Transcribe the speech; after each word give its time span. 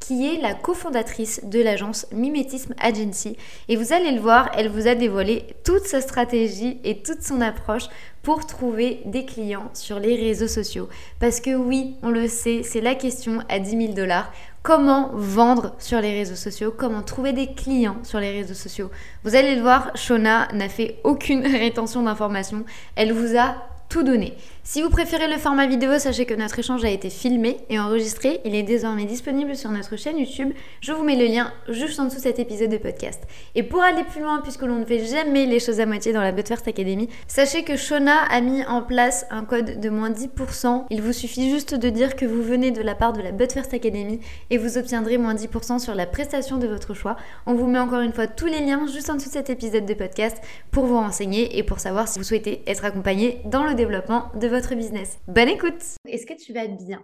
qui 0.00 0.26
est 0.26 0.40
la 0.40 0.54
cofondatrice 0.54 1.40
de 1.44 1.60
l'agence 1.60 2.06
Mimétisme 2.12 2.74
Agency. 2.78 3.36
Et 3.68 3.76
vous 3.76 3.92
allez 3.92 4.12
le 4.12 4.20
voir, 4.20 4.50
elle 4.56 4.68
vous 4.68 4.86
a 4.86 4.94
dévoilé 4.94 5.44
toute 5.64 5.84
sa 5.84 6.00
stratégie 6.00 6.78
et 6.84 7.02
toute 7.02 7.22
son 7.22 7.40
approche 7.40 7.88
pour 8.22 8.46
trouver 8.46 9.02
des 9.06 9.24
clients 9.24 9.70
sur 9.72 9.98
les 9.98 10.16
réseaux 10.16 10.48
sociaux. 10.48 10.88
Parce 11.20 11.40
que 11.40 11.54
oui, 11.54 11.94
on 12.02 12.10
le 12.10 12.28
sait, 12.28 12.62
c'est 12.62 12.80
la 12.80 12.94
question 12.94 13.40
à 13.48 13.58
10 13.58 13.70
000 13.70 13.92
dollars 13.94 14.30
comment 14.66 15.10
vendre 15.14 15.76
sur 15.78 16.00
les 16.00 16.12
réseaux 16.12 16.34
sociaux, 16.34 16.74
comment 16.76 17.02
trouver 17.02 17.32
des 17.32 17.52
clients 17.52 17.98
sur 18.02 18.18
les 18.18 18.32
réseaux 18.32 18.54
sociaux? 18.54 18.90
Vous 19.22 19.36
allez 19.36 19.54
le 19.54 19.62
voir, 19.62 19.96
Shona 19.96 20.48
n'a 20.54 20.68
fait 20.68 20.98
aucune 21.04 21.46
rétention 21.46 22.02
d'informations. 22.02 22.64
Elle 22.96 23.12
vous 23.12 23.38
a 23.38 23.54
tout 23.88 24.02
donné. 24.02 24.34
Si 24.68 24.82
vous 24.82 24.90
préférez 24.90 25.28
le 25.28 25.38
format 25.38 25.68
vidéo, 25.68 25.96
sachez 26.00 26.26
que 26.26 26.34
notre 26.34 26.58
échange 26.58 26.84
a 26.84 26.90
été 26.90 27.08
filmé 27.08 27.58
et 27.70 27.78
enregistré. 27.78 28.40
Il 28.44 28.56
est 28.56 28.64
désormais 28.64 29.04
disponible 29.04 29.54
sur 29.54 29.70
notre 29.70 29.94
chaîne 29.94 30.18
YouTube. 30.18 30.52
Je 30.80 30.92
vous 30.92 31.04
mets 31.04 31.14
le 31.14 31.26
lien 31.26 31.52
juste 31.68 32.00
en 32.00 32.06
dessous 32.06 32.16
de 32.16 32.22
cet 32.22 32.40
épisode 32.40 32.70
de 32.70 32.76
podcast. 32.76 33.22
Et 33.54 33.62
pour 33.62 33.80
aller 33.80 34.02
plus 34.02 34.20
loin, 34.20 34.40
puisque 34.42 34.62
l'on 34.62 34.80
ne 34.80 34.84
fait 34.84 35.06
jamais 35.06 35.46
les 35.46 35.60
choses 35.60 35.78
à 35.78 35.86
moitié 35.86 36.12
dans 36.12 36.20
la 36.20 36.32
First 36.32 36.66
Academy, 36.66 37.08
sachez 37.28 37.62
que 37.62 37.76
Shona 37.76 38.16
a 38.28 38.40
mis 38.40 38.64
en 38.64 38.82
place 38.82 39.24
un 39.30 39.44
code 39.44 39.78
de 39.78 39.88
moins 39.88 40.10
10%. 40.10 40.86
Il 40.90 41.00
vous 41.00 41.12
suffit 41.12 41.48
juste 41.48 41.76
de 41.76 41.88
dire 41.88 42.16
que 42.16 42.26
vous 42.26 42.42
venez 42.42 42.72
de 42.72 42.82
la 42.82 42.96
part 42.96 43.12
de 43.12 43.22
la 43.22 43.30
First 43.48 43.72
Academy 43.72 44.18
et 44.50 44.58
vous 44.58 44.78
obtiendrez 44.78 45.16
moins 45.16 45.36
10% 45.36 45.78
sur 45.78 45.94
la 45.94 46.06
prestation 46.06 46.56
de 46.56 46.66
votre 46.66 46.92
choix. 46.92 47.16
On 47.46 47.54
vous 47.54 47.68
met 47.68 47.78
encore 47.78 48.00
une 48.00 48.12
fois 48.12 48.26
tous 48.26 48.46
les 48.46 48.66
liens 48.66 48.84
juste 48.92 49.10
en 49.10 49.14
dessous 49.14 49.28
de 49.28 49.34
cet 49.34 49.48
épisode 49.48 49.86
de 49.86 49.94
podcast 49.94 50.38
pour 50.72 50.86
vous 50.86 50.96
renseigner 50.96 51.56
et 51.56 51.62
pour 51.62 51.78
savoir 51.78 52.08
si 52.08 52.18
vous 52.18 52.24
souhaitez 52.24 52.64
être 52.66 52.84
accompagné 52.84 53.40
dans 53.44 53.62
le 53.62 53.74
développement 53.74 54.32
de 54.34 54.48
votre 54.48 54.55
votre 54.56 54.74
business. 54.74 55.18
Bonne 55.28 55.50
écoute 55.50 55.82
Est-ce 56.08 56.24
que 56.24 56.32
tu 56.32 56.54
vas 56.54 56.66
bien? 56.66 57.02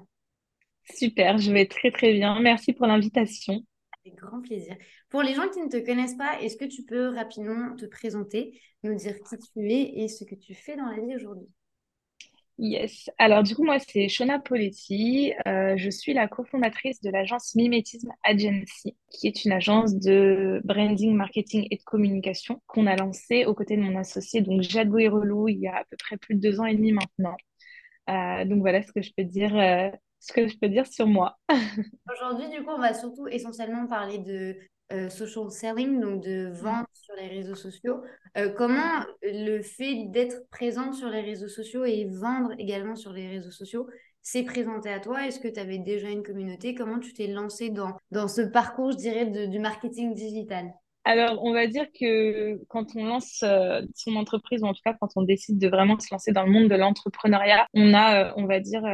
Super, 0.95 1.36
je 1.36 1.53
vais 1.53 1.67
très 1.67 1.91
très 1.91 2.14
bien. 2.14 2.41
Merci 2.41 2.72
pour 2.72 2.86
l'invitation. 2.86 3.61
Avec 4.06 4.19
grand 4.19 4.41
plaisir. 4.41 4.75
Pour 5.11 5.22
les 5.22 5.34
gens 5.34 5.47
qui 5.50 5.61
ne 5.61 5.69
te 5.69 5.77
connaissent 5.84 6.17
pas, 6.17 6.41
est-ce 6.41 6.56
que 6.56 6.64
tu 6.64 6.83
peux 6.83 7.09
rapidement 7.09 7.77
te 7.77 7.84
présenter, 7.84 8.59
nous 8.83 8.94
dire 8.94 9.17
qui 9.28 9.36
tu 9.36 9.70
es 9.70 10.03
et 10.03 10.09
ce 10.09 10.25
que 10.25 10.34
tu 10.34 10.55
fais 10.55 10.77
dans 10.77 10.86
la 10.86 10.97
vie 10.97 11.14
aujourd'hui? 11.14 11.47
Yes. 12.58 13.11
Alors, 13.19 13.42
du 13.42 13.55
coup, 13.55 13.64
moi, 13.64 13.78
c'est 13.78 14.08
Shona 14.08 14.39
Poletti. 14.39 15.33
Euh, 15.47 15.75
je 15.77 15.91
suis 15.91 16.12
la 16.12 16.28
cofondatrice 16.28 17.00
de 17.00 17.11
l'agence 17.11 17.55
Mimétisme 17.55 18.12
Agency, 18.22 18.97
qui 19.11 19.27
est 19.27 19.44
une 19.44 19.53
agence 19.53 19.94
de 19.97 20.61
branding, 20.64 21.14
marketing 21.14 21.67
et 21.70 21.77
de 21.77 21.83
communication 21.83 22.62
qu'on 22.67 22.86
a 22.86 22.94
lancée 22.94 23.47
aux 23.47 23.55
côtés 23.55 23.77
de 23.77 23.83
mon 23.83 23.98
associé, 23.98 24.42
donc 24.42 24.62
Jade 24.62 24.92
Relou, 24.92 25.48
il 25.48 25.61
y 25.61 25.67
a 25.67 25.77
à 25.77 25.84
peu 25.84 25.97
près 25.97 26.17
plus 26.19 26.34
de 26.34 26.41
deux 26.41 26.61
ans 26.61 26.67
et 26.67 26.75
demi 26.75 26.92
maintenant. 26.92 27.36
Euh, 28.11 28.44
donc, 28.44 28.61
voilà 28.61 28.83
ce 28.83 28.92
que 28.92 29.03
je 29.03 29.12
peux 29.16 29.25
dire, 29.25 29.56
euh, 29.56 29.91
ce 30.20 30.33
que 30.33 30.47
je 30.47 30.56
peux 30.59 30.69
dire 30.69 30.87
sur 30.87 31.06
moi. 31.06 31.39
Aujourd'hui, 32.12 32.50
du 32.50 32.62
coup, 32.64 32.70
on 32.70 32.81
va 32.81 32.92
surtout 32.94 33.27
essentiellement 33.28 33.87
parler 33.87 34.19
de 34.19 34.56
euh, 34.92 35.08
social 35.08 35.50
selling, 35.50 36.00
donc 36.00 36.22
de 36.22 36.48
mm. 36.48 36.52
vente 36.52 36.86
sur 36.92 37.14
les 37.16 37.28
réseaux 37.28 37.54
sociaux. 37.54 38.02
Euh, 38.36 38.50
comment 38.50 39.04
le 39.22 39.62
fait 39.62 40.06
d'être 40.08 40.48
présente 40.50 40.94
sur 40.94 41.08
les 41.08 41.20
réseaux 41.20 41.48
sociaux 41.48 41.84
et 41.84 42.06
vendre 42.10 42.53
également 42.58 42.97
sur 42.97 43.12
les 43.12 43.28
réseaux 43.28 43.50
sociaux 43.50 43.86
s'est 44.22 44.44
présenté 44.44 44.91
à 44.91 45.00
toi? 45.00 45.26
Est-ce 45.26 45.41
que 45.41 45.48
tu 45.48 45.58
avais 45.58 45.78
déjà 45.78 46.08
une 46.08 46.22
communauté? 46.22 46.75
Comment 46.75 46.98
tu 46.98 47.12
t'es 47.12 47.26
lancé 47.26 47.70
dans, 47.70 47.97
dans 48.10 48.28
ce 48.28 48.42
parcours, 48.42 48.92
je 48.92 48.98
dirais, 48.98 49.26
du 49.48 49.58
marketing 49.58 50.14
digital? 50.14 50.72
Alors, 51.04 51.42
on 51.42 51.52
va 51.52 51.66
dire 51.66 51.86
que 51.98 52.60
quand 52.69 52.94
on 52.94 53.04
lance 53.04 53.42
euh, 53.42 53.82
son 53.94 54.14
entreprise, 54.14 54.62
ou 54.62 54.66
en 54.66 54.72
tout 54.72 54.82
cas 54.84 54.94
quand 55.00 55.08
on 55.16 55.22
décide 55.22 55.58
de 55.58 55.69
vraiment 55.69 55.98
se 55.98 56.06
lancer 56.12 56.31
dans 56.31 56.44
le 56.44 56.50
monde 56.52 56.69
de 56.69 56.76
l'entrepreneuriat, 56.76 57.66
on 57.75 57.92
a, 57.92 58.32
on 58.36 58.47
va 58.47 58.60
dire, 58.60 58.84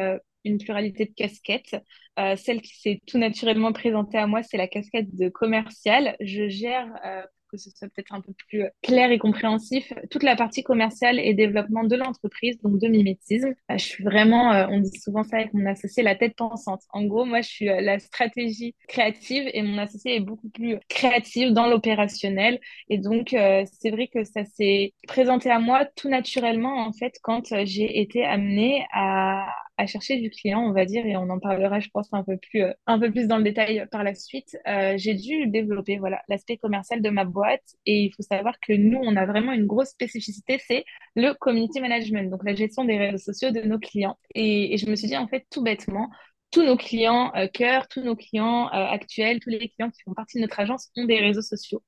une 0.48 0.59
pluralité 0.59 1.04
de 1.04 1.12
casquettes. 1.14 1.76
Euh, 2.19 2.34
celle 2.36 2.60
qui 2.60 2.76
s'est 2.81 3.00
tout 3.06 3.19
naturellement 3.19 3.72
présentée 3.72 4.19
à 4.19 4.26
moi, 4.26 4.42
c'est 4.42 4.56
la 4.56 4.66
casquette 4.66 5.14
de 5.14 5.28
commercial. 5.28 6.16
Je 6.20 6.48
gère 6.48 6.88
euh, 7.04 7.22
que 7.48 7.56
ce 7.56 7.70
soit 7.70 7.88
peut-être 7.88 8.12
un 8.12 8.20
peu 8.20 8.32
plus 8.48 8.64
euh, 8.64 8.69
clair 8.82 9.12
et 9.12 9.19
compréhensif, 9.19 9.92
toute 10.10 10.25
la 10.25 10.34
partie 10.34 10.64
commerciale 10.64 11.20
et 11.20 11.32
développement 11.32 11.84
de 11.84 11.94
l'entreprise, 11.94 12.58
donc 12.60 12.81
de 12.81 12.88
mimétisme. 12.88 13.54
je 13.70 13.76
suis 13.78 14.03
vraiment, 14.03 14.50
on 14.69 14.81
dit 14.81 14.98
souvent 14.98 15.22
ça 15.22 15.37
avec 15.37 15.54
mon 15.54 15.64
associé, 15.66 16.03
la 16.03 16.16
tête 16.16 16.34
pensante. 16.37 16.82
En 16.91 17.04
gros, 17.04 17.25
moi, 17.25 17.41
je 17.41 17.48
suis 17.48 17.66
la 17.66 18.00
stratégie 18.00 18.75
créative 18.88 19.48
et 19.54 19.62
mon 19.62 19.78
associé 19.78 20.16
est 20.16 20.20
beaucoup 20.20 20.50
plus 20.50 20.76
créatif 20.88 21.53
dans 21.53 21.69
l'opérationnel. 21.69 22.58
Et 22.91 22.98
donc, 22.98 23.28
c'est 23.31 23.91
vrai 23.91 24.08
que 24.08 24.25
ça 24.25 24.44
s'est 24.44 24.92
présenté 25.06 25.50
à 25.50 25.60
moi 25.60 25.87
tout 25.97 26.08
naturellement, 26.08 26.87
en 26.87 26.92
fait, 26.92 27.14
quand 27.22 27.54
j'ai 27.64 28.00
été 28.00 28.25
amenée 28.25 28.84
à, 28.92 29.47
à 29.78 29.87
chercher 29.87 30.16
du 30.21 30.28
client, 30.28 30.61
on 30.61 30.72
va 30.72 30.84
dire, 30.84 31.06
et 31.06 31.16
on 31.16 31.31
en 31.31 31.39
parlera, 31.39 31.78
je 31.78 31.89
pense, 31.89 32.09
un 32.12 32.25
peu 32.25 32.37
plus, 32.37 32.62
euh, 32.62 32.72
un 32.87 32.99
peu 32.99 33.11
plus 33.12 33.28
dans 33.28 33.39
le 33.39 33.44
détail 33.44 33.87
par 33.93 34.03
la 34.03 34.15
suite. 34.15 34.59
Euh, 34.66 34.94
j'ai 34.99 35.15
dû 35.15 35.47
développer 35.47 35.99
voilà 35.99 36.21
l'aspect 36.28 36.56
commercial 36.56 37.00
de 37.00 37.09
ma 37.11 37.25
boîte, 37.25 37.62
et 37.87 38.03
il 38.03 38.11
faut 38.12 38.22
savoir 38.22 38.59
que 38.61 38.72
nous, 38.72 38.99
on 39.00 39.17
a 39.17 39.25
vraiment 39.25 39.53
une 39.53 39.67
grosse 39.67 39.91
spécificité, 39.91 40.59
c'est 40.67 40.84
le 41.15 41.33
community 41.33 41.81
management, 41.81 42.28
donc 42.28 42.44
la 42.44 42.56
gestion 42.56 42.84
des 42.84 42.99
réseaux 42.99 43.19
sociaux 43.19 43.53
de 43.53 43.61
nos 43.61 43.78
clients. 43.78 44.19
Et, 44.34 44.77
je 44.78 44.91
me 44.91 44.97
suis 44.97 45.09
dit, 45.09 45.17
en 45.17 45.28
fait, 45.28 45.47
tout 45.50 45.62
bêtement, 45.62 46.11
tous 46.50 46.65
nos 46.65 46.77
clients 46.77 47.33
euh, 47.37 47.47
cœur, 47.47 47.87
tous 47.88 48.03
nos 48.03 48.17
clients 48.17 48.67
actuels, 48.69 49.38
tous 49.41 49.50
les 49.50 49.69
clients 49.69 49.91
qui 49.91 50.03
font 50.03 50.15
partie 50.15 50.38
de 50.38 50.43
notre 50.43 50.59
agence 50.59 50.91
ont 50.97 51.05
des 51.05 51.21
réseaux 51.21 51.43
sociaux. 51.43 51.83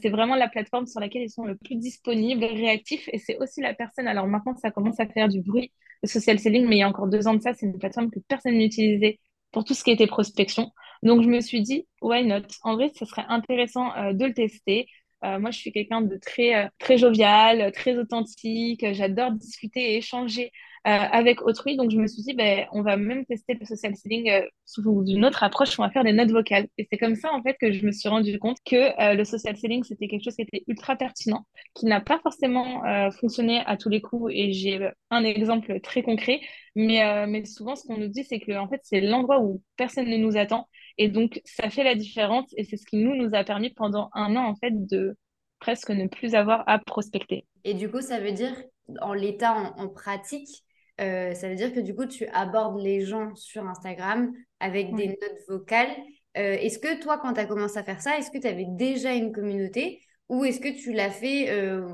c'est 0.00 0.08
vraiment 0.08 0.36
la 0.36 0.48
plateforme 0.48 0.86
sur 0.86 1.00
laquelle 1.00 1.22
ils 1.22 1.30
sont 1.30 1.44
le 1.44 1.56
plus 1.56 1.76
disponibles, 1.76 2.44
réactifs, 2.44 3.08
et 3.12 3.18
c'est 3.18 3.36
aussi 3.38 3.60
la 3.60 3.74
personne. 3.74 4.08
Alors 4.08 4.26
maintenant, 4.26 4.56
ça 4.56 4.70
commence 4.70 5.00
à 5.00 5.06
faire 5.06 5.28
du 5.28 5.42
bruit 5.42 5.72
social 6.06 6.38
selling, 6.38 6.66
mais 6.66 6.76
il 6.76 6.78
y 6.80 6.82
a 6.82 6.88
encore 6.88 7.08
deux 7.08 7.26
ans 7.28 7.34
de 7.34 7.40
ça, 7.42 7.54
c'est 7.54 7.66
une 7.66 7.78
plateforme 7.78 8.10
que 8.10 8.20
personne 8.28 8.54
n'utilisait 8.58 9.20
pour 9.52 9.64
tout 9.64 9.74
ce 9.74 9.84
qui 9.84 9.90
était 9.90 10.06
prospection. 10.06 10.70
Donc, 11.02 11.22
je 11.22 11.28
me 11.28 11.40
suis 11.40 11.62
dit, 11.62 11.86
why 12.00 12.24
not? 12.24 12.42
En 12.62 12.74
vrai, 12.74 12.90
ce 12.98 13.04
serait 13.04 13.24
intéressant 13.28 13.94
euh, 13.96 14.12
de 14.12 14.24
le 14.26 14.34
tester. 14.34 14.86
Euh, 15.24 15.38
moi, 15.38 15.50
je 15.50 15.58
suis 15.58 15.72
quelqu'un 15.72 16.02
de 16.02 16.16
très, 16.16 16.54
euh, 16.54 16.68
très 16.78 16.98
jovial, 16.98 17.72
très 17.72 17.98
authentique. 17.98 18.84
J'adore 18.92 19.32
discuter 19.32 19.94
et 19.94 19.96
échanger 19.98 20.50
avec 20.84 21.42
autrui. 21.42 21.76
Donc, 21.76 21.90
je 21.90 21.96
me 21.96 22.06
suis 22.06 22.22
dit, 22.22 22.34
ben, 22.34 22.66
on 22.72 22.82
va 22.82 22.96
même 22.96 23.24
tester 23.24 23.54
le 23.54 23.64
social 23.64 23.96
selling 23.96 24.30
euh, 24.30 24.46
sous 24.66 25.04
une 25.06 25.24
autre 25.24 25.42
approche. 25.42 25.78
On 25.78 25.82
va 25.82 25.90
faire 25.90 26.04
des 26.04 26.12
notes 26.12 26.30
vocales. 26.30 26.66
Et 26.78 26.86
c'est 26.90 26.98
comme 26.98 27.14
ça, 27.14 27.32
en 27.32 27.42
fait, 27.42 27.56
que 27.60 27.72
je 27.72 27.84
me 27.86 27.92
suis 27.92 28.08
rendu 28.08 28.38
compte 28.38 28.58
que 28.64 28.76
euh, 29.00 29.14
le 29.14 29.24
social 29.24 29.56
selling, 29.56 29.82
c'était 29.82 30.08
quelque 30.08 30.24
chose 30.24 30.36
qui 30.36 30.42
était 30.42 30.64
ultra 30.68 30.96
pertinent, 30.96 31.46
qui 31.74 31.86
n'a 31.86 32.00
pas 32.00 32.18
forcément 32.22 32.82
fonctionné 33.12 33.62
à 33.66 33.76
tous 33.76 33.88
les 33.88 34.00
coups. 34.00 34.32
Et 34.34 34.52
j'ai 34.52 34.90
un 35.10 35.24
exemple 35.24 35.80
très 35.80 36.02
concret. 36.02 36.40
Mais, 36.74 37.26
mais 37.26 37.44
souvent, 37.44 37.76
ce 37.76 37.86
qu'on 37.86 37.96
nous 37.96 38.08
dit, 38.08 38.24
c'est 38.24 38.40
que, 38.40 38.52
en 38.52 38.68
fait, 38.68 38.80
c'est 38.82 39.00
l'endroit 39.00 39.40
où 39.40 39.62
personne 39.76 40.08
ne 40.08 40.16
nous 40.16 40.36
attend. 40.36 40.68
Et 40.98 41.08
donc, 41.08 41.40
ça 41.44 41.70
fait 41.70 41.84
la 41.84 41.94
différence. 41.94 42.52
Et 42.56 42.64
c'est 42.64 42.76
ce 42.76 42.86
qui 42.86 42.96
nous, 42.96 43.14
nous 43.14 43.34
a 43.34 43.44
permis 43.44 43.70
pendant 43.70 44.10
un 44.12 44.36
an, 44.36 44.44
en 44.44 44.54
fait, 44.56 44.72
de 44.86 45.16
presque 45.60 45.90
ne 45.90 46.06
plus 46.06 46.34
avoir 46.34 46.62
à 46.66 46.78
prospecter. 46.78 47.46
Et 47.64 47.72
du 47.72 47.90
coup, 47.90 48.02
ça 48.02 48.20
veut 48.20 48.32
dire, 48.32 48.52
en 49.00 49.14
l'état 49.14 49.72
en 49.78 49.88
pratique, 49.88 50.63
euh, 51.00 51.34
ça 51.34 51.48
veut 51.48 51.56
dire 51.56 51.72
que 51.72 51.80
du 51.80 51.94
coup, 51.94 52.06
tu 52.06 52.26
abordes 52.28 52.80
les 52.80 53.00
gens 53.00 53.34
sur 53.34 53.66
Instagram 53.66 54.32
avec 54.60 54.94
des 54.94 55.08
notes 55.08 55.40
vocales. 55.48 55.94
Euh, 56.36 56.54
est-ce 56.54 56.78
que 56.78 57.00
toi, 57.00 57.18
quand 57.18 57.34
tu 57.34 57.40
as 57.40 57.46
commencé 57.46 57.78
à 57.78 57.84
faire 57.84 58.00
ça, 58.00 58.18
est-ce 58.18 58.30
que 58.30 58.38
tu 58.38 58.46
avais 58.46 58.66
déjà 58.68 59.12
une 59.14 59.32
communauté 59.32 60.02
ou 60.28 60.44
est-ce 60.44 60.60
que 60.60 60.68
tu 60.68 60.92
l'as 60.92 61.10
fait 61.10 61.50
euh, 61.50 61.86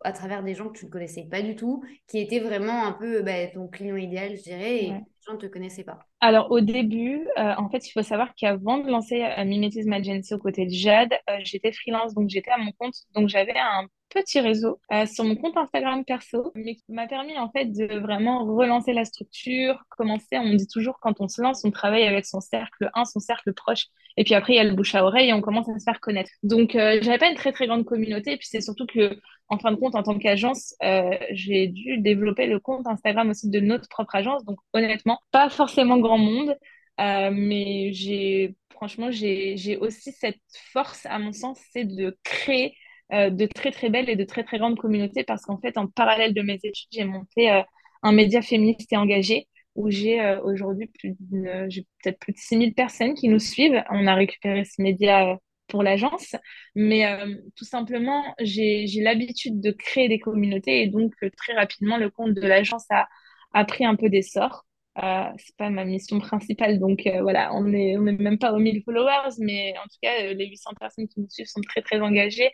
à 0.00 0.12
travers 0.12 0.42
des 0.42 0.54
gens 0.54 0.68
que 0.68 0.78
tu 0.78 0.86
ne 0.86 0.90
connaissais 0.90 1.26
pas 1.30 1.42
du 1.42 1.54
tout, 1.56 1.84
qui 2.06 2.18
étaient 2.18 2.40
vraiment 2.40 2.84
un 2.84 2.92
peu 2.92 3.22
bah, 3.22 3.46
ton 3.48 3.68
client 3.68 3.96
idéal, 3.96 4.36
je 4.36 4.42
dirais, 4.42 4.76
et 4.78 4.90
les 4.90 5.04
gens 5.26 5.34
ne 5.34 5.38
te 5.38 5.46
connaissaient 5.46 5.84
pas? 5.84 6.07
Alors, 6.20 6.50
au 6.50 6.60
début, 6.60 7.26
en 7.36 7.68
fait, 7.70 7.86
il 7.86 7.92
faut 7.92 8.02
savoir 8.02 8.34
qu'avant 8.34 8.78
de 8.78 8.88
lancer 8.90 9.24
Mimétisme 9.44 9.92
Agency 9.92 10.34
aux 10.34 10.38
côtés 10.38 10.66
de 10.66 10.72
Jade, 10.72 11.14
j'étais 11.44 11.72
freelance, 11.72 12.14
donc 12.14 12.28
j'étais 12.28 12.50
à 12.50 12.58
mon 12.58 12.72
compte. 12.72 12.94
Donc, 13.14 13.28
j'avais 13.28 13.56
un 13.56 13.88
petit 14.08 14.40
réseau 14.40 14.80
euh, 14.92 15.06
sur 15.06 15.24
mon 15.24 15.36
compte 15.36 15.56
Instagram 15.56 16.04
perso, 16.04 16.52
mais 16.54 16.76
qui 16.76 16.84
m'a 16.88 17.06
permis 17.06 17.36
en 17.38 17.50
fait 17.50 17.66
de 17.66 17.98
vraiment 17.98 18.44
relancer 18.44 18.92
la 18.92 19.04
structure, 19.04 19.82
commencer, 19.90 20.38
on 20.38 20.54
dit 20.54 20.66
toujours 20.66 20.98
quand 21.00 21.20
on 21.20 21.28
se 21.28 21.42
lance, 21.42 21.64
on 21.64 21.70
travaille 21.70 22.04
avec 22.04 22.24
son 22.24 22.40
cercle 22.40 22.90
1, 22.94 23.04
son 23.04 23.20
cercle 23.20 23.52
proche, 23.52 23.86
et 24.16 24.24
puis 24.24 24.34
après 24.34 24.54
il 24.54 24.56
y 24.56 24.60
a 24.60 24.64
le 24.64 24.74
bouche 24.74 24.94
à 24.94 25.04
oreille 25.04 25.28
et 25.28 25.32
on 25.32 25.40
commence 25.40 25.68
à 25.68 25.78
se 25.78 25.84
faire 25.84 26.00
connaître. 26.00 26.30
Donc 26.42 26.74
euh, 26.74 26.98
j'avais 27.02 27.18
pas 27.18 27.28
une 27.28 27.36
très 27.36 27.52
très 27.52 27.66
grande 27.66 27.84
communauté, 27.84 28.32
et 28.32 28.36
puis 28.36 28.48
c'est 28.50 28.60
surtout 28.60 28.86
que 28.86 29.18
en 29.48 29.58
fin 29.58 29.72
de 29.72 29.76
compte, 29.76 29.94
en 29.94 30.02
tant 30.02 30.18
qu'agence, 30.18 30.74
euh, 30.82 31.10
j'ai 31.30 31.68
dû 31.68 31.98
développer 31.98 32.46
le 32.46 32.60
compte 32.60 32.86
Instagram 32.86 33.30
aussi 33.30 33.48
de 33.48 33.60
notre 33.60 33.88
propre 33.88 34.14
agence, 34.16 34.44
donc 34.44 34.58
honnêtement, 34.72 35.18
pas 35.30 35.48
forcément 35.50 35.98
grand 35.98 36.18
monde. 36.18 36.56
mais 36.98 37.92
j'ai, 37.92 38.56
franchement, 38.70 39.10
j'ai 39.10 39.78
aussi 39.80 40.12
cette 40.12 40.40
force, 40.72 41.06
à 41.06 41.18
mon 41.18 41.32
sens, 41.32 41.58
c'est 41.72 41.84
de 41.84 42.18
créer 42.24 42.74
de 43.10 43.46
très, 43.46 43.70
très 43.70 43.88
belles 43.88 44.10
et 44.10 44.16
de 44.16 44.24
très, 44.24 44.44
très 44.44 44.58
grandes 44.58 44.78
communautés 44.78 45.24
parce 45.24 45.42
qu'en 45.42 45.58
fait, 45.58 45.78
en 45.78 45.86
parallèle 45.86 46.34
de 46.34 46.42
mes 46.42 46.56
études, 46.62 46.88
j'ai 46.92 47.04
monté 47.04 47.62
un 48.02 48.12
média 48.12 48.42
féministe 48.42 48.92
et 48.92 48.96
engagé 48.96 49.48
où 49.74 49.90
j'ai 49.90 50.36
aujourd'hui 50.42 50.90
peut-être 51.00 52.18
plus 52.18 52.32
de 52.32 52.38
6000 52.38 52.74
personnes 52.74 53.14
qui 53.14 53.28
nous 53.28 53.38
suivent. 53.38 53.82
On 53.90 54.06
a 54.06 54.14
récupéré 54.14 54.64
ce 54.64 54.82
média 54.82 55.38
pour 55.68 55.82
l'agence. 55.82 56.34
Mais 56.74 57.06
euh, 57.06 57.34
tout 57.56 57.64
simplement, 57.64 58.34
j'ai 58.40 58.86
l'habitude 59.02 59.60
de 59.60 59.70
créer 59.70 60.08
des 60.08 60.18
communautés 60.18 60.82
et 60.82 60.86
donc 60.88 61.12
euh, 61.22 61.30
très 61.36 61.54
rapidement, 61.54 61.96
le 61.98 62.10
compte 62.10 62.34
de 62.34 62.40
l'agence 62.46 62.84
a, 62.90 63.08
a 63.52 63.64
pris 63.64 63.84
un 63.84 63.96
peu 63.96 64.08
d'essor. 64.08 64.64
Euh, 65.02 65.24
c'est 65.38 65.56
pas 65.56 65.70
ma 65.70 65.84
mission 65.84 66.18
principale, 66.18 66.80
donc 66.80 67.06
euh, 67.06 67.22
voilà, 67.22 67.54
on 67.54 67.62
n'est 67.64 67.96
on 67.96 68.06
est 68.08 68.12
même 68.12 68.38
pas 68.38 68.52
aux 68.52 68.58
1000 68.58 68.82
followers, 68.82 69.30
mais 69.38 69.74
en 69.78 69.84
tout 69.84 69.98
cas, 70.02 70.32
les 70.34 70.46
800 70.48 70.72
personnes 70.78 71.06
qui 71.06 71.20
nous 71.20 71.28
suivent 71.30 71.46
sont 71.46 71.60
très 71.60 71.82
très 71.82 72.00
engagées. 72.00 72.50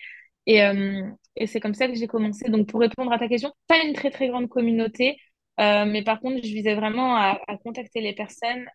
Et, 0.46 0.60
et 1.36 1.46
c'est 1.46 1.60
comme 1.60 1.74
ça 1.74 1.88
que 1.88 1.94
j'ai 1.94 2.06
commencé. 2.06 2.50
Donc 2.50 2.68
pour 2.68 2.80
répondre 2.80 3.12
à 3.12 3.18
ta 3.18 3.28
question, 3.28 3.50
pas 3.66 3.82
une 3.82 3.94
très 3.94 4.10
très 4.10 4.28
grande 4.28 4.48
communauté, 4.48 5.16
mais 5.58 6.02
par 6.04 6.20
contre, 6.20 6.36
je 6.44 6.48
visais 6.52 6.74
vraiment 6.74 7.16
à, 7.16 7.40
à 7.48 7.56
contacter 7.58 8.00
les 8.00 8.12
personnes 8.14 8.66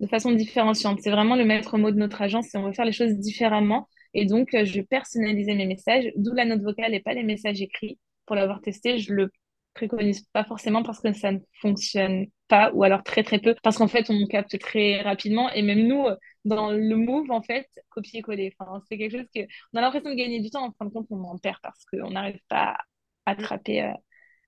de 0.00 0.06
façon 0.06 0.32
différenciante. 0.32 1.00
C'est 1.02 1.10
vraiment 1.10 1.36
le 1.36 1.44
maître 1.44 1.78
mot 1.78 1.90
de 1.90 1.96
notre 1.96 2.22
agence, 2.22 2.46
c'est 2.50 2.58
on 2.58 2.64
veut 2.64 2.72
faire 2.72 2.84
les 2.84 2.92
choses 2.92 3.14
différemment. 3.14 3.88
Et 4.14 4.26
donc, 4.26 4.54
euh, 4.54 4.64
je 4.64 4.80
personnalisais 4.80 5.54
mes 5.54 5.66
messages, 5.66 6.10
d'où 6.16 6.34
la 6.34 6.44
note 6.44 6.62
vocale 6.62 6.94
et 6.94 7.00
pas 7.00 7.14
les 7.14 7.24
messages 7.24 7.60
écrits. 7.60 7.98
Pour 8.26 8.36
l'avoir 8.36 8.60
testé, 8.60 8.98
je 8.98 9.12
le 9.12 9.30
préconise 9.74 10.22
pas 10.32 10.44
forcément 10.44 10.82
parce 10.82 11.00
que 11.00 11.12
ça 11.12 11.32
ne 11.32 11.38
fonctionne 11.60 12.26
pas 12.48 12.72
ou 12.72 12.82
alors 12.82 13.02
très 13.04 13.22
très 13.22 13.38
peu 13.38 13.54
parce 13.62 13.76
qu'en 13.76 13.86
fait 13.88 14.10
on 14.10 14.26
capte 14.26 14.58
très 14.58 15.00
rapidement 15.02 15.52
et 15.52 15.62
même 15.62 15.86
nous 15.86 16.06
dans 16.44 16.70
le 16.72 16.96
move 16.96 17.30
en 17.30 17.42
fait 17.42 17.68
copier-coller 17.90 18.54
enfin 18.58 18.82
c'est 18.88 18.98
quelque 18.98 19.18
chose 19.18 19.28
que 19.34 19.42
on 19.72 19.78
a 19.78 19.82
l'impression 19.82 20.10
de 20.10 20.14
gagner 20.16 20.40
du 20.40 20.50
temps 20.50 20.64
en 20.66 20.72
fin 20.72 20.86
de 20.86 20.90
compte 20.90 21.06
on 21.10 21.22
en 21.22 21.38
perd 21.38 21.58
parce 21.62 21.84
qu'on 21.84 22.10
n'arrive 22.10 22.40
pas 22.48 22.76
à 23.26 23.30
attraper 23.32 23.82
euh, 23.82 23.92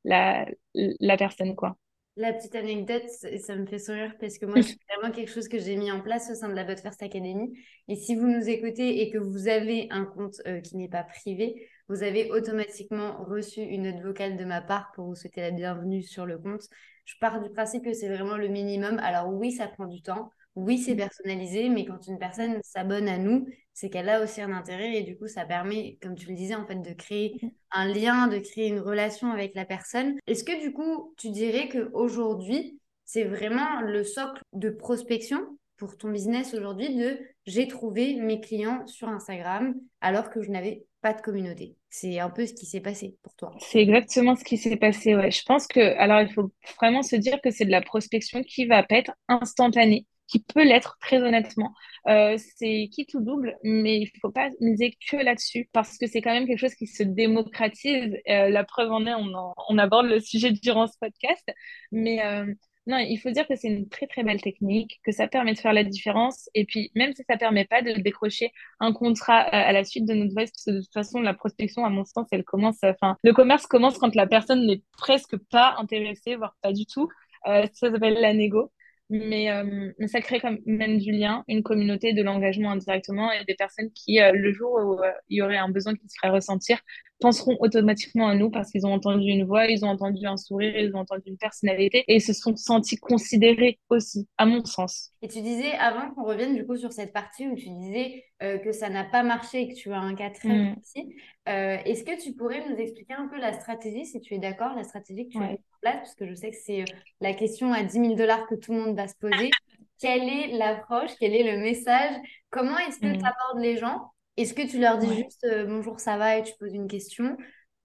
la, 0.05 0.47
la 0.75 1.17
personne 1.17 1.55
quoi 1.55 1.77
la 2.21 2.33
petite 2.35 2.55
anecdote, 2.55 3.09
ça 3.41 3.57
me 3.57 3.67
fait 3.67 3.79
sourire 3.79 4.15
parce 4.21 4.39
que 4.39 4.45
moi, 4.45 4.63
c'est 4.63 4.77
vraiment 4.93 5.13
quelque 5.13 5.31
chose 5.31 5.49
que 5.49 5.59
j'ai 5.59 5.77
mis 5.77 5.91
en 5.91 6.01
place 6.01 6.31
au 6.31 6.35
sein 6.35 6.49
de 6.49 6.55
la 6.55 6.65
But 6.65 6.81
First 6.81 7.03
Academy. 7.03 7.59
Et 7.89 7.97
si 7.97 8.15
vous 8.15 8.27
nous 8.27 8.49
écoutez 8.49 9.01
et 9.01 9.11
que 9.11 9.19
vous 9.19 9.49
avez 9.49 9.89
un 9.91 10.05
compte 10.05 10.41
euh, 10.47 10.61
qui 10.61 10.77
n'est 10.77 10.89
pas 10.89 11.03
privé, 11.03 11.67
vous 11.89 12.03
avez 12.03 12.31
automatiquement 12.31 13.25
reçu 13.25 13.63
une 13.63 13.91
note 13.91 14.03
vocale 14.03 14.37
de 14.37 14.45
ma 14.45 14.61
part 14.61 14.93
pour 14.95 15.07
vous 15.07 15.15
souhaiter 15.15 15.41
la 15.41 15.51
bienvenue 15.51 16.03
sur 16.03 16.27
le 16.27 16.39
compte. 16.39 16.63
Je 17.07 17.15
pars 17.21 17.41
du 17.43 17.51
principe 17.51 17.85
que 17.85 17.95
c'est 17.95 18.09
vraiment 18.09 18.37
le 18.37 18.49
minimum. 18.49 18.99
Alors 18.99 19.33
oui, 19.33 19.53
ça 19.53 19.67
prend 19.67 19.87
du 19.87 20.03
temps. 20.03 20.31
Oui, 20.61 20.79
c'est 20.79 20.95
personnalisé, 20.95 21.69
mais 21.69 21.87
quand 21.87 22.07
une 22.07 22.19
personne 22.19 22.61
s'abonne 22.63 23.09
à 23.09 23.19
nous, 23.19 23.47
c'est 23.73 23.89
qu'elle 23.89 24.11
a 24.11 24.23
aussi 24.23 24.43
un 24.43 24.53
intérêt 24.53 24.97
et 24.97 25.03
du 25.03 25.17
coup, 25.17 25.27
ça 25.27 25.47
permet, 25.47 25.99
comme 26.03 26.15
tu 26.15 26.29
le 26.29 26.35
disais, 26.35 26.55
en 26.55 26.67
fait, 26.67 26.77
de 26.77 26.93
créer 26.93 27.37
mm. 27.41 27.49
un 27.73 27.89
lien, 27.89 28.29
de 28.29 28.39
créer 28.39 28.69
une 28.69 28.81
relation 28.81 29.31
avec 29.31 29.55
la 29.55 29.65
personne. 29.65 30.17
Est-ce 30.27 30.45
que 30.45 30.61
du 30.61 30.73
coup, 30.73 31.15
tu 31.17 31.31
dirais 31.31 31.69
qu'aujourd'hui, 31.69 32.79
c'est 33.07 33.25
vraiment 33.25 33.81
le 33.81 34.05
socle 34.05 34.43
de 34.53 34.71
prospection 34.71 35.41
pour 35.79 35.97
ton 35.97 36.11
business 36.11 36.53
aujourd'hui 36.53 36.95
de 36.95 37.19
j'ai 37.47 37.67
trouvé 37.67 38.15
mes 38.17 38.41
clients 38.41 38.87
sur 38.87 39.09
Instagram 39.09 39.75
alors 40.03 40.29
que 40.29 40.43
je 40.43 40.51
n'avais 40.51 40.85
pas 41.01 41.15
de 41.15 41.23
communauté. 41.23 41.75
C'est 41.89 42.21
un 42.21 42.29
peu 42.29 42.47
ce 42.47 42.53
qui 42.53 42.67
s'est 42.67 42.81
passé 42.81 43.17
pour 43.23 43.35
toi. 43.35 43.53
C'est 43.59 43.81
exactement 43.81 44.37
ce 44.37 44.45
qui 44.45 44.59
s'est 44.59 44.77
passé, 44.77 45.17
ouais. 45.17 45.31
Je 45.31 45.43
pense 45.45 45.67
que, 45.67 45.81
alors 45.99 46.21
il 46.21 46.31
faut 46.33 46.53
vraiment 46.77 47.03
se 47.03 47.17
dire 47.17 47.41
que 47.43 47.51
c'est 47.51 47.65
de 47.65 47.71
la 47.71 47.81
prospection 47.81 48.43
qui 48.43 48.67
va 48.67 48.83
pas 48.83 48.97
être 48.97 49.13
instantanée 49.29 50.07
qui 50.31 50.39
peut 50.39 50.65
l'être 50.65 50.97
très 51.01 51.21
honnêtement. 51.21 51.75
Euh, 52.09 52.37
c'est 52.57 52.89
qui 52.93 53.05
tout 53.07 53.21
double, 53.21 53.57
mais 53.65 53.99
il 54.01 54.11
faut 54.21 54.31
pas 54.31 54.49
miser 54.61 54.97
que 55.11 55.17
là-dessus 55.17 55.69
parce 55.73 55.99
que 55.99 56.07
c'est 56.07 56.23
quand 56.23 56.33
même 56.33 56.47
quelque 56.47 56.59
chose 56.59 56.75
qui 56.75 56.87
se 56.87 57.03
démocratise. 57.03 58.17
Euh, 58.29 58.49
la 58.49 58.65
preuve 58.65 58.93
en 58.93 59.07
est, 59.07 59.15
on, 59.15 59.79
aborde 59.79 60.07
le 60.07 60.21
sujet 60.21 60.53
durant 60.53 60.87
ce 60.87 60.97
podcast, 61.01 61.45
mais 61.91 62.25
euh, 62.25 62.47
non, 62.87 62.99
il 62.99 63.19
faut 63.19 63.31
dire 63.31 63.47
que 63.47 63.57
c'est 63.57 63.69
une 63.69 63.89
très 63.89 64.07
très 64.07 64.23
belle 64.23 64.41
technique, 64.41 65.01
que 65.05 65.13
ça 65.13 65.27
permet 65.27 65.53
de 65.55 65.59
faire 65.59 65.73
la 65.73 65.85
différence. 65.85 66.49
Et 66.55 66.65
puis, 66.65 66.91
même 66.95 67.13
si 67.13 67.23
ça 67.29 67.37
permet 67.37 67.65
pas 67.65 67.83
de 67.83 67.93
décrocher 68.01 68.53
un 68.79 68.93
contrat 68.93 69.41
à 69.41 69.73
la 69.73 69.85
suite 69.85 70.07
de 70.07 70.15
notre 70.15 70.33
voice, 70.33 70.51
parce 70.51 70.65
que 70.65 70.71
de 70.71 70.81
toute 70.81 70.93
façon, 70.93 71.21
la 71.21 71.35
prospection, 71.35 71.85
à 71.85 71.91
mon 71.91 72.05
sens, 72.05 72.27
elle 72.31 72.45
commence, 72.45 72.79
enfin, 72.83 73.17
le 73.23 73.33
commerce 73.33 73.67
commence 73.67 73.99
quand 73.99 74.15
la 74.15 74.27
personne 74.27 74.67
n'est 74.67 74.83
presque 74.97 75.37
pas 75.51 75.75
intéressée, 75.79 76.37
voire 76.37 76.57
pas 76.63 76.73
du 76.73 76.87
tout. 76.87 77.09
ça 77.45 77.69
s'appelle 77.73 78.21
la 78.21 78.33
négo. 78.33 78.71
Mais, 79.11 79.51
euh, 79.51 79.93
mais, 79.99 80.07
ça 80.07 80.21
crée 80.21 80.39
quand 80.41 80.57
même 80.67 80.99
du 80.99 81.11
lien, 81.11 81.45
une 81.49 81.65
communauté, 81.65 82.13
de 82.13 82.23
l'engagement 82.23 82.71
indirectement 82.71 83.33
et 83.33 83.45
des 83.45 83.57
personnes 83.57 83.91
qui, 83.93 84.21
euh, 84.21 84.31
le 84.33 84.53
jour 84.53 84.71
où 84.73 85.03
euh, 85.03 85.11
il 85.29 85.39
y 85.39 85.43
aurait 85.43 85.57
un 85.57 85.69
besoin 85.69 85.95
qui 85.97 86.09
se 86.09 86.15
ferait 86.21 86.33
ressentir, 86.33 86.79
penseront 87.21 87.57
automatiquement 87.61 88.29
à 88.29 88.35
nous 88.35 88.51
parce 88.51 88.71
qu'ils 88.71 88.87
ont 88.87 88.93
entendu 88.93 89.29
une 89.29 89.45
voix, 89.45 89.67
ils 89.67 89.85
ont 89.85 89.89
entendu 89.89 90.27
un 90.27 90.37
sourire, 90.37 90.77
ils 90.77 90.95
ont 90.95 91.01
entendu 91.01 91.23
une 91.27 91.37
personnalité 91.37 92.05
et 92.09 92.17
ils 92.17 92.23
se 92.23 92.33
sont 92.33 92.57
sentis 92.57 92.97
considérés 92.97 93.79
aussi, 93.91 94.29
à 94.39 94.47
mon 94.47 94.65
sens. 94.65 95.11
Et 95.23 95.29
tu 95.29 95.41
disais, 95.43 95.73
avant 95.73 96.11
qu'on 96.11 96.25
revienne 96.25 96.55
du 96.55 96.67
coup 96.67 96.77
sur 96.77 96.93
cette 96.93 97.13
partie 97.13 97.47
où 97.47 97.55
tu 97.55 97.69
disais 97.69 98.25
euh, 98.43 98.59
que 98.59 98.73
ça 98.73 98.89
n'a 98.89 99.05
pas 99.05 99.23
marché 99.23 99.63
et 99.63 99.69
que 99.69 99.75
tu 99.75 99.93
as 99.93 100.01
un 100.01 100.15
cas 100.15 100.31
très 100.31 100.49
mm. 100.49 100.77
précis, 100.77 101.15
euh, 101.49 101.77
est-ce 101.85 102.05
que 102.05 102.21
tu 102.21 102.33
pourrais 102.33 102.67
nous 102.69 102.77
expliquer 102.77 103.15
un 103.15 103.29
peu 103.29 103.39
la 103.39 103.53
stratégie, 103.53 104.07
si 104.07 104.21
tu 104.21 104.35
es 104.35 104.39
d'accord, 104.39 104.75
la 104.75 104.85
stratégie 104.85 105.29
que 105.29 105.33
tu 105.33 105.39
as 105.39 105.49
mis 105.49 105.55
en 105.55 105.81
place, 105.81 105.97
parce 105.97 106.15
que 106.15 106.27
je 106.27 106.35
sais 106.35 106.51
que 106.51 106.57
c'est 106.57 106.83
euh, 106.83 106.97
la 107.21 107.35
question 107.35 107.73
à 107.73 107.83
10 107.83 107.93
000 107.93 108.15
dollars 108.15 108.47
que 108.47 108.55
tout 108.55 108.73
le 108.73 108.81
monde 108.81 108.97
va 108.97 109.07
se 109.07 109.17
poser. 109.21 109.51
Quelle 110.01 110.29
est 110.29 110.57
l'approche 110.57 111.11
Quel 111.21 111.35
est 111.35 111.43
le 111.43 111.61
message? 111.61 112.17
Comment 112.49 112.79
est-ce 112.79 112.99
que 112.99 113.07
mm. 113.07 113.19
tu 113.19 113.25
abordes 113.25 113.61
les 113.61 113.77
gens? 113.77 114.11
Est-ce 114.37 114.55
que 114.55 114.67
tu 114.69 114.79
leur 114.79 114.99
dis 114.99 115.15
juste 115.15 115.45
euh, 115.45 115.67
bonjour, 115.67 116.01
ça 116.01 116.17
va 116.17 116.39
et 116.39 116.43
tu 116.43 116.53
poses 116.59 116.75
une 116.75 116.89
question? 116.89 117.37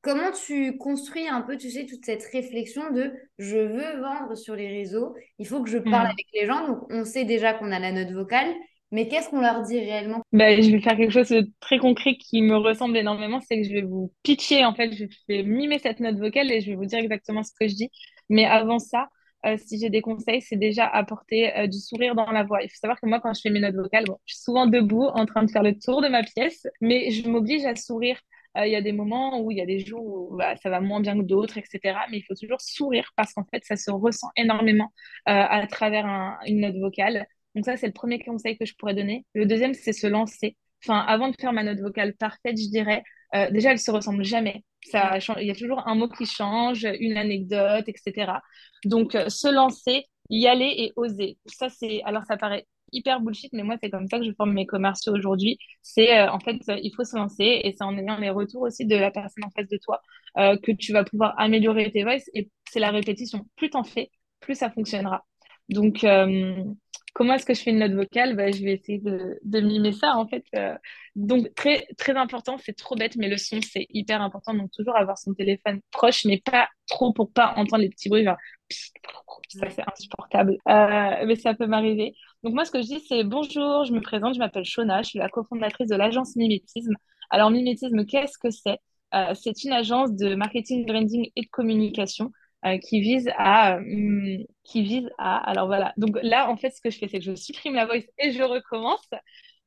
Comment 0.02 0.32
tu 0.32 0.78
construis 0.78 1.28
un 1.28 1.42
peu, 1.42 1.58
tu 1.58 1.72
sais, 1.72 1.86
toute 1.86 2.06
cette 2.06 2.24
réflexion 2.32 2.92
de 2.92 3.12
je 3.40 3.58
veux 3.58 4.02
vendre 4.02 4.36
sur 4.36 4.56
les 4.56 4.68
réseaux, 4.68 5.16
il 5.40 5.48
faut 5.48 5.64
que 5.64 5.70
je 5.70 5.80
parle 5.80 6.08
hmm. 6.08 6.12
avec 6.12 6.26
les 6.34 6.46
gens. 6.46 6.68
Donc, 6.68 6.84
on 6.92 7.04
sait 7.06 7.26
déjà 7.26 7.54
qu'on 7.54 7.72
a 7.72 7.80
la 7.80 7.92
note 7.92 8.12
vocale, 8.12 8.54
mais 8.92 9.08
qu'est-ce 9.08 9.30
qu'on 9.30 9.42
leur 9.42 9.64
dit 9.64 9.80
réellement? 9.80 10.22
Ben, 10.32 10.62
Je 10.62 10.72
vais 10.72 10.80
faire 10.80 10.96
quelque 10.96 11.12
chose 11.12 11.30
de 11.30 11.50
très 11.60 11.80
concret 11.80 12.16
qui 12.16 12.42
me 12.42 12.56
ressemble 12.56 12.96
énormément, 12.98 13.42
c'est 13.42 13.62
que 13.62 13.68
je 13.68 13.74
vais 13.74 13.82
vous 13.82 14.14
pitcher, 14.22 14.64
en 14.64 14.76
fait, 14.76 14.94
je 14.94 15.06
vais 15.28 15.44
mimer 15.44 15.80
cette 15.80 16.00
note 16.00 16.18
vocale 16.18 16.52
et 16.52 16.62
je 16.62 16.70
vais 16.70 16.76
vous 16.76 16.86
dire 16.86 17.00
exactement 17.00 17.44
ce 17.44 17.52
que 17.60 17.68
je 17.68 17.76
dis. 17.76 17.90
Mais 18.30 18.46
avant 18.46 18.80
ça, 18.80 19.08
euh, 19.46 19.58
si 19.58 19.80
j'ai 19.80 19.90
des 19.90 20.02
conseils, 20.02 20.42
c'est 20.42 20.56
déjà 20.56 20.88
apporter 20.88 21.56
euh, 21.58 21.68
du 21.68 21.80
sourire 21.80 22.16
dans 22.16 22.32
la 22.32 22.44
voix. 22.44 22.64
Il 22.64 22.70
faut 22.70 22.78
savoir 22.78 23.00
que 23.00 23.06
moi, 23.08 23.20
quand 23.20 23.34
je 23.34 23.42
fais 23.42 23.50
mes 23.50 23.60
notes 23.60 23.76
vocales, 23.76 24.06
je 24.26 24.34
suis 24.34 24.44
souvent 24.44 24.66
debout 24.66 25.04
en 25.04 25.26
train 25.26 25.44
de 25.44 25.52
faire 25.52 25.64
le 25.64 25.78
tour 25.78 26.02
de 26.02 26.08
ma 26.08 26.24
pièce, 26.24 26.68
mais 26.82 27.12
je 27.12 27.28
m'oblige 27.30 27.66
à 27.66 27.76
sourire. 27.76 28.20
Euh, 28.58 28.66
il 28.66 28.72
y 28.72 28.76
a 28.76 28.82
des 28.82 28.94
moments 28.94 29.42
où 29.42 29.52
il 29.52 29.58
y 29.58 29.62
a 29.62 29.66
des 29.66 29.80
jours 29.80 30.04
où 30.06 30.38
bah, 30.38 30.56
ça 30.58 30.70
va 30.70 30.80
moins 30.80 31.02
bien 31.02 31.18
que 31.18 31.24
d'autres, 31.24 31.58
etc. 31.58 31.80
Mais 32.10 32.18
il 32.18 32.24
faut 32.24 32.36
toujours 32.36 32.62
sourire 32.62 33.12
parce 33.16 33.34
qu'en 33.34 33.46
fait, 33.46 33.64
ça 33.66 33.76
se 33.76 33.92
ressent 33.92 34.30
énormément 34.38 34.92
à 35.26 35.66
travers 35.68 36.06
une 36.48 36.62
note 36.62 36.78
vocale. 36.78 37.28
Donc 37.54 37.66
ça, 37.66 37.78
c'est 37.78 37.88
le 37.88 37.94
premier 37.94 38.20
conseil 38.20 38.58
que 38.58 38.66
je 38.66 38.74
pourrais 38.76 38.94
donner. 38.94 39.26
Le 39.34 39.46
deuxième, 39.46 39.74
c'est 39.74 39.94
se 39.94 40.08
lancer. 40.08 40.56
Enfin, 40.84 41.00
avant 41.00 41.30
de 41.30 41.36
faire 41.40 41.54
ma 41.54 41.64
note 41.64 41.80
vocale 41.80 42.14
parfaite, 42.16 42.58
je 42.58 42.70
dirais, 42.70 43.04
déjà, 43.52 43.72
elle 43.72 43.80
se 43.80 43.92
ressemble 43.92 44.24
jamais. 44.24 44.64
Il 44.94 45.48
y 45.48 45.52
a 45.52 45.56
toujours 45.56 45.88
un 45.88 45.96
mot 45.96 46.08
qui 46.10 46.26
change, 46.26 46.86
une 47.00 47.18
anecdote, 47.18 47.86
etc. 47.88 48.42
Donc, 48.86 49.16
euh, 49.16 49.30
se 49.30 49.48
lancer, 49.54 50.06
y 50.30 50.48
aller 50.48 50.74
et 50.78 50.94
oser. 50.96 51.38
Ça, 51.46 51.70
c'est, 51.70 52.02
alors 52.04 52.24
ça 52.26 52.38
paraît 52.38 52.66
hyper 52.92 53.20
bullshit, 53.22 53.52
mais 53.54 53.64
moi, 53.64 53.76
c'est 53.82 53.90
comme 53.90 54.08
ça 54.08 54.20
que 54.20 54.26
je 54.26 54.32
forme 54.34 54.54
mes 54.54 54.66
commerciaux 54.66 55.14
aujourd'hui. 55.14 55.58
C'est, 55.82 56.18
euh, 56.20 56.32
en 56.32 56.40
fait, 56.40 56.58
il 56.68 56.92
faut 56.96 57.04
se 57.04 57.16
lancer 57.16 57.62
et 57.64 57.74
c'est 57.78 57.84
en 57.84 57.98
ayant 57.98 58.18
les 58.18 58.30
retours 58.30 58.62
aussi 58.64 58.86
de 58.86 58.96
la 58.96 59.12
personne 59.12 59.44
en 59.46 59.50
face 59.52 59.68
de 59.70 59.78
toi 59.84 60.02
euh, 60.38 60.58
que 60.58 60.72
tu 60.72 60.94
vas 60.94 61.04
pouvoir 61.04 61.34
améliorer 61.40 61.92
tes 61.92 62.04
voices 62.04 62.30
et 62.34 62.50
c'est 62.70 62.80
la 62.80 62.92
répétition. 62.92 63.46
Plus 63.56 63.70
t'en 63.72 63.84
fais, 63.84 64.12
plus 64.40 64.56
ça 64.56 64.70
fonctionnera. 64.70 65.26
Donc, 65.70 66.06
comment 67.16 67.34
est-ce 67.36 67.46
que 67.46 67.54
je 67.54 67.62
fais 67.62 67.72
une 67.72 67.80
note 67.80 67.94
vocale? 67.94 68.36
Bah, 68.36 68.52
Je 68.52 68.62
vais 68.62 68.74
essayer 68.74 69.00
de, 69.00 69.60
mimer 69.62 69.94
ça, 69.94 70.18
en 70.18 70.28
fait. 70.28 70.44
Euh. 70.56 70.78
donc, 71.16 71.52
très, 71.56 71.88
très 71.98 72.16
important, 72.16 72.58
c'est 72.58 72.74
trop 72.74 72.96
bête, 72.96 73.16
mais 73.16 73.30
le 73.30 73.38
son, 73.38 73.60
c'est 73.62 73.88
hyper 73.90 74.22
important. 74.22 74.54
Donc, 74.54 74.70
toujours 74.72 74.98
avoir 74.98 75.18
son 75.18 75.34
téléphone 75.34 75.80
proche, 75.92 76.26
mais 76.26 76.42
pas 76.42 76.68
trop 76.88 77.14
pour 77.14 77.32
pas 77.32 77.54
entendre 77.56 77.82
les 77.84 77.90
petits 77.90 78.10
bruits. 78.10 78.26
ça, 78.26 79.70
c'est 79.70 79.84
insupportable. 79.90 80.58
Euh, 80.68 81.26
mais 81.26 81.36
ça 81.38 81.54
peut 81.56 81.68
m'arriver. 81.68 82.14
Donc, 82.44 82.54
moi, 82.54 82.66
ce 82.66 82.72
que 82.72 82.82
je 82.82 82.88
dis, 82.88 83.00
c'est 83.08 83.24
bonjour, 83.24 83.86
je 83.86 83.94
me 83.94 84.02
présente, 84.02 84.36
je 84.36 84.40
m'appelle 84.40 84.66
Shona, 84.66 85.02
je 85.02 85.10
suis 85.10 85.20
la 85.20 85.30
cofondatrice 85.30 85.88
de 85.88 85.96
l'agence 85.96 86.36
Mimétisme. 86.36 86.94
Alors, 87.30 87.50
Mimétisme, 87.50 88.06
qu'est-ce 88.06 88.38
que 88.38 88.50
c'est? 88.52 88.80
Euh, 89.14 89.34
C'est 89.36 89.64
une 89.64 89.72
agence 89.72 90.14
de 90.14 90.36
marketing, 90.36 90.86
branding 90.86 91.30
et 91.38 91.44
de 91.44 91.50
communication 91.50 92.32
euh, 92.66 92.78
qui 92.78 93.02
vise 93.02 93.30
à 93.38 93.78
hum, 93.78 94.44
qui 94.64 94.82
vise 94.84 95.10
à 95.18 95.38
alors 95.50 95.68
voilà. 95.68 95.94
Donc 95.98 96.18
là 96.24 96.50
en 96.50 96.58
fait 96.58 96.72
ce 96.72 96.82
que 96.82 96.90
je 96.90 96.98
fais 96.98 97.08
c'est 97.08 97.20
que 97.20 97.26
je 97.26 97.36
supprime 97.36 97.76
la 97.76 97.86
voice 97.86 98.06
et 98.20 98.32
je 98.32 98.44
recommence 98.44 99.08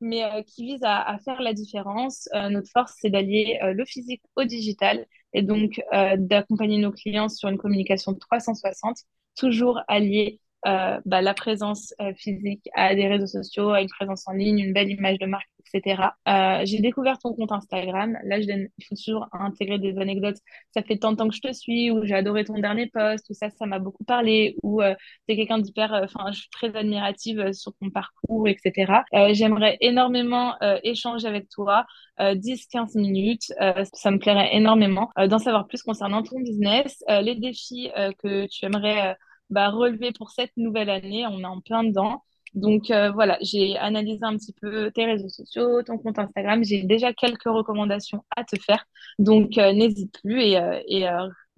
mais 0.01 0.25
euh, 0.25 0.43
qui 0.43 0.65
vise 0.65 0.81
à, 0.85 1.19
faire 1.25 1.41
la 1.43 1.53
différence 1.53 2.29
euh, 2.35 2.49
notre 2.51 2.71
force 2.71 2.95
c'est 3.01 3.11
d'allier 3.11 3.59
le 3.63 3.85
physique 3.85 4.23
au 4.37 4.45
digital 4.45 5.07
et 5.35 5.43
donc 5.43 5.81
d'accompagner 6.17 6.79
nos 6.79 6.93
clients 6.93 7.29
sur 7.29 7.49
une 7.49 7.59
communication 7.59 8.15
360 8.15 8.97
toujours 9.37 9.81
allier 9.89 10.41
euh, 10.67 11.01
bah, 11.05 11.23
la 11.23 11.35
présence 11.35 11.95
euh, 12.01 12.13
physique 12.15 12.69
à 12.75 12.95
des 12.95 13.07
réseaux 13.07 13.29
sociaux, 13.29 13.71
à 13.71 13.81
une 13.81 13.89
présence 13.89 14.27
en 14.27 14.33
ligne, 14.33 14.59
une 14.59 14.73
belle 14.73 14.91
image 14.91 15.19
de 15.19 15.27
marque, 15.27 15.49
etc. 15.73 16.03
Euh, 16.27 16.63
j'ai 16.65 16.81
découvert 16.81 17.17
ton 17.19 17.33
compte 17.33 17.53
Instagram. 17.53 18.19
Là, 18.25 18.41
je 18.41 18.47
donne, 18.49 18.69
il 18.77 18.85
faut 18.85 18.97
toujours 18.97 19.29
intégrer 19.33 19.79
des 19.79 19.97
anecdotes. 19.99 20.39
Ça 20.75 20.83
fait 20.83 20.97
tant 20.97 21.13
de 21.13 21.17
temps 21.17 21.29
que 21.29 21.35
je 21.35 21.41
te 21.41 21.53
suis, 21.53 21.93
ou 21.93 22.05
j'ai 22.05 22.15
adoré 22.15 22.45
ton 22.45 22.59
dernier 22.59 22.89
post, 22.89 23.31
ou 23.31 23.35
ça, 23.35 23.51
ça 23.51 23.67
m'a 23.67 23.79
beaucoup 23.79 24.03
parlé, 24.03 24.57
ou 24.65 24.83
euh, 24.83 24.95
tu 25.29 25.35
es 25.35 25.37
quelqu'un 25.37 25.59
d'hyper, 25.59 25.93
enfin, 25.93 26.33
je 26.33 26.41
suis 26.41 26.51
très 26.51 26.75
admirative 26.75 27.53
sur 27.53 27.73
ton 27.81 27.91
parcours, 27.91 28.49
etc. 28.49 29.05
J'aimerais 29.33 29.77
énormément 29.81 30.55
échanger 30.83 31.29
avec 31.29 31.49
toi. 31.49 31.87
10-15 32.19 32.99
minutes, 32.99 33.53
ça 33.93 34.11
me 34.11 34.19
plairait 34.19 34.57
énormément 34.57 35.11
d'en 35.17 35.39
savoir 35.39 35.69
plus 35.69 35.83
concernant 35.83 36.23
ton 36.23 36.41
business, 36.41 37.05
les 37.09 37.37
défis 37.37 37.91
que 38.19 38.47
tu 38.47 38.65
aimerais 38.65 39.17
bah, 39.51 39.71
relever 39.71 40.13
pour 40.13 40.31
cette 40.31 40.57
nouvelle 40.57 40.91
année. 40.91 41.27
On 41.27 41.41
est 41.41 41.45
en 41.45 41.61
plein 41.61 41.85
dedans. 41.85 42.23
Donc 42.55 42.91
euh, 42.91 43.11
voilà, 43.11 43.39
j'ai 43.41 43.77
analysé 43.77 44.21
un 44.23 44.37
petit 44.37 44.53
peu 44.53 44.91
tes 44.91 45.05
réseaux 45.05 45.29
sociaux, 45.29 45.83
ton 45.83 45.99
compte 45.99 46.19
Instagram. 46.19 46.65
J'ai 46.65 46.83
déjà 46.83 47.13
quelques 47.13 47.45
recommandations 47.45 48.25
à 48.37 48.45
te 48.45 48.59
faire. 48.61 48.87
Donc 49.19 49.59
euh, 49.59 49.73
n'hésite 49.73 50.19
plus 50.21 50.41
et, 50.41 50.59
euh, 50.59 50.81
et 50.89 51.07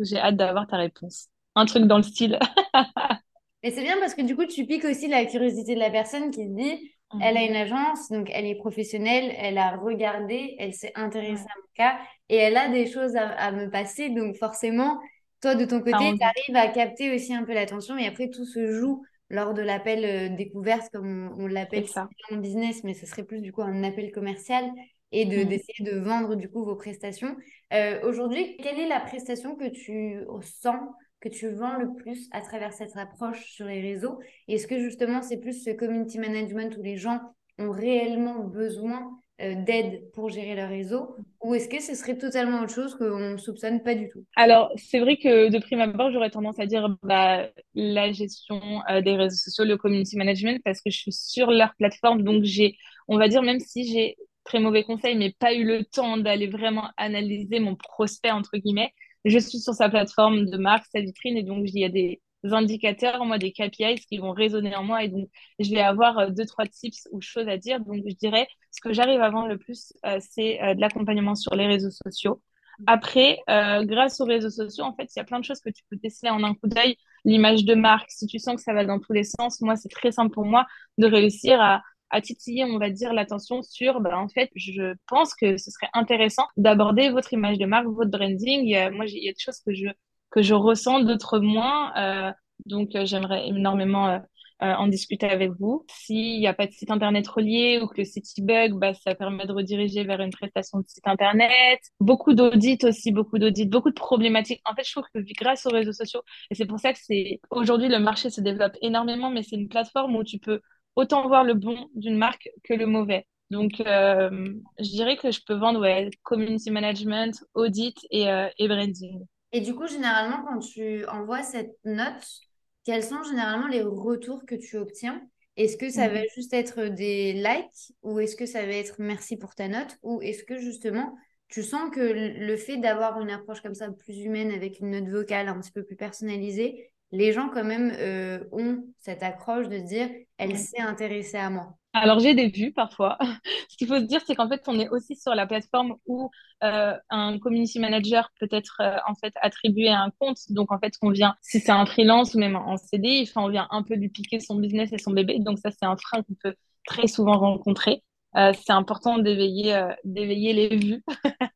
j'ai 0.01 0.19
hâte 0.19 0.37
d'avoir 0.37 0.67
ta 0.67 0.77
réponse. 0.77 1.29
Un 1.55 1.67
truc 1.67 1.85
dans 1.85 1.97
le 1.97 2.03
style. 2.03 2.39
Mais 3.63 3.71
c'est 3.71 3.83
bien 3.83 3.99
parce 3.99 4.15
que 4.15 4.23
du 4.23 4.37
coup, 4.37 4.47
tu 4.47 4.67
piques 4.67 4.85
aussi 4.85 5.07
la 5.07 5.27
curiosité 5.27 5.75
de 5.75 5.81
la 5.81 5.91
personne 5.91 6.31
qui 6.31 6.47
se 6.47 6.55
dit, 6.55 6.93
elle 7.21 7.37
a 7.37 7.41
mhm. 7.41 7.51
une 7.51 7.57
agence, 7.57 8.09
donc 8.09 8.31
elle 8.33 8.47
est 8.47 8.55
professionnelle, 8.55 9.35
elle 9.37 9.59
a 9.59 9.77
regardé, 9.77 10.55
elle 10.59 10.73
s'est 10.73 10.93
intéressée 10.95 11.43
à 11.43 11.59
mon 11.59 11.69
cas 11.75 11.99
et 12.29 12.37
elle 12.37 12.57
a 12.57 12.69
des 12.69 12.87
choses 12.87 13.17
à, 13.17 13.29
à 13.29 13.53
me 13.53 13.69
passer. 13.69 14.11
Donc 14.11 14.37
forcément, 14.37 14.99
toi, 15.41 15.55
de 15.55 15.65
ton 15.65 15.81
côté, 15.81 16.15
tu 16.19 16.25
arrives 16.25 16.57
à 16.57 16.69
capter 16.69 17.15
aussi 17.15 17.35
un 17.35 17.45
peu 17.45 17.55
l'attention 17.55 17.97
et 17.97 18.07
après, 18.07 18.29
tout 18.29 18.45
se 18.45 18.73
joue 18.73 19.03
lors 19.31 19.55
de 19.55 19.63
l'appel 19.63 20.05
euh, 20.05 20.37
découverte, 20.37 20.91
comme 20.93 21.35
on, 21.39 21.47
l'appelle 21.47 21.87
en 22.31 22.37
business, 22.37 22.83
mais 22.85 22.95
ce 22.95 23.07
serait 23.07 23.23
plus 23.23 23.41
du 23.41 23.53
coup 23.53 23.63
un 23.63 23.85
appel 23.85 24.11
commercial 24.11 24.71
et 25.13 25.25
de, 25.25 25.45
mmh. 25.45 25.49
d'essayer 25.49 25.85
de 25.85 25.99
vendre 25.99 26.35
du 26.35 26.49
coup 26.49 26.65
vos 26.65 26.77
prestations. 26.77 27.37
Euh, 27.73 28.01
aujourd'hui, 28.09 28.57
quelle 28.59 28.79
est 28.79 28.89
la 28.89 29.01
prestation 29.01 29.55
que 29.55 29.69
tu 29.69 30.19
sens 30.43 30.81
que 31.21 31.29
tu 31.29 31.49
vends 31.49 31.77
le 31.77 31.95
plus 31.95 32.29
à 32.33 32.41
travers 32.41 32.73
cette 32.73 32.97
approche 32.97 33.45
sur 33.53 33.67
les 33.67 33.81
réseaux? 33.81 34.19
Est-ce 34.49 34.67
que 34.67 34.79
justement 34.79 35.23
c'est 35.23 35.39
plus 35.39 35.65
ce 35.65 35.71
community 35.71 36.19
management 36.19 36.77
où 36.77 36.83
les 36.83 36.97
gens 36.97 37.21
ont 37.59 37.71
réellement 37.71 38.41
besoin 38.41 39.20
d'aide 39.41 40.11
pour 40.13 40.29
gérer 40.29 40.55
leur 40.55 40.69
réseau 40.69 41.17
ou 41.43 41.55
est-ce 41.55 41.69
que 41.69 41.81
ce 41.81 41.95
serait 41.95 42.19
totalement 42.19 42.61
autre 42.61 42.75
chose 42.75 42.95
qu'on 42.97 43.33
ne 43.33 43.37
soupçonne 43.39 43.83
pas 43.83 43.95
du 43.95 44.09
tout? 44.11 44.25
Alors, 44.37 44.71
c'est 44.77 45.01
vrai 45.01 45.17
que 45.17 45.49
de 45.49 45.59
prime 45.59 45.81
abord, 45.81 46.11
j'aurais 46.13 46.31
tendance 46.31 46.59
à 46.59 46.67
dire 46.67 46.97
bah, 47.03 47.49
la 47.75 48.13
gestion 48.13 48.61
euh, 48.91 49.01
des 49.01 49.17
réseaux 49.17 49.37
sociaux, 49.37 49.65
le 49.65 49.79
community 49.79 50.17
management, 50.17 50.61
parce 50.65 50.83
que 50.83 50.91
je 50.91 50.99
suis 50.99 51.13
sur 51.13 51.51
leur 51.51 51.75
plateforme. 51.77 52.23
Donc, 52.23 52.45
j'ai, 52.45 52.77
on 53.09 53.17
va 53.17 53.29
dire, 53.29 53.43
même 53.43 53.61
si 53.61 53.91
j'ai 53.91 54.17
très 54.45 54.61
mauvais 54.61 54.85
conseil, 54.85 55.17
mais 55.17 55.33
pas 55.39 55.55
eu 55.55 55.65
le 55.65 55.85
temps 55.85 56.19
d'aller 56.19 56.47
vraiment 56.47 56.91
analyser 56.99 57.59
mon 57.59 57.75
prospect, 57.75 58.31
entre 58.31 58.59
guillemets, 58.59 58.93
je 59.25 59.39
suis 59.39 59.59
sur 59.61 59.75
sa 59.75 59.89
plateforme 59.89 60.47
de 60.47 60.57
marque, 60.59 60.87
sa 60.93 61.01
vitrine, 61.01 61.37
et 61.37 61.43
donc 61.43 61.65
il 61.67 61.81
y 61.81 61.85
a 61.85 61.89
des 61.89 62.21
indicateurs, 62.45 63.25
moi, 63.25 63.39
des 63.39 63.53
KPIs 63.53 64.07
qui 64.09 64.19
vont 64.19 64.33
résonner 64.33 64.75
en 64.75 64.85
moi. 64.85 65.05
Et 65.05 65.09
donc, 65.09 65.29
je 65.59 65.71
vais 65.71 65.81
avoir 65.81 66.19
euh, 66.19 66.31
deux, 66.31 66.47
trois 66.47 66.67
tips 66.67 67.09
ou 67.13 67.21
choses 67.21 67.49
à 67.49 67.59
dire. 67.59 67.81
Donc, 67.81 68.03
je 68.07 68.15
dirais, 68.15 68.49
ce 68.71 68.81
que 68.81 68.93
j'arrive 68.93 69.21
à 69.21 69.31
vendre 69.31 69.49
le 69.49 69.59
plus, 69.59 69.93
euh, 70.07 70.19
c'est 70.21 70.63
euh, 70.63 70.75
de 70.75 70.81
l'accompagnement 70.81 71.35
sur 71.35 71.55
les 71.55 71.67
réseaux 71.67 71.91
sociaux. 71.91 72.43
Après, 72.87 73.41
grâce 73.47 74.23
aux 74.23 74.25
réseaux 74.25 74.49
sociaux, 74.49 74.85
en 74.85 74.95
fait, 74.95 75.05
il 75.15 75.19
y 75.19 75.21
a 75.21 75.25
plein 75.25 75.39
de 75.39 75.45
choses 75.45 75.61
que 75.61 75.69
tu 75.69 75.83
peux 75.91 75.97
déceler 75.97 76.31
en 76.31 76.43
un 76.43 76.55
coup 76.55 76.67
d'œil. 76.67 76.97
L'image 77.27 77.67
de 77.67 77.75
marque, 77.75 78.11
si 78.11 78.27
tu 78.27 78.39
sens 78.39 78.57
que 78.57 78.63
ça 78.63 78.73
va 78.73 78.87
dans 78.87 78.99
tous 78.99 79.13
les 79.13 79.25
sens, 79.25 79.61
moi, 79.61 79.77
c'est 79.77 79.91
très 79.91 80.13
simple 80.13 80.33
pour 80.33 80.47
moi 80.47 80.67
de 80.97 81.07
réussir 81.07 81.61
à, 81.61 81.83
à 82.09 82.23
titiller, 82.23 82.65
on 82.65 82.79
va 82.79 82.89
dire, 82.89 83.13
l'attention 83.13 83.61
sur, 83.61 84.01
ben, 84.01 84.17
en 84.17 84.29
fait, 84.29 84.49
je 84.55 84.95
pense 85.09 85.35
que 85.35 85.59
ce 85.59 85.71
serait 85.71 85.91
intéressant 85.93 86.47
d'aborder 86.57 87.11
votre 87.11 87.35
image 87.35 87.59
de 87.59 87.67
marque, 87.67 87.87
votre 87.87 88.11
branding. 88.11 88.91
moi, 88.93 89.05
il 89.05 89.25
y 89.25 89.29
a 89.29 89.33
des 89.33 89.39
choses 89.39 89.61
que 89.61 89.75
je 89.75 89.85
que 90.31 90.43
je 90.43 90.55
ressens, 90.55 91.01
d'autres 91.01 91.39
moins. 91.39 91.93
Euh, 91.97 92.33
donc, 92.67 92.95
euh, 92.95 93.05
j'aimerais 93.05 93.49
énormément 93.49 94.09
euh, 94.09 94.19
en 94.61 94.89
discuter 94.89 95.29
avec 95.29 95.53
vous. 95.59 95.85
S'il 95.91 96.39
n'y 96.39 96.47
a 96.47 96.55
pas 96.55 96.67
de 96.67 96.73
site 96.73 96.91
internet 96.91 97.27
relié 97.27 97.81
ou 97.83 97.87
que 97.87 97.99
le 97.99 98.05
site 98.05 98.27
bug, 98.45 98.75
bah, 98.75 98.95
ça 98.95 99.15
permet 99.15 99.47
de 99.47 99.53
rediriger 99.53 100.05
vers 100.05 100.21
une 100.21 100.31
prestation 100.31 100.79
de 100.79 100.85
site 100.87 101.07
internet. 101.07 101.81
Beaucoup 101.99 102.35
d'audits 102.35 102.79
aussi, 102.85 103.13
beaucoup 103.13 103.39
d'audits, 103.39 103.67
beaucoup 103.67 103.91
de 103.91 103.95
problématiques. 103.95 104.61
En 104.65 104.75
fait, 104.75 104.85
je 104.85 104.93
trouve 104.93 105.07
que 105.15 105.21
grâce 105.39 105.67
aux 105.67 105.71
réseaux 105.71 105.93
sociaux, 105.93 106.23
et 106.51 106.55
c'est 106.55 106.67
pour 106.67 106.79
ça 106.79 106.93
que 106.93 106.99
c'est 107.03 107.41
aujourd'hui 107.51 107.89
le 107.89 107.99
marché 107.99 108.31
se 108.31 108.41
développe 108.41 108.77
énormément, 108.83 109.31
mais 109.31 109.43
c'est 109.43 109.57
une 109.57 109.69
plateforme 109.69 110.15
où 110.17 110.25
tu 110.25 110.39
peux 110.39 110.61
autant 110.97 111.27
voir 111.27 111.45
le 111.45 111.55
bon 111.55 111.89
d'une 111.95 112.19
marque 112.19 112.51
que 112.65 112.75
le 112.75 112.87
mauvais. 112.87 113.27
Donc, 113.51 113.73
je 113.79 114.91
dirais 114.91 115.17
que 115.17 115.33
je 115.33 115.41
peux 115.45 115.55
vendre 115.55 115.81
ouais, 115.81 116.11
community 116.23 116.71
management, 116.71 117.33
audit 117.55 117.97
et, 118.11 118.27
et 118.59 118.69
branding. 118.69 119.25
Et 119.53 119.61
du 119.61 119.75
coup, 119.75 119.87
généralement, 119.87 120.45
quand 120.47 120.59
tu 120.59 121.05
envoies 121.07 121.43
cette 121.43 121.77
note, 121.85 122.41
quels 122.85 123.03
sont 123.03 123.23
généralement 123.23 123.69
les 123.69 123.83
retours 123.83 124.45
que 124.47 124.55
tu 124.55 124.77
obtiens? 124.77 125.21
Est-ce 125.57 125.77
que 125.77 125.91
ça 125.91 126.09
va 126.09 126.21
mhm. 126.21 126.27
juste 126.35 126.55
être 126.55 126.85
des 126.85 127.33
likes 127.33 127.93
ou 128.03 128.21
est-ce 128.21 128.37
que 128.37 128.47
ça 128.47 128.65
va 128.65 128.73
être 128.73 128.97
merci 128.99 129.37
pour 129.37 129.55
ta 129.55 129.69
note? 129.69 129.99
Ou 130.03 130.23
est-ce 130.23 130.45
que 130.45 130.59
justement 130.59 131.15
tu 131.49 131.65
sens 131.65 131.91
que 131.91 132.01
le 132.01 132.57
fait 132.57 132.77
d'avoir 132.77 133.21
une 133.21 133.31
approche 133.31 133.61
comme 133.61 133.75
ça 133.75 133.91
plus 133.91 134.21
humaine 134.21 134.53
avec 134.53 134.79
une 134.79 134.91
note 134.91 135.09
vocale 135.09 135.49
un 135.49 135.59
petit 135.61 135.73
peu 135.73 135.83
plus 135.83 135.97
personnalisée, 135.97 136.93
les 137.11 137.33
gens 137.33 137.49
quand 137.49 137.65
même 137.65 137.93
euh, 137.99 138.45
ont 138.53 138.85
cette 139.01 139.25
accroche 139.25 139.69
de 139.69 139.79
dire 139.79 140.09
elle 140.39 140.57
s'est 140.57 140.81
intéressée 140.81 141.39
à 141.39 141.51
moi. 141.51 141.77
Alors, 141.93 142.21
j'ai 142.21 142.35
des 142.35 142.49
vues 142.49 142.73
parfois. 142.73 143.19
Ce 143.69 143.77
qu'il 143.77 143.89
faut 143.89 143.97
se 143.97 144.05
dire, 144.05 144.21
c'est 144.27 144.37
qu'en 144.37 144.49
fait, 144.49 144.63
on 144.69 144.79
est 144.79 144.89
aussi 144.91 145.17
sur 145.17 145.35
la 145.35 145.47
plateforme 145.47 145.97
où 146.07 146.31
euh, 146.63 146.97
un 147.11 147.39
community 147.41 147.81
manager 147.81 148.31
peut 148.39 148.49
être 148.53 148.81
euh, 148.81 148.97
en 149.09 149.15
fait 149.17 149.33
attribué 149.43 149.89
à 149.89 150.01
un 150.03 150.11
compte. 150.11 150.39
Donc, 150.51 150.71
en 150.71 150.79
fait, 150.79 150.95
on 151.03 151.11
vient, 151.11 151.35
si 151.43 151.59
c'est 151.59 151.73
un 151.73 151.87
freelance 151.87 152.35
ou 152.35 152.39
même 152.39 152.55
en 152.55 152.77
CDI, 152.77 153.23
enfin, 153.29 153.43
on 153.43 153.49
vient 153.49 153.67
un 153.71 153.83
peu 153.83 153.95
lui 153.95 154.09
piquer 154.09 154.39
son 154.39 154.57
business 154.57 154.93
et 154.93 154.99
son 154.99 155.11
bébé. 155.11 155.39
Donc, 155.41 155.59
ça, 155.59 155.71
c'est 155.73 155.85
un 155.85 155.97
frein 155.97 156.23
qu'on 156.23 156.35
peut 156.41 156.55
très 156.87 157.09
souvent 157.09 157.39
rencontrer. 157.39 158.05
Euh, 158.37 158.53
c'est 158.53 158.73
important 158.73 159.19
d'éveiller 159.19 159.89
d'éveiller 160.05 160.53
les 160.53 160.77
vues. 160.77 161.03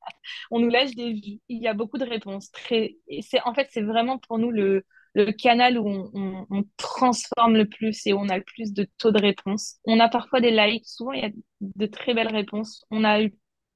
on 0.50 0.58
nous 0.58 0.68
lâche 0.68 0.94
des 0.96 1.12
vues. 1.12 1.40
Il 1.48 1.62
y 1.62 1.68
a 1.68 1.74
beaucoup 1.74 1.98
de 1.98 2.04
réponses. 2.04 2.50
Très... 2.50 2.96
c'est 3.20 3.40
en 3.44 3.54
fait, 3.54 3.68
c'est 3.70 3.82
vraiment 3.82 4.18
pour 4.18 4.38
nous 4.38 4.50
le 4.50 4.84
le 5.14 5.32
canal 5.32 5.78
où 5.78 5.88
on, 5.88 6.46
on, 6.50 6.64
transforme 6.76 7.56
le 7.56 7.66
plus 7.66 8.06
et 8.06 8.12
où 8.12 8.18
on 8.18 8.28
a 8.28 8.36
le 8.36 8.44
plus 8.44 8.72
de 8.72 8.86
taux 8.98 9.12
de 9.12 9.20
réponse. 9.20 9.76
On 9.84 10.00
a 10.00 10.08
parfois 10.08 10.40
des 10.40 10.50
likes, 10.50 10.86
souvent 10.86 11.12
il 11.12 11.22
y 11.22 11.26
a 11.26 11.30
de 11.60 11.86
très 11.86 12.14
belles 12.14 12.34
réponses. 12.34 12.84
On 12.90 13.04
a 13.04 13.22
eu 13.22 13.32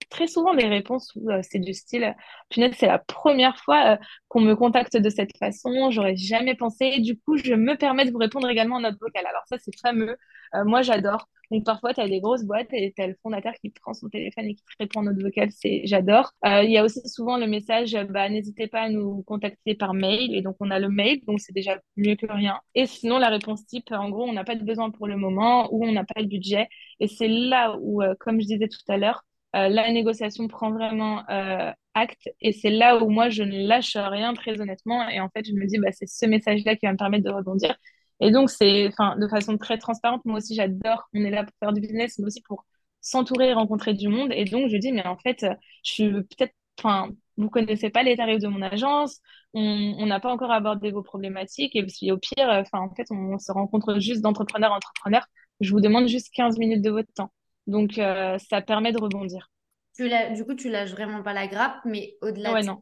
très 0.09 0.27
souvent 0.27 0.55
des 0.55 0.67
réponses 0.67 1.13
où 1.17 1.31
euh, 1.31 1.41
c'est 1.43 1.59
du 1.59 1.75
style 1.75 2.15
punaise 2.49 2.75
c'est 2.79 2.87
la 2.87 2.99
première 2.99 3.59
fois 3.59 3.95
euh, 3.95 3.97
qu'on 4.29 4.41
me 4.41 4.55
contacte 4.55 4.97
de 4.97 5.11
cette 5.11 5.37
façon 5.37 5.91
j'aurais 5.91 6.17
jamais 6.17 6.55
pensé 6.55 7.01
du 7.01 7.19
coup 7.19 7.37
je 7.37 7.55
me 7.55 7.77
permets 7.77 8.05
de 8.05 8.11
vous 8.11 8.19
répondre 8.19 8.49
également 8.49 8.77
en 8.77 8.81
note 8.81 8.99
vocale. 9.01 9.27
Alors 9.27 9.43
ça 9.49 9.57
c'est 9.59 9.77
fameux. 9.81 10.17
Euh, 10.55 10.65
moi 10.65 10.83
j'adore. 10.83 11.29
Donc 11.51 11.65
parfois 11.65 11.95
tu 11.95 12.01
as 12.01 12.09
des 12.09 12.21
grosses 12.21 12.45
boîtes 12.45 12.69
et 12.73 12.93
tu 12.95 13.03
as 13.03 13.07
le 13.07 13.17
fondateur 13.23 13.53
qui 13.55 13.71
prend 13.71 13.95
son 13.95 14.09
téléphone 14.09 14.47
et 14.47 14.55
qui 14.55 14.63
te 14.65 14.71
répond 14.81 15.01
en 15.01 15.05
note 15.05 15.21
vocale. 15.23 15.51
C'est 15.51 15.83
j'adore. 15.85 16.33
Il 16.45 16.71
y 16.71 16.79
a 16.79 16.85
aussi 16.85 17.01
souvent 17.09 17.39
le 17.39 17.47
message 17.47 17.97
bah 18.11 18.29
n'hésitez 18.29 18.67
pas 18.69 18.83
à 18.83 18.89
nous 18.91 19.23
contacter 19.23 19.75
par 19.75 19.95
mail 19.95 20.35
et 20.35 20.43
donc 20.43 20.57
on 20.61 20.71
a 20.71 20.79
le 20.79 20.89
mail 20.89 21.21
donc 21.27 21.41
c'est 21.41 21.55
déjà 21.55 21.79
mieux 21.97 22.17
que 22.17 22.27
rien. 22.27 22.61
Et 22.75 22.87
sinon 22.87 23.19
la 23.19 23.29
réponse 23.29 23.67
type 23.67 23.91
en 23.93 24.11
gros 24.11 24.25
on 24.29 24.33
n'a 24.33 24.45
pas 24.45 24.57
de 24.57 24.65
besoin 24.65 24.91
pour 24.91 25.07
le 25.07 25.17
moment 25.17 25.69
ou 25.73 25.87
on 25.87 25.93
n'a 25.93 26.05
pas 26.05 26.21
le 26.21 26.27
budget. 26.27 26.69
Et 27.01 27.09
c'est 27.09 27.29
là 27.29 27.77
où 27.81 28.03
comme 28.21 28.41
je 28.41 28.47
disais 28.47 28.69
tout 28.69 28.93
à 28.93 28.99
l'heure 28.99 29.25
euh, 29.57 29.69
la 29.69 29.91
négociation 29.93 30.47
prend 30.49 30.71
vraiment 30.73 31.29
euh, 31.31 31.73
acte. 31.95 32.29
Et 32.41 32.53
c'est 32.53 32.71
là 32.71 33.03
où 33.03 33.09
moi 33.09 33.31
je 33.31 33.43
ne 33.43 33.67
lâche 33.67 33.97
rien 33.97 34.35
très 34.35 34.61
honnêtement. 34.61 35.09
Et 35.09 35.21
en 35.21 35.29
fait 35.31 35.47
je 35.47 35.53
me 35.55 35.67
dis 35.67 35.79
bah, 35.79 35.93
c'est 35.93 36.07
ce 36.07 36.27
message-là 36.27 36.77
qui 36.77 36.87
va 36.87 36.93
me 36.93 36.99
permettre 36.99 37.25
de 37.25 37.31
rebondir. 37.31 37.77
Et 38.21 38.31
donc 38.31 38.51
c'est 38.51 38.89
enfin 38.89 39.17
de 39.17 39.29
façon 39.29 39.57
très 39.59 39.79
transparente 39.79 40.25
moi 40.25 40.39
aussi 40.39 40.55
j'adore. 40.55 41.09
On 41.15 41.25
est 41.25 41.31
là 41.31 41.45
pour 41.45 41.55
faire 41.61 41.73
du 41.73 41.81
business 41.81 42.19
mais 42.19 42.27
aussi 42.27 42.43
pour 42.43 42.67
s'entourer 43.01 43.49
et 43.49 43.53
rencontrer 43.55 43.95
du 43.95 44.09
monde. 44.09 44.33
Et 44.33 44.45
donc 44.45 44.69
je 44.71 44.77
dis 44.77 44.93
mais 44.93 45.07
en 45.07 45.17
fait 45.19 45.47
je 45.85 45.93
suis 45.93 46.11
peut-être 46.13 46.55
enfin 46.79 47.11
vous 47.37 47.51
connaissez 47.51 47.91
pas 47.91 48.03
les 48.03 48.17
tarifs 48.17 48.41
de 48.41 48.49
mon 48.49 48.63
agence. 48.63 49.21
On 49.55 50.07
n'a 50.07 50.21
pas 50.21 50.33
encore 50.33 50.51
abordé 50.51 50.91
vos 50.91 51.03
problématiques. 51.03 51.75
Et 51.77 51.87
puis 51.87 52.13
au 52.13 52.19
pire 52.19 52.49
enfin 52.49 52.81
en 52.81 52.95
fait 52.95 53.07
on, 53.11 53.39
se 53.39 53.53
rencontre 53.53 53.99
juste 54.01 54.21
d'entrepreneurs 54.23 54.73
entrepreneurs 54.73 55.27
je 55.61 55.73
vous 55.73 55.81
demande 55.81 56.09
juste 56.09 56.31
15 56.35 56.59
minutes 56.59 56.83
de 56.83 56.91
votre 56.91 57.13
temps 57.15 57.33
donc, 57.69 57.99
euh, 57.99 58.39
ça 58.39 58.63
permet 58.63 58.93
de 58.93 59.01
rebondir. 59.01 59.51
Tu 59.95 60.09
du 60.35 60.45
coup, 60.45 60.55
tu 60.55 60.71
lâches 60.71 60.93
vraiment 60.93 61.23
pas 61.23 61.35
la 61.35 61.47
grappe, 61.47 61.77
mais 61.85 62.17
au-delà 62.23 62.55
ouais, 62.55 62.63
de 62.63 62.67
non. 62.67 62.81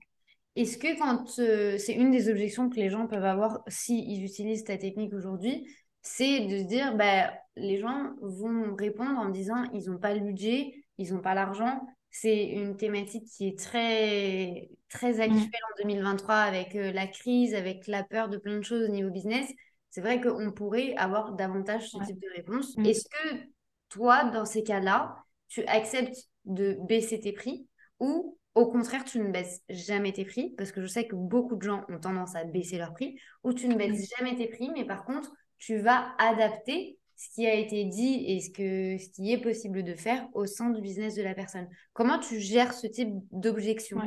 Est-ce 0.55 0.79
que 0.79 0.99
quand 0.99 1.39
euh, 1.39 1.77
c'est 1.77 1.93
une 1.95 2.11
des 2.11 2.31
objections 2.31 2.71
que 2.71 2.77
les 2.77 2.89
gens 2.89 3.07
peuvent 3.07 3.25
avoir 3.25 3.63
s'ils 3.67 4.25
utilisent 4.25 4.65
ta 4.65 4.79
technique 4.79 5.13
aujourd'hui, 5.13 5.67
c'est 6.03 6.47
de 6.47 6.59
se 6.59 6.65
dire 6.65 6.95
bah, 6.95 7.33
les 7.57 7.79
gens 7.79 8.13
vont 8.23 8.75
répondre 8.77 9.19
en 9.19 9.29
disant 9.29 9.65
ils 9.75 9.91
n'ont 9.91 9.99
pas 9.99 10.15
le 10.15 10.21
budget, 10.21 10.73
ils 10.99 11.13
n'ont 11.13 11.21
pas 11.21 11.35
l'argent. 11.35 11.81
C'est 12.11 12.45
une 12.45 12.77
thématique 12.77 13.27
qui 13.27 13.49
est 13.49 13.59
très, 13.59 14.71
très 14.89 15.15
mm. 15.15 15.21
actuelle 15.21 15.61
en 15.73 15.83
2023 15.83 16.35
avec 16.35 16.77
euh, 16.77 16.93
la 16.93 17.09
crise, 17.09 17.55
avec 17.55 17.89
la 17.89 18.05
peur 18.05 18.29
de 18.29 18.39
plein 18.39 18.57
de 18.57 18.63
choses 18.63 18.89
au 18.89 18.93
niveau 18.93 19.11
business. 19.11 19.51
c'est 19.91 20.01
vrai 20.01 20.21
qu'on 20.21 20.53
pourrait 20.53 20.95
avoir 20.97 21.33
davantage 21.33 21.91
ce 21.91 21.99
type 22.05 22.21
de 22.21 22.29
réponse. 22.37 22.77
Mm. 22.77 22.87
Est-ce 22.87 23.09
que 23.09 23.56
toi, 23.89 24.25
dans 24.25 24.45
ces 24.45 24.63
cas-là, 24.63 25.17
tu 25.49 25.65
acceptes 25.65 26.29
de 26.45 26.77
baisser 26.89 27.21
tes 27.21 27.33
prix 27.33 27.69
ou 28.01 28.39
au 28.55 28.67
contraire, 28.67 29.05
tu 29.05 29.19
ne 29.19 29.31
baisses 29.31 29.63
jamais 29.69 30.13
tes 30.13 30.25
prix 30.25 30.55
parce 30.57 30.73
que 30.73 30.81
je 30.81 30.87
sais 30.87 31.07
que 31.07 31.15
beaucoup 31.15 31.57
de 31.57 31.63
gens 31.63 31.85
ont 31.91 31.99
tendance 31.99 32.35
à 32.37 32.45
baisser 32.45 32.79
leurs 32.79 32.95
prix 32.95 33.19
ou 33.45 33.53
tu 33.53 33.69
ne 33.69 33.75
baisses 33.75 34.11
jamais 34.17 34.35
tes 34.35 34.49
prix, 34.49 34.71
mais 34.75 34.85
par 34.85 35.05
contre, 35.05 35.31
tu 35.59 35.77
vas 35.79 36.15
adapter 36.19 36.99
ce 37.17 37.35
qui 37.35 37.47
a 37.47 37.55
été 37.55 37.85
dit 37.85 38.25
et 38.27 38.41
ce, 38.41 38.51
que, 38.51 39.03
ce 39.03 39.11
qui 39.11 39.33
est 39.33 39.39
possible 39.39 39.83
de 39.83 39.95
faire 39.95 40.27
au 40.35 40.47
sein 40.47 40.71
du 40.71 40.81
business 40.81 41.15
de 41.15 41.23
la 41.23 41.35
personne. 41.35 41.69
Comment 41.93 42.19
tu 42.19 42.41
gères 42.41 42.73
ce 42.73 42.87
type 42.87 43.11
d'objection 43.33 43.99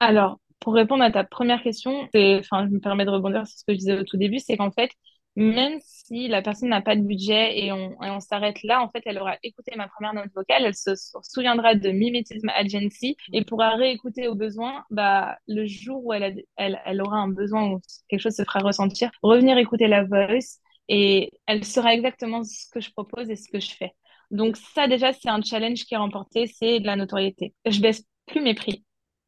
Alors, 0.00 0.38
pour 0.60 0.74
répondre 0.74 1.02
à 1.02 1.10
ta 1.10 1.24
première 1.24 1.62
question, 1.62 2.04
enfin, 2.04 2.66
je 2.66 2.70
me 2.70 2.80
permets 2.80 3.04
de 3.04 3.10
rebondir 3.10 3.46
sur 3.46 3.58
ce 3.58 3.64
que 3.64 3.72
je 3.72 3.78
disais 3.78 3.98
au 3.98 4.04
tout 4.04 4.16
début, 4.16 4.38
c'est 4.38 4.56
qu'en 4.56 4.70
fait, 4.70 4.90
même 5.36 5.78
si 5.80 6.28
la 6.28 6.42
personne 6.42 6.68
n'a 6.68 6.80
pas 6.80 6.96
de 6.96 7.02
budget 7.02 7.58
et 7.58 7.72
on, 7.72 8.20
s'arrête 8.20 8.62
là, 8.62 8.82
en 8.82 8.88
fait, 8.88 9.02
elle 9.04 9.18
aura 9.18 9.36
écouté 9.42 9.72
ma 9.76 9.88
première 9.88 10.14
note 10.14 10.30
vocale, 10.34 10.64
elle 10.64 10.74
se 10.74 10.92
souviendra 11.22 11.74
de 11.74 11.90
Mimetism 11.90 12.48
Agency 12.50 13.16
et 13.32 13.44
pourra 13.44 13.74
réécouter 13.74 14.28
au 14.28 14.34
besoin, 14.34 14.84
bah, 14.90 15.36
le 15.48 15.66
jour 15.66 16.04
où 16.04 16.12
elle, 16.12 16.24
a, 16.24 16.30
elle, 16.56 16.80
elle 16.84 17.02
aura 17.02 17.16
un 17.16 17.28
besoin 17.28 17.68
ou 17.72 17.80
quelque 18.08 18.20
chose 18.20 18.34
se 18.34 18.44
fera 18.44 18.60
ressentir, 18.60 19.10
revenir 19.22 19.58
écouter 19.58 19.88
la 19.88 20.04
voice 20.04 20.60
et 20.88 21.32
elle 21.46 21.64
saura 21.64 21.94
exactement 21.94 22.44
ce 22.44 22.68
que 22.70 22.80
je 22.80 22.90
propose 22.92 23.30
et 23.30 23.36
ce 23.36 23.48
que 23.48 23.60
je 23.60 23.70
fais. 23.70 23.92
Donc 24.30 24.56
ça, 24.56 24.88
déjà, 24.88 25.12
c'est 25.12 25.28
un 25.28 25.42
challenge 25.42 25.84
qui 25.84 25.94
est 25.94 25.98
remporté, 25.98 26.46
c'est 26.46 26.80
de 26.80 26.86
la 26.86 26.96
notoriété. 26.96 27.54
Je 27.66 27.80
baisse 27.80 28.04
plus 28.26 28.40
mes 28.40 28.54
prix. 28.54 28.84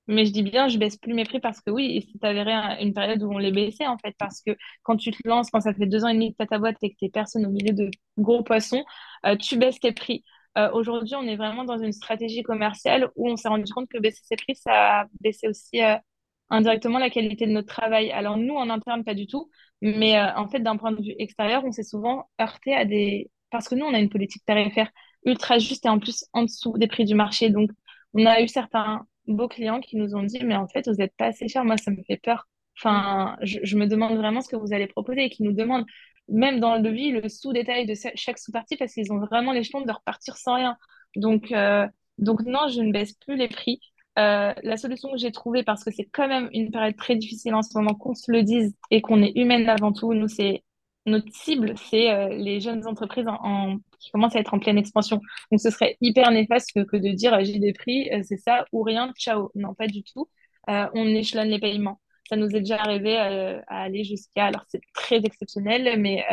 Mais 0.08 0.25
je 0.25 0.32
dis 0.32 0.42
bien, 0.42 0.68
je 0.68 0.78
baisse 0.78 0.96
plus 0.96 1.14
mes 1.14 1.25
prix 1.25 1.40
parce 1.40 1.60
que 1.60 1.70
oui, 1.70 2.08
c'est 2.12 2.25
avéré 2.25 2.52
une 2.80 2.94
période 2.94 3.22
où 3.22 3.32
on 3.32 3.38
les 3.38 3.50
baissait 3.50 3.86
en 3.86 3.98
fait. 3.98 4.14
Parce 4.18 4.40
que 4.40 4.52
quand 4.82 4.96
tu 4.96 5.10
te 5.10 5.26
lances, 5.26 5.50
quand 5.50 5.60
ça 5.60 5.75
fait 5.75 5.86
deux 5.86 6.04
ans 6.04 6.08
et 6.08 6.14
demi 6.14 6.32
que 6.32 6.36
tu 6.38 6.42
as 6.44 6.46
ta 6.46 6.58
boîte 6.58 6.76
et 6.82 6.90
que 6.90 6.96
tu 6.98 7.06
es 7.06 7.08
personne 7.10 7.44
au 7.46 7.50
milieu 7.50 7.72
de 7.72 7.90
gros 8.18 8.42
poissons, 8.42 8.84
euh, 9.26 9.36
tu 9.36 9.56
baisses 9.56 9.80
tes 9.80 9.92
prix. 9.92 10.25
Euh, 10.58 10.70
aujourd'hui, 10.72 11.14
on 11.16 11.25
est 11.25 11.36
vraiment 11.36 11.64
dans 11.64 11.78
une 11.78 11.92
stratégie 11.92 12.42
commerciale 12.42 13.10
où 13.16 13.28
on 13.28 13.36
s'est 13.36 13.48
rendu 13.48 13.70
compte 13.72 13.88
que 13.88 13.98
baisser 13.98 14.22
ses 14.25 14.36
prix, 14.36 14.54
ça 14.56 15.00
a 15.00 15.06
baissé 15.20 15.48
aussi 15.48 15.82
euh, 15.82 15.96
indirectement 16.50 16.98
la 16.98 17.10
qualité 17.10 17.46
de 17.46 17.52
notre 17.52 17.68
travail. 17.68 18.10
Alors 18.12 18.36
nous, 18.36 18.54
en 18.54 18.70
interne, 18.70 19.04
pas 19.04 19.14
du 19.14 19.26
tout. 19.26 19.50
Mais 19.82 20.18
en 20.18 20.48
fait, 20.48 20.60
d'un 20.60 20.76
point 20.78 20.92
de 20.92 21.02
vue 21.02 21.14
extérieur, 21.18 21.62
on 21.64 21.72
s'est 21.72 21.82
souvent 21.82 22.30
heurté 22.40 22.75
à 22.75 22.84
des... 22.86 23.30
Parce 23.50 23.68
que 23.68 23.75
nous, 23.75 23.84
on 23.84 23.92
a 23.92 23.98
une 23.98 24.08
politique 24.08 24.44
tarifaire 24.46 24.90
ultra 25.26 25.58
juste 25.58 25.84
et 25.84 25.88
en 25.88 25.98
plus 25.98 26.25
en 26.32 26.44
dessous 26.44 26.78
des 26.78 26.86
prix 26.86 27.04
du 27.04 27.14
marché. 27.14 27.50
Donc, 27.50 27.70
on 28.14 28.25
a 28.25 28.40
eu 28.40 28.48
certains 28.48 29.06
beaux 29.26 29.49
clients 29.49 29.80
qui 29.80 29.97
nous 29.97 30.14
ont 30.14 30.23
dit, 30.23 30.45
mais 30.45 30.56
en 30.56 30.68
fait, 30.68 30.88
vous 30.88 30.95
n'êtes 30.95 31.16
pas 31.16 31.26
assez 31.26 31.49
cher. 31.49 31.64
Moi, 31.64 31.76
ça 31.76 31.90
me 31.90 32.02
fait 32.06 32.16
peur. 32.16 32.47
Enfin, 32.78 33.37
je, 33.42 33.76
me 33.76 33.87
demande 33.87 34.16
vraiment 34.16 34.40
ce 34.40 34.49
que 34.49 34.56
vous 34.56 34.73
allez 34.73 34.87
proposer 34.87 35.25
et 35.25 35.30
qui 35.30 35.42
nous 35.42 35.52
demandent, 35.52 35.87
même 36.28 36.61
dans 36.61 36.76
le 36.76 36.83
devis, 36.83 37.11
le 37.11 37.28
sous-détail 37.28 37.87
de 37.87 37.95
chaque 38.14 38.38
sous-partie 38.38 38.76
parce 38.76 38.92
qu'ils 38.92 39.12
ont 39.12 39.18
vraiment 39.18 39.52
l'échelon 39.52 39.80
de 39.83 39.92
repartir 39.92 40.37
sans 40.37 40.56
rien. 40.56 40.76
Donc, 41.16 41.52
euh, 41.52 41.87
donc 42.18 42.42
non, 42.42 42.68
je 42.68 42.80
ne 42.83 42.92
baisse 42.92 43.14
plus 43.14 43.37
les 43.37 43.49
prix. 43.49 43.80
Euh, 44.18 44.52
la 44.62 44.76
solution 44.76 45.11
que 45.11 45.18
j'ai 45.18 45.33
trouvée, 45.33 45.62
parce 45.62 45.85
que 45.85 45.90
c'est 45.90 46.06
quand 46.06 46.28
même 46.28 46.49
une 46.52 46.71
période 46.71 46.97
très 46.97 47.16
difficile 47.16 47.54
en 47.54 47.62
ce 47.62 47.76
moment, 47.76 47.95
qu'on 47.95 48.14
se 48.14 48.30
le 48.30 48.42
dise 48.42 48.75
et 48.90 49.02
qu'on 49.02 49.23
est 49.23 49.33
humaine 49.37 49.68
avant 49.68 49.92
tout, 49.92 50.12
nous, 50.14 50.28
c'est 50.28 50.62
notre 51.06 51.33
cible, 51.33 51.75
c'est 51.76 52.11
euh, 52.11 52.28
les 52.28 52.61
jeunes 52.61 52.87
entreprises 52.87 53.26
en, 53.28 53.76
qui 53.98 54.10
commencent 54.10 54.36
à 54.36 54.40
être 54.40 54.54
en 54.54 54.58
pleine 54.58 54.78
expansion. 54.78 55.20
Donc, 55.50 55.60
ce 55.60 55.70
serait 55.70 55.96
hyper 56.00 56.30
néfaste 56.30 56.72
que, 56.72 56.96
de 56.96 57.12
dire 57.12 57.38
j'ai 57.44 57.58
des 57.58 57.72
prix, 57.72 58.08
euh, 58.12 58.22
c'est 58.22 58.36
ça 58.36 58.64
ou 58.72 58.82
rien, 58.82 59.12
ciao. 59.18 59.50
Non, 59.54 59.74
pas 59.74 59.86
du 59.86 60.02
tout. 60.02 60.28
Euh, 60.68 60.88
on 60.94 61.06
échelonne 61.06 61.48
les 61.48 61.58
paiements. 61.58 62.00
Ça 62.28 62.36
nous 62.36 62.48
est 62.48 62.60
déjà 62.60 62.80
arrivé 62.80 63.16
à 63.16 63.62
aller 63.68 64.02
jusqu'à, 64.02 64.46
alors 64.46 64.64
c'est 64.66 64.80
très 64.94 65.18
exceptionnel, 65.18 66.00
mais 66.00 66.24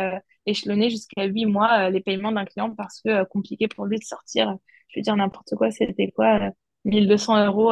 échelonner 0.48 0.90
jusqu'à 0.90 1.26
8 1.26 1.46
mois 1.46 1.92
les 1.92 2.02
paiements 2.02 2.32
d'un 2.32 2.46
client 2.46 2.74
parce 2.76 3.00
que 3.02 3.24
compliqué 3.26 3.68
pour 3.68 3.86
lui 3.86 4.00
de 4.00 4.04
sortir, 4.04 4.58
je 4.88 5.00
veux 5.00 5.04
dire 5.04 5.16
n'importe 5.16 5.54
quoi, 5.56 5.70
c'était 5.70 6.10
quoi, 6.10 6.50
1200 6.86 7.46
euros, 7.46 7.72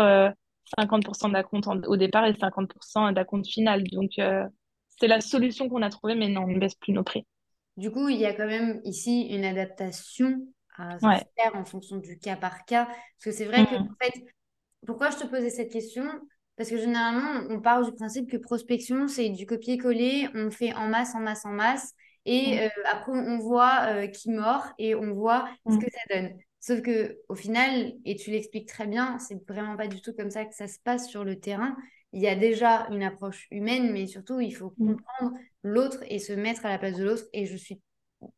50% 0.77 1.31
d'acompte 1.31 1.67
au 1.87 1.97
départ 1.97 2.27
et 2.27 2.33
50% 2.33 3.11
d'acompte 3.11 3.47
final. 3.47 3.83
Donc, 3.85 4.11
c'est 4.99 5.07
la 5.07 5.19
solution 5.19 5.67
qu'on 5.67 5.81
a 5.81 5.89
trouvée, 5.89 6.13
mais 6.13 6.29
non, 6.29 6.43
on 6.43 6.47
ne 6.47 6.59
baisse 6.59 6.75
plus 6.75 6.93
nos 6.93 7.03
prix. 7.03 7.25
Du 7.81 7.89
coup, 7.89 8.09
il 8.09 8.17
y 8.17 8.27
a 8.27 8.33
quand 8.35 8.45
même 8.45 8.79
ici 8.85 9.23
une 9.31 9.43
adaptation 9.43 10.45
à 10.77 10.99
faire 10.99 11.55
en 11.55 11.65
fonction 11.65 11.97
du 11.97 12.19
cas 12.19 12.35
par 12.35 12.63
cas. 12.65 12.85
Parce 12.85 13.23
que 13.25 13.31
c'est 13.31 13.45
vrai 13.45 13.65
que, 13.65 13.73
mm. 13.73 13.81
en 13.81 13.95
fait, 13.99 14.23
pourquoi 14.85 15.09
je 15.09 15.17
te 15.17 15.25
posais 15.25 15.49
cette 15.49 15.71
question? 15.71 16.05
Parce 16.57 16.69
que 16.69 16.77
généralement, 16.77 17.47
on 17.49 17.59
part 17.59 17.83
du 17.83 17.91
principe 17.91 18.29
que 18.29 18.37
prospection, 18.37 19.07
c'est 19.07 19.29
du 19.29 19.47
copier-coller, 19.47 20.29
on 20.35 20.51
fait 20.51 20.75
en 20.75 20.89
masse, 20.89 21.15
en 21.15 21.21
masse, 21.21 21.43
en 21.43 21.53
masse. 21.53 21.93
Et 22.25 22.55
mm. 22.55 22.59
euh, 22.59 22.83
après, 22.91 23.13
on 23.13 23.39
voit 23.39 23.87
euh, 23.87 24.05
qui 24.05 24.29
mord 24.29 24.63
et 24.77 24.93
on 24.93 25.15
voit 25.15 25.49
ce 25.67 25.73
mm. 25.73 25.79
que 25.79 25.87
ça 25.89 26.15
donne. 26.15 26.37
Sauf 26.59 26.83
que 26.83 27.17
au 27.29 27.35
final, 27.35 27.93
et 28.05 28.15
tu 28.15 28.29
l'expliques 28.29 28.67
très 28.67 28.85
bien, 28.85 29.17
c'est 29.17 29.43
vraiment 29.49 29.75
pas 29.75 29.87
du 29.87 30.01
tout 30.01 30.13
comme 30.13 30.29
ça 30.29 30.45
que 30.45 30.53
ça 30.53 30.67
se 30.67 30.77
passe 30.83 31.09
sur 31.09 31.23
le 31.23 31.39
terrain 31.39 31.75
il 32.13 32.21
y 32.21 32.27
a 32.27 32.35
déjà 32.35 32.87
une 32.89 33.03
approche 33.03 33.47
humaine, 33.51 33.91
mais 33.91 34.07
surtout, 34.07 34.39
il 34.39 34.51
faut 34.51 34.73
mm. 34.77 34.95
comprendre 34.95 35.37
l'autre 35.63 36.03
et 36.07 36.19
se 36.19 36.33
mettre 36.33 36.65
à 36.65 36.69
la 36.69 36.77
place 36.77 36.97
de 36.97 37.03
l'autre. 37.03 37.23
Et 37.33 37.45
je 37.45 37.55
suis 37.55 37.79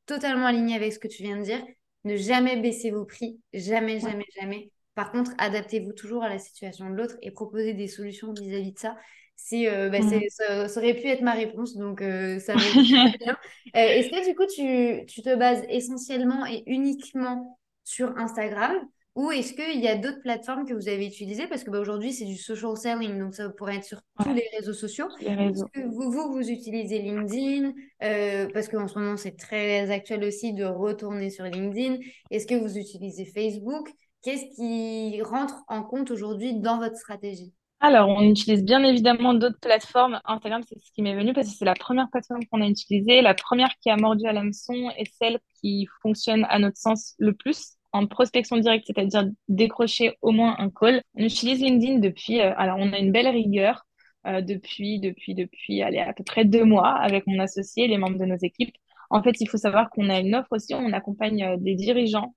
totalement 0.05 0.45
alignée 0.45 0.75
avec 0.75 0.93
ce 0.93 0.99
que 0.99 1.07
tu 1.07 1.23
viens 1.23 1.37
de 1.37 1.43
dire. 1.43 1.63
Ne 2.03 2.15
jamais 2.15 2.57
baisser 2.57 2.91
vos 2.91 3.05
prix, 3.05 3.39
jamais, 3.53 3.99
jamais, 3.99 4.25
jamais. 4.39 4.71
Par 4.95 5.11
contre, 5.11 5.31
adaptez-vous 5.37 5.93
toujours 5.93 6.23
à 6.23 6.29
la 6.29 6.37
situation 6.37 6.89
de 6.89 6.95
l'autre 6.95 7.15
et 7.21 7.31
proposez 7.31 7.73
des 7.73 7.87
solutions 7.87 8.33
vis-à-vis 8.33 8.73
de 8.73 8.79
ça. 8.79 8.95
C'est, 9.35 9.67
euh, 9.67 9.89
bah, 9.89 9.99
mm. 9.99 10.21
ça, 10.29 10.79
aurait 10.79 10.93
pu 10.93 11.07
être 11.07 11.21
ma 11.21 11.33
réponse, 11.33 11.75
donc 11.75 12.01
euh, 12.01 12.39
ça 12.39 12.53
me 12.55 13.17
bien. 13.17 13.37
Euh, 13.75 13.79
est-ce 13.79 14.09
que 14.09 14.29
du 14.29 14.35
coup, 14.35 14.45
tu, 14.45 15.05
tu 15.07 15.21
te 15.21 15.35
bases 15.35 15.63
essentiellement 15.69 16.45
et 16.45 16.63
uniquement 16.67 17.57
sur 17.83 18.15
Instagram 18.17 18.75
ou 19.15 19.31
est-ce 19.31 19.53
qu'il 19.53 19.79
y 19.79 19.87
a 19.87 19.95
d'autres 19.95 20.21
plateformes 20.21 20.65
que 20.65 20.73
vous 20.73 20.87
avez 20.87 21.05
utilisées? 21.05 21.47
Parce 21.47 21.63
que 21.63 21.69
bah, 21.69 21.79
aujourd'hui, 21.79 22.13
c'est 22.13 22.25
du 22.25 22.35
social 22.37 22.75
selling, 22.75 23.19
donc 23.19 23.35
ça 23.35 23.49
pourrait 23.49 23.75
être 23.77 23.83
sur 23.83 24.01
tous 24.23 24.33
les 24.33 24.49
réseaux 24.57 24.73
sociaux. 24.73 25.07
Est-ce 25.19 25.65
que 25.65 25.81
vous, 25.87 26.11
vous, 26.11 26.33
vous 26.33 26.49
utilisez 26.49 26.99
LinkedIn? 26.99 27.73
Euh, 28.03 28.47
Parce 28.53 28.67
qu'en 28.69 28.87
ce 28.87 28.97
moment, 28.97 29.17
c'est 29.17 29.37
très 29.37 29.91
actuel 29.91 30.23
aussi 30.23 30.53
de 30.53 30.65
retourner 30.65 31.29
sur 31.29 31.45
LinkedIn. 31.45 31.97
Est-ce 32.31 32.47
que 32.47 32.55
vous 32.55 32.77
utilisez 32.77 33.25
Facebook? 33.25 33.89
Qu'est-ce 34.23 34.55
qui 34.55 35.21
rentre 35.21 35.63
en 35.67 35.83
compte 35.83 36.09
aujourd'hui 36.09 36.55
dans 36.59 36.79
votre 36.79 36.95
stratégie? 36.97 37.53
Alors, 37.81 38.07
on 38.07 38.21
utilise 38.21 38.63
bien 38.63 38.81
évidemment 38.83 39.33
d'autres 39.33 39.59
plateformes. 39.59 40.21
Instagram, 40.23 40.61
c'est 40.67 40.79
ce 40.79 40.89
qui 40.93 41.01
m'est 41.01 41.15
venu 41.15 41.33
parce 41.33 41.49
que 41.49 41.53
c'est 41.53 41.65
la 41.65 41.75
première 41.75 42.09
plateforme 42.09 42.45
qu'on 42.45 42.61
a 42.61 42.67
utilisée. 42.67 43.21
La 43.21 43.33
première 43.33 43.71
qui 43.81 43.89
a 43.89 43.97
mordu 43.97 44.25
à 44.25 44.31
l'hameçon 44.31 44.89
et 44.97 45.03
celle 45.19 45.39
qui 45.59 45.87
fonctionne 46.01 46.45
à 46.49 46.59
notre 46.59 46.77
sens 46.77 47.13
le 47.19 47.33
plus 47.33 47.73
en 47.93 48.07
prospection 48.07 48.57
directe, 48.57 48.85
c'est-à-dire 48.87 49.29
décrocher 49.47 50.17
au 50.21 50.31
moins 50.31 50.55
un 50.57 50.69
call. 50.69 51.01
On 51.15 51.23
utilise 51.23 51.61
LinkedIn 51.61 51.99
depuis, 51.99 52.41
euh, 52.41 52.53
alors 52.57 52.77
on 52.79 52.91
a 52.91 52.97
une 52.97 53.11
belle 53.11 53.27
rigueur 53.27 53.85
euh, 54.25 54.41
depuis, 54.41 54.99
depuis, 54.99 55.35
depuis, 55.35 55.81
allez, 55.83 55.99
à 55.99 56.13
peu 56.13 56.23
près 56.23 56.43
deux 56.43 56.65
mois 56.65 56.89
avec 56.89 57.25
mon 57.27 57.39
associé, 57.39 57.87
les 57.87 57.97
membres 57.97 58.17
de 58.17 58.25
nos 58.25 58.37
équipes. 58.37 58.75
En 59.11 59.21
fait, 59.21 59.39
il 59.39 59.47
faut 59.47 59.57
savoir 59.57 59.91
qu'on 59.91 60.09
a 60.09 60.19
une 60.19 60.33
offre 60.33 60.51
aussi, 60.51 60.73
on 60.73 60.91
accompagne 60.91 61.43
euh, 61.43 61.57
des 61.57 61.75
dirigeants 61.75 62.35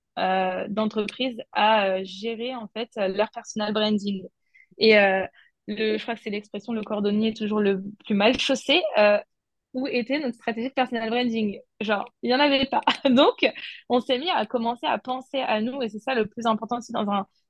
d'entreprises 0.69 1.39
à 1.51 2.03
gérer 2.03 2.55
en 2.55 2.67
fait 2.69 2.89
leur 2.95 3.29
personal 3.29 3.71
branding. 3.71 4.23
Et 4.79 4.95
le, 4.95 5.95
je 5.95 6.01
crois 6.01 6.15
que 6.15 6.21
c'est 6.23 6.31
l'expression, 6.31 6.73
le 6.73 6.81
cordonnier 6.81 7.27
est 7.27 7.37
toujours 7.37 7.59
le 7.59 7.83
plus 8.03 8.15
mal 8.15 8.39
chaussé 8.39 8.81
où 9.73 9.87
était 9.87 10.19
notre 10.19 10.35
stratégie 10.35 10.69
de 10.69 10.73
personal 10.73 11.09
branding. 11.09 11.59
Genre, 11.81 12.09
il 12.23 12.29
n'y 12.29 12.35
en 12.35 12.39
avait 12.39 12.65
pas. 12.65 12.81
Donc, 13.09 13.45
on 13.89 13.99
s'est 13.99 14.17
mis 14.17 14.29
à 14.29 14.45
commencer 14.45 14.87
à 14.87 14.97
penser 14.97 15.39
à 15.39 15.61
nous, 15.61 15.81
et 15.81 15.89
c'est 15.89 15.99
ça 15.99 16.15
le 16.15 16.25
plus 16.25 16.45
important 16.45 16.77
aussi 16.77 16.93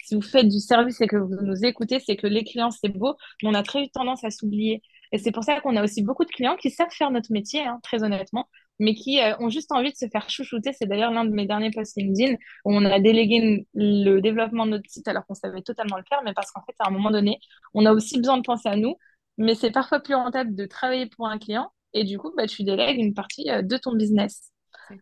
si 0.07 0.15
vous 0.15 0.21
faites 0.21 0.47
du 0.47 0.59
service 0.59 1.01
et 1.01 1.07
que 1.07 1.17
vous 1.17 1.35
nous 1.41 1.65
écoutez, 1.65 1.99
c'est 1.99 2.15
que 2.15 2.27
les 2.27 2.43
clients, 2.43 2.71
c'est 2.71 2.89
beau, 2.89 3.15
mais 3.43 3.49
on 3.49 3.53
a 3.53 3.63
très 3.63 3.87
tendance 3.89 4.23
à 4.23 4.31
s'oublier. 4.31 4.81
Et 5.11 5.17
c'est 5.17 5.31
pour 5.31 5.43
ça 5.43 5.59
qu'on 5.61 5.75
a 5.75 5.83
aussi 5.83 6.01
beaucoup 6.01 6.25
de 6.25 6.29
clients 6.29 6.55
qui 6.55 6.71
savent 6.71 6.91
faire 6.91 7.11
notre 7.11 7.31
métier, 7.31 7.61
hein, 7.61 7.79
très 7.83 8.03
honnêtement, 8.03 8.47
mais 8.79 8.93
qui 8.93 9.21
euh, 9.21 9.35
ont 9.39 9.49
juste 9.49 9.71
envie 9.71 9.91
de 9.91 9.97
se 9.97 10.07
faire 10.07 10.29
chouchouter. 10.29 10.71
C'est 10.73 10.85
d'ailleurs 10.87 11.11
l'un 11.11 11.25
de 11.25 11.31
mes 11.31 11.45
derniers 11.45 11.71
posts 11.71 11.97
LinkedIn 11.97 12.35
où 12.65 12.73
on 12.73 12.85
a 12.85 12.99
délégué 12.99 13.65
le 13.73 14.19
développement 14.19 14.65
de 14.65 14.71
notre 14.71 14.89
site 14.89 15.07
alors 15.07 15.25
qu'on 15.25 15.33
savait 15.33 15.61
totalement 15.61 15.97
le 15.97 16.03
faire, 16.07 16.21
mais 16.23 16.33
parce 16.33 16.51
qu'en 16.51 16.61
fait, 16.61 16.75
à 16.79 16.87
un 16.87 16.91
moment 16.91 17.11
donné, 17.11 17.39
on 17.73 17.85
a 17.85 17.91
aussi 17.91 18.17
besoin 18.17 18.37
de 18.37 18.43
penser 18.43 18.69
à 18.69 18.75
nous, 18.75 18.95
mais 19.37 19.55
c'est 19.55 19.71
parfois 19.71 19.99
plus 19.99 20.15
rentable 20.15 20.55
de 20.55 20.65
travailler 20.65 21.07
pour 21.07 21.27
un 21.27 21.37
client 21.37 21.71
et 21.93 22.03
du 22.03 22.17
coup, 22.17 22.31
bah, 22.35 22.47
tu 22.47 22.63
délègues 22.63 22.99
une 22.99 23.13
partie 23.13 23.49
euh, 23.49 23.61
de 23.61 23.77
ton 23.77 23.93
business. 23.93 24.51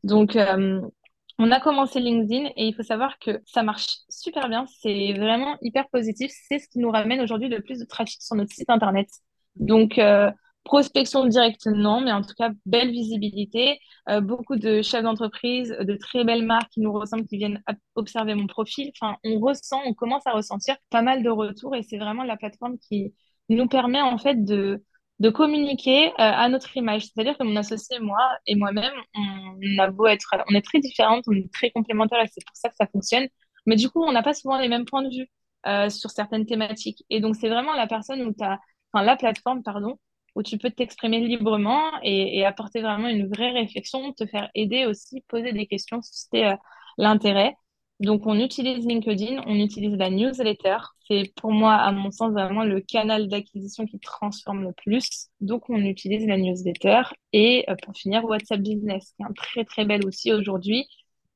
Donc, 0.03 0.35
euh, 0.35 0.81
on 1.37 1.51
a 1.51 1.59
commencé 1.59 1.99
LinkedIn 1.99 2.49
et 2.55 2.67
il 2.67 2.73
faut 2.73 2.83
savoir 2.83 3.19
que 3.19 3.41
ça 3.45 3.63
marche 3.63 3.97
super 4.09 4.47
bien. 4.47 4.65
C'est 4.81 5.13
vraiment 5.13 5.57
hyper 5.61 5.87
positif. 5.89 6.31
C'est 6.47 6.59
ce 6.59 6.67
qui 6.69 6.79
nous 6.79 6.89
ramène 6.89 7.21
aujourd'hui 7.21 7.49
le 7.49 7.61
plus 7.61 7.79
de 7.79 7.85
trafic 7.85 8.21
sur 8.21 8.35
notre 8.35 8.53
site 8.53 8.69
internet. 8.69 9.09
Donc, 9.57 9.97
euh, 9.97 10.31
prospection 10.63 11.25
directe, 11.25 11.67
non, 11.67 12.01
mais 12.01 12.11
en 12.11 12.21
tout 12.21 12.33
cas, 12.35 12.51
belle 12.65 12.89
visibilité. 12.89 13.79
beaucoup 14.23 14.55
de 14.55 14.81
chefs 14.81 15.03
d'entreprise, 15.03 15.69
de 15.79 15.95
très 15.95 16.23
belles 16.23 16.43
marques 16.43 16.71
qui 16.71 16.79
nous 16.79 16.91
ressemblent, 16.91 17.27
qui 17.27 17.37
viennent 17.37 17.61
observer 17.93 18.33
mon 18.33 18.47
profil. 18.47 18.91
Enfin, 18.99 19.17
on 19.23 19.39
ressent, 19.39 19.79
on 19.85 19.93
commence 19.93 20.25
à 20.25 20.31
ressentir 20.31 20.75
pas 20.89 21.03
mal 21.03 21.21
de 21.21 21.29
retours 21.29 21.75
et 21.75 21.83
c'est 21.83 21.99
vraiment 21.99 22.23
la 22.23 22.35
plateforme 22.35 22.79
qui 22.79 23.13
nous 23.49 23.67
permet 23.67 24.01
en 24.01 24.17
fait 24.17 24.43
de 24.43 24.83
de 25.19 25.29
communiquer 25.29 26.11
à 26.17 26.47
notre 26.49 26.75
image. 26.77 27.05
C'est-à-dire 27.05 27.37
que 27.37 27.43
mon 27.43 27.55
associé, 27.55 27.99
moi 27.99 28.19
et 28.47 28.55
moi-même, 28.55 28.93
on 29.15 29.79
a 29.79 29.89
beau 29.89 30.07
être, 30.07 30.35
on 30.49 30.55
est 30.55 30.61
très 30.61 30.79
différentes, 30.79 31.23
on 31.27 31.33
est 31.33 31.51
très 31.53 31.71
complémentaires 31.71 32.21
et 32.21 32.27
c'est 32.27 32.43
pour 32.45 32.55
ça 32.55 32.69
que 32.69 32.75
ça 32.75 32.87
fonctionne. 32.87 33.27
Mais 33.65 33.75
du 33.75 33.89
coup, 33.89 34.03
on 34.03 34.11
n'a 34.11 34.23
pas 34.23 34.33
souvent 34.33 34.59
les 34.59 34.67
mêmes 34.67 34.85
points 34.85 35.03
de 35.03 35.09
vue 35.09 35.89
sur 35.89 36.11
certaines 36.11 36.45
thématiques. 36.45 37.03
Et 37.09 37.21
donc, 37.21 37.35
c'est 37.35 37.49
vraiment 37.49 37.73
la 37.73 37.87
personne 37.87 38.21
où 38.23 38.33
tu 38.33 38.43
enfin, 38.43 39.05
la 39.05 39.15
plateforme, 39.15 39.63
pardon, 39.63 39.97
où 40.35 40.43
tu 40.43 40.57
peux 40.57 40.69
t'exprimer 40.69 41.19
librement 41.21 41.81
et, 42.03 42.45
apporter 42.45 42.81
vraiment 42.81 43.07
une 43.07 43.27
vraie 43.27 43.51
réflexion, 43.51 44.13
te 44.13 44.25
faire 44.25 44.49
aider 44.53 44.85
aussi, 44.85 45.23
poser 45.27 45.53
des 45.53 45.65
questions, 45.65 46.01
susciter 46.01 46.45
euh, 46.47 46.55
l'intérêt. 46.97 47.55
Donc, 48.01 48.25
on 48.27 48.37
utilise 48.39 48.85
LinkedIn, 48.85 49.43
on 49.47 49.55
utilise 49.55 49.95
la 49.95 50.09
newsletter. 50.09 50.77
C'est 51.07 51.31
pour 51.35 51.51
moi, 51.51 51.75
à 51.75 51.91
mon 51.93 52.11
sens, 52.11 52.33
vraiment 52.33 52.65
le 52.65 52.81
canal 52.81 53.27
d'acquisition 53.29 53.85
qui 53.85 53.99
transforme 53.99 54.63
le 54.63 54.73
plus. 54.73 55.29
Donc, 55.39 55.69
on 55.69 55.77
utilise 55.77 56.27
la 56.27 56.37
newsletter. 56.37 57.03
Et 57.31 57.65
euh, 57.69 57.75
pour 57.83 57.95
finir, 57.95 58.25
WhatsApp 58.25 58.59
Business, 58.59 59.13
qui 59.15 59.23
est 59.23 59.25
un 59.25 59.33
très, 59.33 59.63
très 59.63 59.85
bel 59.85 60.05
outil 60.05 60.33
aujourd'hui, 60.33 60.85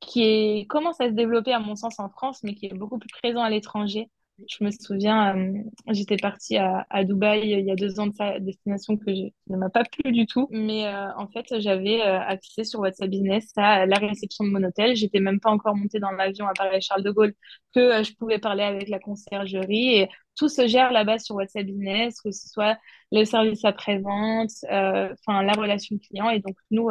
qui 0.00 0.66
commence 0.68 1.00
à 1.00 1.08
se 1.08 1.14
développer, 1.14 1.52
à 1.52 1.60
mon 1.60 1.76
sens, 1.76 1.98
en 1.98 2.10
France, 2.10 2.40
mais 2.42 2.54
qui 2.54 2.66
est 2.66 2.74
beaucoup 2.74 2.98
plus 2.98 3.10
présent 3.22 3.42
à 3.42 3.50
l'étranger. 3.50 4.10
Je 4.48 4.64
me 4.64 4.70
souviens, 4.70 5.36
euh, 5.36 5.62
j'étais 5.88 6.16
partie 6.16 6.56
à, 6.56 6.86
à, 6.90 7.04
Dubaï 7.04 7.50
il 7.50 7.66
y 7.66 7.70
a 7.70 7.74
deux 7.74 8.00
ans 8.00 8.06
de 8.06 8.14
sa 8.14 8.38
destination 8.38 8.96
que 8.96 9.14
je, 9.14 9.22
ne 9.48 9.56
m'a 9.56 9.70
pas 9.70 9.84
plu 9.84 10.12
du 10.12 10.26
tout. 10.26 10.48
Mais 10.50 10.86
euh, 10.86 11.08
en 11.16 11.28
fait, 11.28 11.46
j'avais 11.60 12.00
euh, 12.00 12.20
accès 12.20 12.64
sur 12.64 12.80
WhatsApp 12.80 13.10
Business 13.10 13.52
à 13.56 13.86
la 13.86 13.96
réception 13.98 14.44
de 14.44 14.50
mon 14.50 14.62
hôtel. 14.62 14.96
J'étais 14.96 15.20
même 15.20 15.40
pas 15.40 15.50
encore 15.50 15.76
montée 15.76 16.00
dans 16.00 16.10
l'avion 16.12 16.46
à 16.46 16.52
Paris 16.54 16.80
Charles 16.80 17.02
de 17.02 17.10
Gaulle 17.10 17.34
que 17.74 18.02
je 18.02 18.14
pouvais 18.14 18.38
parler 18.38 18.62
avec 18.62 18.88
la 18.88 18.98
conciergerie. 18.98 19.96
Et 19.96 20.08
tout 20.36 20.48
se 20.48 20.66
gère 20.66 20.92
là-bas 20.92 21.18
sur 21.18 21.36
WhatsApp 21.36 21.66
Business, 21.66 22.20
que 22.20 22.30
ce 22.30 22.48
soit 22.48 22.78
le 23.12 23.24
service 23.24 23.64
après-vente, 23.64 24.50
enfin 24.64 25.42
la 25.42 25.52
relation 25.52 25.98
client. 25.98 26.30
Et 26.30 26.40
donc, 26.40 26.56
nous, 26.70 26.88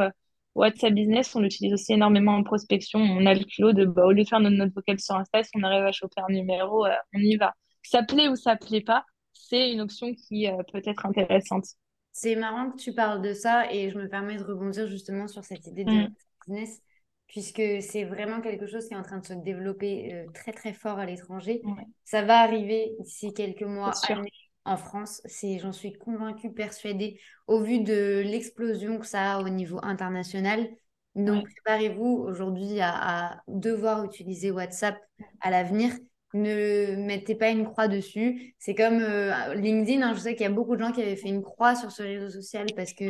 WhatsApp 0.56 0.94
Business, 0.94 1.36
on 1.36 1.40
l'utilise 1.40 1.74
aussi 1.74 1.94
énormément 1.94 2.36
en 2.36 2.44
prospection. 2.44 3.00
On 3.00 3.26
a 3.26 3.34
le 3.34 3.44
culot 3.44 3.74
de, 3.74 3.86
bah, 3.86 4.06
au 4.06 4.12
lieu 4.12 4.24
de 4.24 4.28
faire 4.28 4.40
notre 4.40 4.58
note 4.58 4.74
vocale 4.74 5.00
sur 5.00 5.16
Insta, 5.16 5.44
si 5.44 5.52
on 5.56 5.64
arrive 5.64 5.86
à 5.86 5.92
choper 5.92 6.22
un 6.22 6.34
numéro, 6.34 6.86
euh, 6.86 6.92
on 7.14 7.20
y 7.20 7.36
va. 7.38 7.54
Ça 7.84 8.04
plaît 8.04 8.28
ou 8.28 8.36
ça 8.36 8.56
plaît 8.56 8.82
pas, 8.82 9.06
c'est 9.34 9.72
une 9.72 9.82
option 9.82 10.14
qui 10.14 10.48
euh, 10.48 10.62
peut 10.72 10.82
être 10.86 11.06
intéressante. 11.06 11.66
C'est 12.12 12.36
marrant 12.36 12.72
que 12.72 12.78
tu 12.78 12.94
parles 12.94 13.22
de 13.22 13.34
ça 13.34 13.72
et 13.72 13.90
je 13.90 13.98
me 13.98 14.10
permets 14.10 14.38
de 14.38 14.44
rebondir 14.44 14.88
justement 14.88 15.28
sur 15.28 15.44
cette 15.44 15.66
idée 15.68 15.86
de 15.86 15.92
mm. 15.92 16.08
business 16.48 16.82
puisque 17.30 17.62
c'est 17.82 18.04
vraiment 18.04 18.42
quelque 18.42 18.66
chose 18.66 18.88
qui 18.88 18.96
est 18.96 18.98
en 18.98 19.04
train 19.04 19.20
de 19.20 19.26
se 19.26 19.34
développer 19.34 20.14
euh, 20.14 20.26
très 20.34 20.52
très 20.52 20.74
fort 20.74 20.98
à 20.98 21.06
l'étranger. 21.06 21.62
Ça 22.04 22.24
va 22.24 22.40
arriver 22.40 22.92
d'ici 23.00 23.34
quelques 23.34 23.62
mois, 23.62 23.92
années, 24.10 24.34
en 24.66 24.78
France. 24.78 25.22
C'est, 25.26 25.60
j'en 25.60 25.72
suis 25.72 25.94
convaincue, 25.94 26.52
persuadée, 26.52 27.20
au 27.48 27.62
vu 27.62 27.82
de 27.82 28.22
l'explosion 28.26 29.00
que 29.00 29.06
ça 29.06 29.36
a 29.36 29.42
au 29.42 29.50
niveau 29.50 29.80
international. 29.84 30.68
Donc, 31.16 31.46
préparez-vous 31.50 32.24
aujourd'hui 32.28 32.80
à, 32.82 33.42
devoir 33.48 34.06
utiliser 34.06 34.52
WhatsApp 34.52 34.98
à 35.42 35.52
l'avenir. 35.52 35.92
Ne 36.34 36.96
mettez 36.96 37.36
pas 37.36 37.50
une 37.50 37.66
croix 37.66 37.88
dessus. 37.88 38.54
C'est 38.60 38.76
comme 38.76 39.00
euh, 39.02 39.56
LinkedIn. 39.56 40.02
Hein. 40.04 40.14
je 40.14 40.20
sais 40.20 40.36
qu'il 40.36 40.44
y 40.44 40.50
a 40.50 40.52
beaucoup 40.52 40.76
de 40.76 40.82
gens 40.82 40.92
qui 40.92 41.02
avaient 41.02 41.16
fait 41.16 41.30
une 41.30 41.42
croix 41.42 41.76
sur 41.76 41.92
ce 41.92 42.04
réseau 42.04 42.30
social 42.30 42.68
parce 42.76 42.94
que 42.94 43.06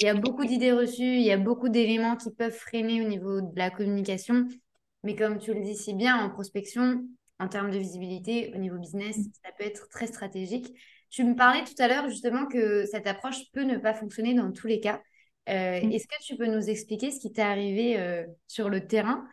il 0.00 0.06
y 0.06 0.08
a 0.08 0.14
beaucoup 0.14 0.46
d'idées 0.46 0.72
reçues, 0.72 1.16
il 1.16 1.22
y 1.22 1.30
a 1.30 1.36
beaucoup 1.36 1.68
d'éléments 1.68 2.16
qui 2.16 2.30
peuvent 2.30 2.54
freiner 2.54 3.04
au 3.04 3.08
niveau 3.08 3.42
de 3.42 3.58
la 3.58 3.68
communication. 3.70 4.46
Mais 5.04 5.14
comme 5.14 5.38
tu 5.38 5.52
le 5.52 5.60
dis 5.60 5.76
si 5.76 5.92
bien, 5.92 6.16
en 6.24 6.30
prospection, 6.30 7.04
en 7.40 7.48
termes 7.48 7.70
de 7.70 7.78
visibilité, 7.78 8.52
au 8.54 8.58
niveau 8.58 8.78
business, 8.78 9.18
mm. 9.18 9.22
ça 9.44 9.50
peut 9.58 9.64
être 9.64 9.88
très 9.88 10.06
stratégique. 10.06 10.72
Tu 11.10 11.24
me 11.24 11.34
parlais 11.34 11.64
tout 11.64 11.82
à 11.82 11.88
l'heure 11.88 12.08
justement 12.08 12.46
que 12.46 12.84
cette 12.86 13.06
approche 13.06 13.50
peut 13.52 13.64
ne 13.64 13.78
pas 13.78 13.94
fonctionner 13.94 14.34
dans 14.34 14.52
tous 14.52 14.66
les 14.66 14.78
cas. 14.78 15.00
Euh, 15.48 15.80
mm. 15.80 15.92
Est-ce 15.92 16.06
que 16.06 16.22
tu 16.22 16.36
peux 16.36 16.46
nous 16.46 16.68
expliquer 16.68 17.10
ce 17.10 17.18
qui 17.18 17.32
t'est 17.32 17.42
arrivé 17.42 17.98
euh, 17.98 18.24
sur 18.46 18.68
le 18.68 18.86
terrain? 18.86 19.26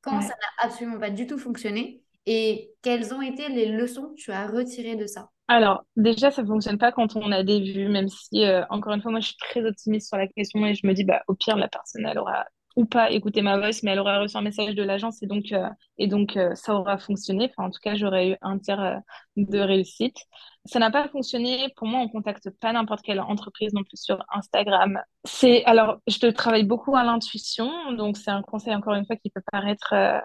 Quand 0.00 0.22
ça 0.22 0.28
n'a 0.28 0.66
absolument 0.66 0.98
pas 0.98 1.10
du 1.10 1.26
tout 1.26 1.38
fonctionné 1.38 2.00
et 2.24 2.70
quelles 2.82 3.12
ont 3.12 3.20
été 3.20 3.48
les 3.48 3.66
leçons 3.66 4.10
que 4.10 4.14
tu 4.14 4.30
as 4.30 4.46
retirées 4.46 4.96
de 4.96 5.06
ça? 5.06 5.28
Alors, 5.48 5.84
déjà, 5.96 6.30
ça 6.30 6.42
ne 6.42 6.46
fonctionne 6.46 6.78
pas 6.78 6.92
quand 6.92 7.16
on 7.16 7.32
a 7.32 7.42
des 7.42 7.60
vues, 7.60 7.88
même 7.88 8.08
si, 8.08 8.44
euh, 8.44 8.64
encore 8.70 8.92
une 8.92 9.02
fois, 9.02 9.10
moi, 9.10 9.20
je 9.20 9.28
suis 9.28 9.36
très 9.36 9.64
optimiste 9.64 10.08
sur 10.08 10.16
la 10.16 10.28
question 10.28 10.64
et 10.64 10.74
je 10.74 10.86
me 10.86 10.92
dis, 10.92 11.04
bah, 11.04 11.22
au 11.26 11.34
pire, 11.34 11.56
la 11.56 11.68
personne, 11.68 12.06
elle 12.06 12.18
aura 12.18 12.46
ou 12.78 12.86
pas 12.86 13.10
écouté 13.10 13.42
ma 13.42 13.58
voix, 13.58 13.70
mais 13.82 13.90
elle 13.90 13.98
aura 13.98 14.20
reçu 14.20 14.36
un 14.36 14.40
message 14.40 14.76
de 14.76 14.84
l'agence 14.84 15.20
et 15.20 15.26
donc, 15.26 15.52
et 15.98 16.06
donc 16.06 16.38
ça 16.54 16.74
aura 16.74 16.96
fonctionné. 16.96 17.50
Enfin, 17.50 17.68
en 17.68 17.70
tout 17.70 17.80
cas, 17.82 17.96
j'aurais 17.96 18.30
eu 18.30 18.36
un 18.40 18.56
tiers 18.58 19.00
de 19.36 19.58
réussite. 19.58 20.16
Ça 20.64 20.78
n'a 20.78 20.92
pas 20.92 21.08
fonctionné. 21.08 21.72
Pour 21.76 21.88
moi, 21.88 21.98
on 22.00 22.08
contacte 22.08 22.50
pas 22.60 22.72
n'importe 22.72 23.02
quelle 23.02 23.20
entreprise 23.20 23.72
non 23.72 23.82
plus 23.82 23.96
sur 23.96 24.24
Instagram. 24.32 25.00
C'est 25.24 25.64
alors, 25.64 25.98
je 26.06 26.28
travaille 26.28 26.62
beaucoup 26.64 26.94
à 26.94 27.02
l'intuition, 27.02 27.92
donc 27.94 28.16
c'est 28.16 28.30
un 28.30 28.42
conseil 28.42 28.76
encore 28.76 28.94
une 28.94 29.06
fois 29.06 29.16
qui 29.16 29.30
peut 29.30 29.42
paraître 29.50 29.92
euh, 29.92 30.20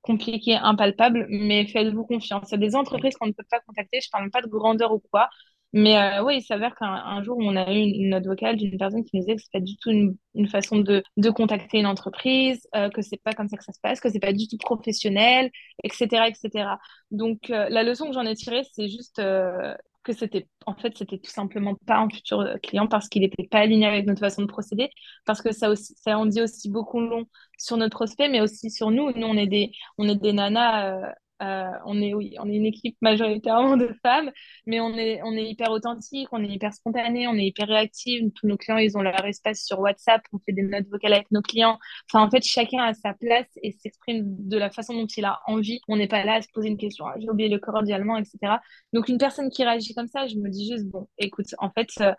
compliqué, 0.00 0.54
impalpable, 0.56 1.26
mais 1.28 1.66
faites-vous 1.66 2.04
confiance. 2.06 2.48
Il 2.48 2.52
y 2.52 2.54
a 2.54 2.58
des 2.58 2.76
entreprises 2.76 3.14
qu'on 3.16 3.26
ne 3.26 3.32
peut 3.32 3.44
pas 3.50 3.60
contacter. 3.60 4.00
Je 4.00 4.08
parle 4.10 4.30
pas 4.30 4.40
de 4.40 4.46
grandeur 4.48 4.92
ou 4.94 5.02
quoi, 5.12 5.28
mais 5.72 5.96
euh, 5.96 6.24
oui, 6.24 6.38
il 6.38 6.42
s'avère 6.42 6.74
qu'un 6.74 7.22
jour, 7.22 7.36
on 7.38 7.54
a 7.54 7.72
eu 7.72 7.78
une, 7.78 8.10
note 8.10 8.26
vocale 8.26 8.56
d'une 8.56 8.76
personne 8.76 9.04
qui 9.04 9.16
nous 9.16 9.22
disait 9.22 9.36
que 9.36 9.42
c'est 9.42 9.52
pas 9.52 9.60
du 9.60 9.76
tout 9.76 9.90
une, 9.90 10.16
une 10.34 10.48
façon 10.48 10.78
de, 10.78 11.02
de, 11.16 11.30
contacter 11.30 11.78
une 11.78 11.86
entreprise, 11.86 12.66
euh, 12.74 12.90
que 12.90 13.02
c'est 13.02 13.22
pas 13.22 13.34
comme 13.34 13.48
ça 13.48 13.56
que 13.56 13.62
ça 13.64 13.72
se 13.72 13.78
passe, 13.80 14.00
que 14.00 14.10
c'est 14.10 14.18
pas 14.18 14.32
du 14.32 14.48
tout 14.48 14.56
professionnel, 14.58 15.50
etc., 15.84 16.26
etc. 16.28 16.76
Donc, 17.12 17.50
euh, 17.50 17.68
la 17.68 17.84
leçon 17.84 18.06
que 18.06 18.14
j'en 18.14 18.26
ai 18.26 18.34
tirée, 18.34 18.62
c'est 18.72 18.88
juste 18.88 19.20
euh, 19.20 19.74
que 20.02 20.12
c'était, 20.12 20.48
en 20.66 20.74
fait, 20.74 20.96
c'était 20.98 21.18
tout 21.18 21.30
simplement 21.30 21.76
pas 21.86 21.98
un 21.98 22.08
futur 22.10 22.44
client 22.62 22.88
parce 22.88 23.08
qu'il 23.08 23.22
n'était 23.22 23.46
pas 23.46 23.60
aligné 23.60 23.86
avec 23.86 24.06
notre 24.06 24.20
façon 24.20 24.42
de 24.42 24.46
procéder, 24.48 24.90
parce 25.24 25.40
que 25.40 25.52
ça 25.52 25.70
aussi, 25.70 25.94
ça 25.96 26.18
en 26.18 26.26
dit 26.26 26.42
aussi 26.42 26.68
beaucoup 26.68 27.00
long 27.00 27.26
sur 27.58 27.76
notre 27.76 27.96
prospect, 27.96 28.28
mais 28.28 28.40
aussi 28.40 28.70
sur 28.70 28.90
nous. 28.90 29.12
Nous, 29.12 29.26
on 29.26 29.36
est 29.36 29.46
des, 29.46 29.70
on 29.98 30.08
est 30.08 30.16
des 30.16 30.32
nanas 30.32 31.14
on 31.40 32.00
est 32.02 32.14
on 32.14 32.48
est 32.48 32.54
une 32.54 32.66
équipe 32.66 32.96
majoritairement 33.00 33.76
de 33.76 33.88
femmes, 34.02 34.30
mais 34.66 34.80
on 34.80 34.94
est 34.96 35.20
on 35.22 35.32
est 35.32 35.44
hyper 35.44 35.70
authentique, 35.70 36.28
on 36.32 36.42
est 36.42 36.48
hyper 36.48 36.72
spontané, 36.74 37.28
on 37.28 37.34
est 37.34 37.46
hyper 37.46 37.68
réactive. 37.68 38.30
Tous 38.34 38.46
nos 38.46 38.56
clients, 38.56 38.78
ils 38.78 38.96
ont 38.96 39.02
leur 39.02 39.24
espace 39.24 39.64
sur 39.64 39.80
WhatsApp, 39.80 40.22
on 40.32 40.38
fait 40.38 40.52
des 40.52 40.62
notes 40.62 40.86
vocales 40.90 41.14
avec 41.14 41.30
nos 41.30 41.42
clients. 41.42 41.78
Enfin, 42.12 42.24
en 42.24 42.30
fait, 42.30 42.42
chacun 42.44 42.82
a 42.82 42.94
sa 42.94 43.14
place 43.14 43.48
et 43.62 43.72
s'exprime 43.72 44.24
de 44.26 44.58
la 44.58 44.70
façon 44.70 44.94
dont 44.94 45.06
il 45.06 45.24
a 45.24 45.40
envie. 45.46 45.80
On 45.88 45.96
n'est 45.96 46.08
pas 46.08 46.24
là 46.24 46.34
à 46.34 46.42
se 46.42 46.48
poser 46.52 46.68
une 46.68 46.78
question, 46.78 47.06
ah, 47.06 47.14
j'ai 47.18 47.28
oublié 47.28 47.48
le 47.48 47.58
cordialement, 47.58 48.16
etc. 48.16 48.56
Donc, 48.92 49.08
une 49.08 49.18
personne 49.18 49.50
qui 49.50 49.64
réagit 49.64 49.94
comme 49.94 50.08
ça, 50.08 50.26
je 50.26 50.36
me 50.36 50.48
dis 50.50 50.68
juste 50.70 50.86
bon, 50.86 51.08
écoute, 51.18 51.54
en 51.58 51.70
fait, 51.70 51.88
euh, 52.00 52.12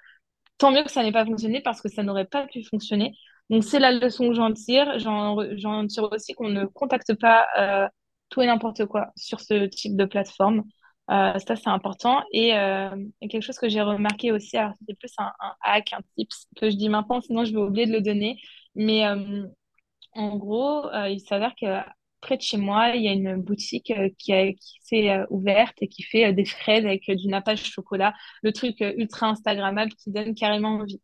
tant 0.57 0.71
mieux 0.71 0.83
que 0.83 0.91
ça 0.91 1.03
n'ait 1.03 1.11
pas 1.11 1.25
fonctionné 1.25 1.61
parce 1.61 1.81
que 1.81 1.89
ça 1.89 2.03
n'aurait 2.03 2.25
pas 2.25 2.47
pu 2.47 2.63
fonctionner. 2.63 3.13
Donc, 3.49 3.63
c'est 3.63 3.79
la 3.79 3.91
leçon 3.91 4.29
que 4.29 4.33
j'en 4.35 4.53
tire. 4.53 4.97
J'en 4.99 5.87
tire 5.87 6.09
aussi 6.11 6.33
qu'on 6.33 6.49
ne 6.49 6.65
contacte 6.65 7.13
pas. 7.19 7.47
Euh, 7.59 7.87
tout 8.31 8.41
et 8.41 8.47
n'importe 8.47 8.85
quoi 8.87 9.11
sur 9.15 9.39
ce 9.39 9.65
type 9.67 9.95
de 9.95 10.05
plateforme. 10.05 10.63
Euh, 11.11 11.37
ça, 11.39 11.55
c'est 11.55 11.67
important. 11.67 12.21
Euh, 12.33 12.95
et, 13.21 13.27
quelque 13.27 13.41
chose 13.43 13.57
que 13.57 13.69
j'ai 13.69 13.81
remarqué 13.81 14.31
aussi, 14.31 14.57
alors 14.57 14.73
plus 14.99 15.11
un, 15.17 15.31
hack, 15.61 15.93
un 15.93 15.99
tips 16.17 16.47
que 16.55 16.69
je 16.69 16.75
dis 16.75 16.89
maintenant, 16.89 17.21
sinon 17.21 17.43
je 17.45 17.51
vais 17.51 17.59
oublier 17.59 17.85
de 17.85 17.91
le 17.91 18.01
donner. 18.01 18.37
Mais 18.75 19.05
euh, 19.05 19.45
en 20.15 20.37
gros, 20.37 20.89
il 21.09 21.19
s'avère 21.19 21.53
que 21.55 21.65
près 22.21 22.37
de 22.37 22.41
chez 22.41 22.57
moi, 22.57 22.89
il 22.95 23.03
y 23.03 23.09
a 23.09 23.13
une 23.13 23.35
boutique 23.41 23.93
qui, 24.17 24.55
qui 24.55 24.77
s'est 24.83 25.19
ouverte 25.29 25.75
et 25.81 25.87
qui 25.87 26.03
fait 26.03 26.33
des 26.33 26.45
fraises 26.45 26.85
avec 26.85 27.09
du 27.09 27.27
nappage 27.27 27.63
chocolat, 27.63 28.13
le 28.43 28.53
truc 28.53 28.77
ultra 28.79 29.27
Instagrammable 29.27 29.91
qui 29.95 30.11
donne 30.11 30.35
carrément 30.35 30.75
envie. 30.75 31.01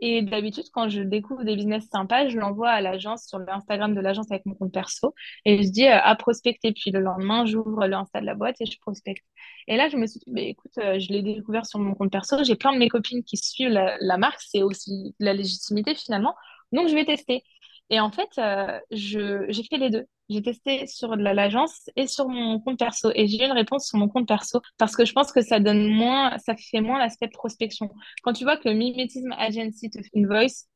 Et 0.00 0.22
d'habitude, 0.22 0.64
quand 0.72 0.88
je 0.88 1.02
découvre 1.02 1.44
des 1.44 1.56
business 1.56 1.86
sympas, 1.92 2.28
je 2.28 2.38
l'envoie 2.38 2.70
à 2.70 2.80
l'agence 2.80 3.26
sur 3.26 3.38
l'Instagram 3.38 3.94
de 3.94 4.00
l'agence 4.00 4.30
avec 4.30 4.46
mon 4.46 4.54
compte 4.54 4.72
perso 4.72 5.14
et 5.44 5.62
je 5.62 5.68
dis 5.68 5.86
euh, 5.86 6.00
à 6.02 6.14
prospecter. 6.16 6.72
Puis 6.72 6.90
le 6.90 7.00
lendemain, 7.00 7.44
j'ouvre 7.44 7.86
l'Insta 7.86 8.20
de 8.20 8.26
la 8.26 8.34
boîte 8.34 8.56
et 8.60 8.66
je 8.66 8.78
prospecte. 8.80 9.24
Et 9.68 9.76
là, 9.76 9.88
je 9.88 9.96
me 9.96 10.06
suis 10.06 10.20
dit, 10.20 10.32
bah, 10.32 10.40
écoute, 10.40 10.72
euh, 10.78 10.98
je 10.98 11.12
l'ai 11.12 11.22
découvert 11.22 11.66
sur 11.66 11.78
mon 11.78 11.94
compte 11.94 12.10
perso. 12.10 12.42
J'ai 12.44 12.56
plein 12.56 12.72
de 12.72 12.78
mes 12.78 12.88
copines 12.88 13.22
qui 13.24 13.36
suivent 13.36 13.68
la, 13.68 14.16
marque. 14.16 14.40
C'est 14.40 14.62
aussi 14.62 15.14
la 15.18 15.34
légitimité 15.34 15.94
finalement. 15.94 16.34
Donc, 16.72 16.88
je 16.88 16.94
vais 16.94 17.04
tester. 17.04 17.42
Et 17.90 17.98
en 18.00 18.10
fait, 18.10 18.28
euh, 18.38 18.78
j'ai 18.90 19.62
fait 19.68 19.78
les 19.78 19.90
deux. 19.90 20.06
J'ai 20.28 20.42
testé 20.42 20.86
sur 20.86 21.16
l'agence 21.16 21.90
et 21.96 22.06
sur 22.06 22.28
mon 22.28 22.60
compte 22.60 22.78
perso. 22.78 23.10
Et 23.16 23.26
j'ai 23.26 23.42
eu 23.42 23.46
une 23.46 23.52
réponse 23.52 23.88
sur 23.88 23.98
mon 23.98 24.08
compte 24.08 24.28
perso 24.28 24.60
parce 24.78 24.94
que 24.94 25.04
je 25.04 25.12
pense 25.12 25.32
que 25.32 25.40
ça 25.40 25.58
donne 25.58 25.88
moins, 25.88 26.38
ça 26.38 26.54
fait 26.56 26.80
moins 26.80 27.00
l'aspect 27.00 27.28
prospection. 27.28 27.90
Quand 28.22 28.32
tu 28.32 28.44
vois 28.44 28.56
que 28.56 28.68
le 28.68 28.74
Mimétisme 28.76 29.32
Agency 29.32 29.90
te 29.90 29.98
fait 30.00 30.10
une 30.14 30.28
voice, 30.28 30.66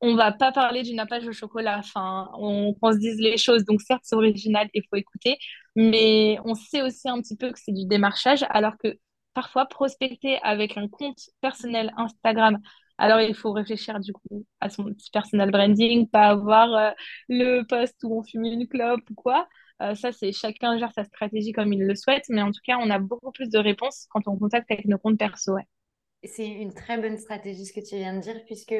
on 0.00 0.14
va 0.16 0.32
pas 0.32 0.52
parler 0.52 0.82
du 0.82 0.94
nappage 0.94 1.26
au 1.26 1.32
chocolat. 1.32 1.78
Enfin, 1.78 2.30
on, 2.38 2.74
qu'on 2.74 2.92
se 2.92 2.98
dise 2.98 3.18
les 3.20 3.36
choses. 3.38 3.64
Donc, 3.64 3.80
certes, 3.80 4.02
c'est 4.04 4.16
original, 4.16 4.68
il 4.74 4.82
faut 4.90 4.96
écouter. 4.96 5.38
Mais 5.76 6.38
on 6.44 6.54
sait 6.54 6.82
aussi 6.82 7.08
un 7.08 7.20
petit 7.20 7.36
peu 7.36 7.50
que 7.52 7.58
c'est 7.58 7.72
du 7.72 7.86
démarchage, 7.86 8.44
alors 8.50 8.76
que 8.82 8.98
parfois, 9.34 9.66
prospecter 9.66 10.38
avec 10.42 10.76
un 10.76 10.88
compte 10.88 11.20
personnel 11.40 11.92
Instagram 11.96 12.58
alors, 12.98 13.20
il 13.20 13.34
faut 13.34 13.52
réfléchir 13.52 14.00
du 14.00 14.12
coup 14.12 14.46
à 14.60 14.70
son 14.70 14.84
petit 14.84 15.10
personal 15.10 15.50
branding, 15.50 16.08
pas 16.08 16.28
avoir 16.28 16.72
euh, 16.74 16.90
le 17.28 17.62
poste 17.62 17.96
où 18.04 18.18
on 18.18 18.22
fume 18.22 18.44
une 18.44 18.66
clope 18.66 19.08
ou 19.10 19.14
quoi. 19.14 19.46
Euh, 19.82 19.94
ça, 19.94 20.12
c'est 20.12 20.32
chacun 20.32 20.78
gère 20.78 20.92
sa 20.92 21.04
stratégie 21.04 21.52
comme 21.52 21.72
il 21.72 21.84
le 21.84 21.94
souhaite, 21.94 22.24
mais 22.30 22.40
en 22.42 22.50
tout 22.50 22.60
cas, 22.64 22.78
on 22.80 22.88
a 22.88 22.98
beaucoup 22.98 23.32
plus 23.32 23.50
de 23.50 23.58
réponses 23.58 24.06
quand 24.10 24.26
on 24.26 24.38
contacte 24.38 24.70
avec 24.70 24.86
nos 24.86 24.98
comptes 24.98 25.18
perso. 25.18 25.56
c'est 26.24 26.48
une 26.48 26.72
très 26.72 26.98
bonne 26.98 27.18
stratégie 27.18 27.66
ce 27.66 27.72
que 27.72 27.86
tu 27.86 27.96
viens 27.96 28.14
de 28.14 28.20
dire, 28.20 28.42
puisque 28.46 28.74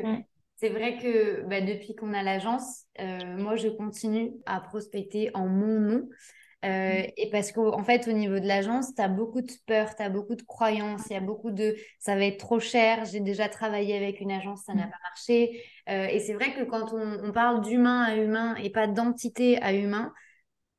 c'est 0.57 0.71
vrai 0.71 0.97
que 0.99 1.43
bah, 1.43 1.61
depuis 1.61 1.95
qu'on 1.95 2.15
a 2.15 2.23
l'agence, 2.23 2.85
euh, 3.01 3.37
moi, 3.37 3.57
je 3.57 3.69
continue 3.69 4.33
à 4.47 4.61
prospecter 4.61 5.31
en 5.35 5.47
mon 5.47 5.81
nom. 5.81 6.09
Euh, 6.65 7.03
mm. 7.03 7.11
et 7.17 7.31
parce 7.31 7.53
qu'en 7.53 7.85
fait, 7.85 8.09
au 8.09 8.13
niveau 8.13 8.39
de 8.39 8.47
l'agence, 8.47 8.95
tu 8.95 9.03
as 9.03 9.09
beaucoup 9.09 9.43
de 9.43 9.53
peur, 9.67 9.95
tu 9.95 10.03
as 10.03 10.09
beaucoup 10.09 10.35
de 10.35 10.43
croyances, 10.43 11.03
il 11.11 11.13
y 11.13 11.17
a 11.17 11.21
beaucoup 11.21 11.51
de 11.51 11.77
ça 11.99 12.17
va 12.17 12.25
être 12.25 12.39
trop 12.39 12.59
cher, 12.59 13.05
j'ai 13.05 13.21
déjà 13.21 13.49
travaillé 13.49 13.97
avec 13.97 14.21
une 14.21 14.33
agence, 14.33 14.63
ça 14.65 14.75
n'a 14.75 14.87
mm. 14.87 14.91
pas 14.91 14.97
marché. 15.05 15.65
Euh, 15.89 16.07
et 16.07 16.21
c'est 16.21 16.35
vrai 16.35 16.55
que 16.55 16.65
quand 16.65 16.93
on, 16.93 17.33
parle 17.33 17.61
d'humain 17.61 18.03
à 18.03 18.17
humain 18.17 18.55
et 18.57 18.71
pas 18.71 18.87
d'entité 18.87 19.61
à 19.63 19.75
humain, 19.75 20.13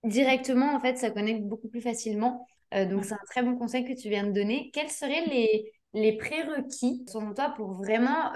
directement, 0.03 0.73
en 0.75 0.79
fait, 0.79 0.97
ça 0.97 1.11
connecte 1.11 1.43
beaucoup 1.43 1.69
plus 1.69 1.81
facilement. 1.81 2.45
donc, 2.73 3.05
c'est 3.05 3.13
un 3.13 3.19
très 3.29 3.43
bon 3.43 3.55
conseil 3.55 3.85
que 3.85 3.93
tu 3.93 4.09
viens 4.09 4.25
de 4.25 4.31
donner. 4.31 4.71
Quels 4.73 4.89
seraient 4.89 5.25
les, 5.27 5.71
les 5.93 6.17
prérequis, 6.17 7.05
selon 7.07 7.33
toi, 7.33 7.53
pour 7.55 7.73
vraiment 7.73 8.33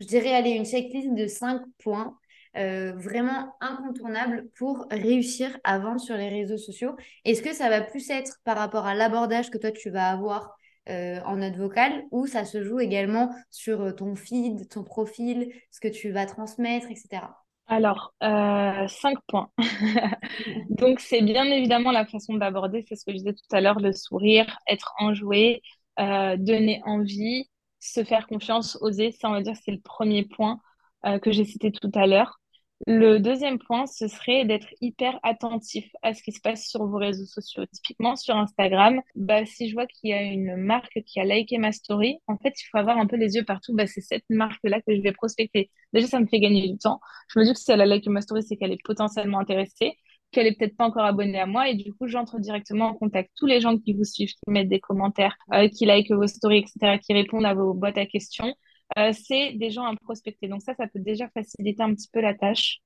je 0.00 0.06
dirais, 0.06 0.34
aller 0.34 0.50
une 0.50 0.64
checklist 0.64 1.14
de 1.14 1.26
5 1.26 1.62
points 1.78 2.18
euh, 2.56 2.92
vraiment 2.92 3.54
incontournables 3.60 4.48
pour 4.56 4.86
réussir 4.90 5.56
à 5.64 5.78
vendre 5.78 6.00
sur 6.00 6.16
les 6.16 6.28
réseaux 6.28 6.58
sociaux. 6.58 6.96
Est-ce 7.24 7.42
que 7.42 7.52
ça 7.52 7.68
va 7.68 7.80
plus 7.80 8.10
être 8.10 8.38
par 8.44 8.56
rapport 8.56 8.86
à 8.86 8.94
l'abordage 8.94 9.50
que 9.50 9.58
toi 9.58 9.70
tu 9.70 9.90
vas 9.90 10.10
avoir 10.10 10.56
euh, 10.88 11.20
en 11.24 11.36
note 11.36 11.56
vocale 11.56 12.04
ou 12.10 12.26
ça 12.26 12.44
se 12.44 12.64
joue 12.64 12.80
également 12.80 13.30
sur 13.50 13.82
euh, 13.82 13.92
ton 13.92 14.16
feed, 14.16 14.68
ton 14.68 14.82
profil, 14.82 15.52
ce 15.70 15.78
que 15.78 15.88
tu 15.88 16.10
vas 16.10 16.26
transmettre, 16.26 16.90
etc. 16.90 17.22
Alors, 17.68 18.14
euh, 18.24 18.88
cinq 18.88 19.18
points. 19.28 19.50
Donc, 20.70 20.98
c'est 20.98 21.22
bien 21.22 21.44
évidemment 21.44 21.92
la 21.92 22.04
façon 22.04 22.34
d'aborder, 22.34 22.84
c'est 22.88 22.96
ce 22.96 23.04
que 23.04 23.12
je 23.12 23.18
disais 23.18 23.34
tout 23.34 23.56
à 23.56 23.60
l'heure, 23.60 23.78
le 23.78 23.92
sourire, 23.92 24.58
être 24.66 24.92
enjoué, 24.98 25.62
donner 25.96 26.80
envie, 26.86 27.48
se 27.78 28.04
faire 28.04 28.26
confiance, 28.26 28.78
oser, 28.80 29.12
ça 29.12 29.28
on 29.28 29.32
va 29.32 29.42
dire 29.42 29.56
c'est 29.62 29.72
le 29.72 29.80
premier 29.80 30.24
point 30.24 30.60
euh, 31.06 31.18
que 31.18 31.32
j'ai 31.32 31.44
cité 31.44 31.72
tout 31.72 31.90
à 31.94 32.06
l'heure. 32.06 32.39
Le 32.86 33.18
deuxième 33.18 33.58
point, 33.58 33.86
ce 33.86 34.08
serait 34.08 34.46
d'être 34.46 34.68
hyper 34.80 35.18
attentif 35.22 35.90
à 36.02 36.14
ce 36.14 36.22
qui 36.22 36.32
se 36.32 36.40
passe 36.40 36.66
sur 36.66 36.86
vos 36.86 36.96
réseaux 36.96 37.26
sociaux. 37.26 37.64
Typiquement 37.70 38.16
sur 38.16 38.36
Instagram, 38.36 39.00
bah, 39.14 39.44
si 39.44 39.68
je 39.68 39.74
vois 39.74 39.86
qu'il 39.86 40.10
y 40.10 40.14
a 40.14 40.22
une 40.22 40.56
marque 40.56 41.02
qui 41.04 41.20
a 41.20 41.24
liké 41.24 41.58
ma 41.58 41.72
story, 41.72 42.18
en 42.26 42.38
fait, 42.38 42.54
il 42.58 42.64
faut 42.70 42.78
avoir 42.78 42.96
un 42.96 43.06
peu 43.06 43.16
les 43.16 43.34
yeux 43.34 43.44
partout. 43.44 43.74
Bah, 43.74 43.86
c'est 43.86 44.00
cette 44.00 44.24
marque-là 44.30 44.80
que 44.80 44.96
je 44.96 45.02
vais 45.02 45.12
prospecter. 45.12 45.70
Déjà, 45.92 46.06
ça 46.06 46.20
me 46.20 46.26
fait 46.26 46.40
gagner 46.40 46.68
du 46.68 46.78
temps. 46.78 47.00
Je 47.28 47.38
me 47.38 47.44
dis 47.44 47.52
que 47.52 47.60
si 47.60 47.70
elle 47.70 47.82
a 47.82 47.86
liké 47.86 48.08
ma 48.08 48.22
story, 48.22 48.42
c'est 48.42 48.56
qu'elle 48.56 48.72
est 48.72 48.82
potentiellement 48.82 49.40
intéressée 49.40 49.96
qu'elle 50.32 50.46
est 50.46 50.56
peut-être 50.56 50.76
pas 50.76 50.84
encore 50.84 51.04
abonnée 51.04 51.40
à 51.40 51.46
moi 51.46 51.68
et 51.68 51.74
du 51.74 51.92
coup 51.92 52.06
j'entre 52.06 52.38
directement 52.38 52.86
en 52.86 52.94
contact 52.94 53.30
tous 53.36 53.46
les 53.46 53.60
gens 53.60 53.76
qui 53.76 53.94
vous 53.94 54.04
suivent 54.04 54.28
qui 54.28 54.48
mettent 54.48 54.68
des 54.68 54.78
commentaires 54.78 55.36
euh, 55.52 55.68
qui 55.68 55.86
like 55.86 56.10
vos 56.12 56.26
stories 56.28 56.58
etc 56.58 56.98
qui 57.04 57.12
répondent 57.12 57.46
à 57.46 57.54
vos 57.54 57.74
boîtes 57.74 57.98
à 57.98 58.06
questions 58.06 58.54
euh, 58.98 59.12
c'est 59.12 59.52
des 59.52 59.70
gens 59.70 59.84
à 59.84 59.94
prospecter 59.96 60.48
donc 60.48 60.62
ça 60.62 60.74
ça 60.74 60.86
peut 60.88 61.00
déjà 61.00 61.28
faciliter 61.30 61.82
un 61.82 61.94
petit 61.94 62.08
peu 62.12 62.20
la 62.20 62.34
tâche 62.34 62.80